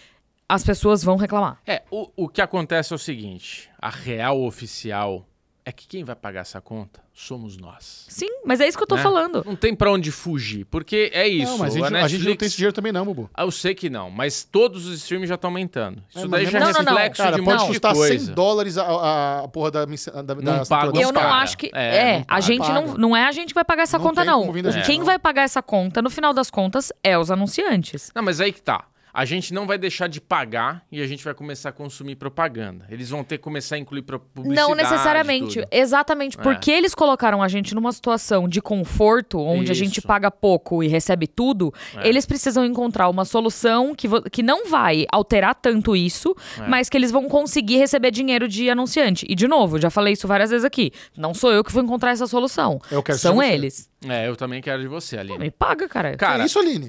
[0.49, 1.61] as pessoas vão reclamar.
[1.67, 5.27] É, o, o que acontece é o seguinte: a real oficial
[5.69, 8.07] é que quem vai pagar essa conta somos nós.
[8.09, 9.03] Sim, mas é isso que eu tô né?
[9.03, 9.43] falando.
[9.45, 11.51] Não tem pra onde fugir, porque é isso.
[11.53, 13.29] Não, mas a gente, a a gente não tem Netflix- esse dinheiro também não, Bubu.
[13.35, 16.03] Ah, eu sei que não, mas todos os streams já estão aumentando.
[16.09, 16.93] Isso É, daí já é não- Não, não, não.
[16.93, 18.25] reflexo Cara, de um pode monte de custar coisa.
[18.27, 21.35] 100 dólares a, a, a porra da, da, da Não Eu não cara.
[21.43, 21.71] acho que.
[21.75, 24.05] É, É, não a gente não, não é a gente que vai pagar essa Não
[24.07, 24.53] conta, não.
[24.73, 25.07] gente, Quem não.
[25.07, 28.11] vai pagar essa conta, no final das contas, é os anunciantes.
[28.15, 28.85] Não, mas aí que tá.
[29.19, 32.87] A gente não vai deixar de pagar e a gente vai começar a consumir propaganda.
[32.89, 34.55] Eles vão ter que começar a incluir publicidade.
[34.55, 35.55] Não necessariamente.
[35.61, 35.67] tudo.
[35.73, 36.39] Exatamente.
[36.39, 36.41] É.
[36.41, 40.07] Porque eles colocaram a gente numa situação de conforto, onde a gente Isso.
[40.07, 42.07] paga pouco e recebe tudo, É.
[42.09, 46.69] eles precisam encontrar uma solução que, que não vai alterar tanto isso, É.
[46.69, 49.27] mas que eles vão conseguir receber dinheiro de anunciante.
[49.29, 50.93] E, de novo, já falei isso várias vezes aqui.
[51.17, 52.81] Não sou eu que vou encontrar essa solução.
[52.89, 53.91] Eu quero São eles.
[54.07, 55.39] É, eu também quero de você, Aline.
[55.39, 56.17] Me paga, cara.
[56.17, 56.89] Cara, que isso, Aline?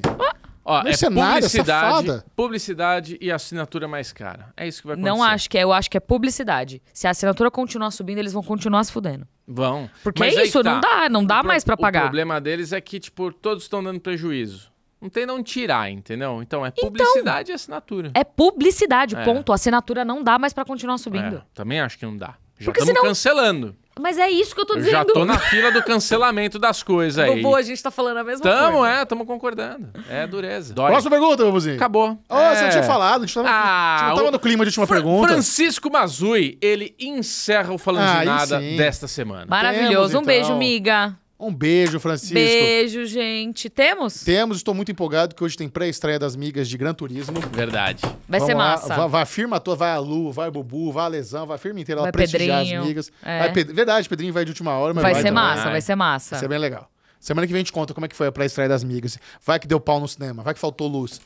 [0.63, 2.25] Ó, é mercenária, publicidade, safada.
[2.35, 4.51] publicidade e assinatura mais cara.
[4.57, 5.09] É isso que vai acontecer.
[5.15, 6.81] Não acho que é, eu acho que é publicidade.
[6.93, 9.27] Se a assinatura continuar subindo, eles vão continuar se fudendo.
[9.47, 9.89] Vão.
[10.03, 10.73] Porque Mas é isso, tá.
[10.73, 12.01] não dá, não dá O mais pra pagar.
[12.01, 14.71] O problema deles é que, tipo, todos estão dando prejuízo.
[15.01, 16.41] Não tem onde tirar, entendeu?
[16.41, 18.11] Então é publicidade e assinatura.
[18.13, 19.23] É publicidade, É.
[19.23, 19.51] ponto.
[19.51, 21.37] A assinatura não dá mais pra continuar subindo.
[21.37, 22.35] É, também acho que não dá.
[22.59, 23.75] Já estamos senão- cancelando.
[23.97, 24.91] Mas é isso que eu tô dizendo.
[24.91, 27.41] já tô na fila do cancelamento das coisas aí.
[27.41, 28.93] Bobo, a gente tá falando a mesma Tamo, coisa.
[28.95, 29.89] é, tamo concordando.
[30.09, 30.73] É dureza.
[30.73, 30.91] Dói.
[30.91, 31.75] Próxima pergunta, Babuzinho.
[31.75, 32.11] Acabou.
[32.29, 32.69] Ô, você não É.
[32.69, 33.61] tinha falado, a gente, tava, a gente
[34.03, 35.27] não Ah, tava o- no clima de última Fra- pergunta.
[35.27, 38.77] Francisco Mazui, ele encerra o Falando de Aí Nada sim.
[38.77, 39.45] desta semana.
[39.49, 40.09] Maravilhoso.
[40.11, 40.57] Temos, um beijo, então.
[40.57, 41.17] miga.
[41.39, 42.33] Um beijo, Francisco.
[42.33, 43.69] Beijo, gente.
[43.69, 44.23] Temos?
[44.25, 47.39] Temos, estou muito empolgado que hoje tem pré-estreia das migas de Gran Turismo.
[47.53, 48.01] Verdade.
[48.27, 48.95] Vai Vamos ser lá, massa.
[48.95, 51.55] Vai, vai a firma toda, vai a Lu, vai o Bubu, vai a Lesão, vai
[51.55, 53.11] a firma inteira lá Vai prestigiar Pedrinho, as migas.
[53.23, 53.39] é.
[53.39, 55.43] Vai Verdade, Pedrinho vai de última hora, mas Vai vai ser também.
[55.43, 55.81] massa, Vai.
[55.81, 56.29] ser massa.
[56.31, 56.91] Vai ser bem legal.
[57.21, 59.17] Semana que vem a gente conta como é que foi a pré-estreia das migas.
[59.45, 61.21] Vai que deu pau no cinema, vai que faltou luz.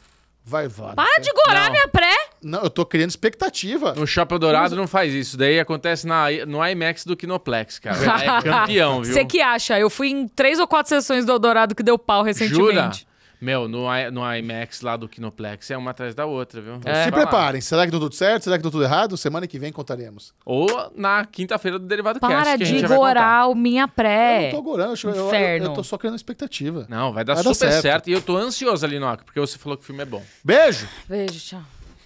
[0.46, 0.94] Vai, vai.
[0.94, 2.14] Para de gorar minha pré.
[2.44, 3.94] Não, eu tô criando expectativa.
[3.94, 5.38] No Shopping Dourado não faz isso.
[5.38, 7.98] Daí acontece na, no IMAX do Kinoplex, cara.
[8.24, 9.14] É campeão, viu?
[9.14, 9.80] Você que acha?
[9.80, 12.28] Eu fui em três ou quatro sessões do Eldorado que deu pau Jura?
[12.28, 13.08] recentemente.
[13.42, 16.80] Meu, no, I- no IMAX lá do Kinoplex é uma atrás da outra, viu?
[16.86, 17.04] É.
[17.04, 17.60] Se preparem.
[17.60, 18.44] Será que deu tudo certo?
[18.44, 19.18] Será que deu tudo errado?
[19.18, 20.34] Semana que vem contaremos.
[20.46, 20.66] Ou
[20.96, 23.10] na quinta-feira do Derivado Cast, Para que a de gente já vai contar.
[23.14, 24.44] gorar o minha Eu pré.
[24.44, 25.66] não tô gorando, eu, eu, eu, Inferno.
[25.66, 26.86] eu tô só criando expectativa.
[26.88, 27.82] Não, vai dar Vai dar super certo.
[27.82, 28.10] certo.
[28.10, 30.24] E eu tô ansioso ali, Noca, porque você falou que o filme é bom.
[30.42, 30.88] Beijo!
[31.10, 31.62] Beijo, tchau.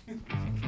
[0.07, 0.21] Thank
[0.63, 0.66] you.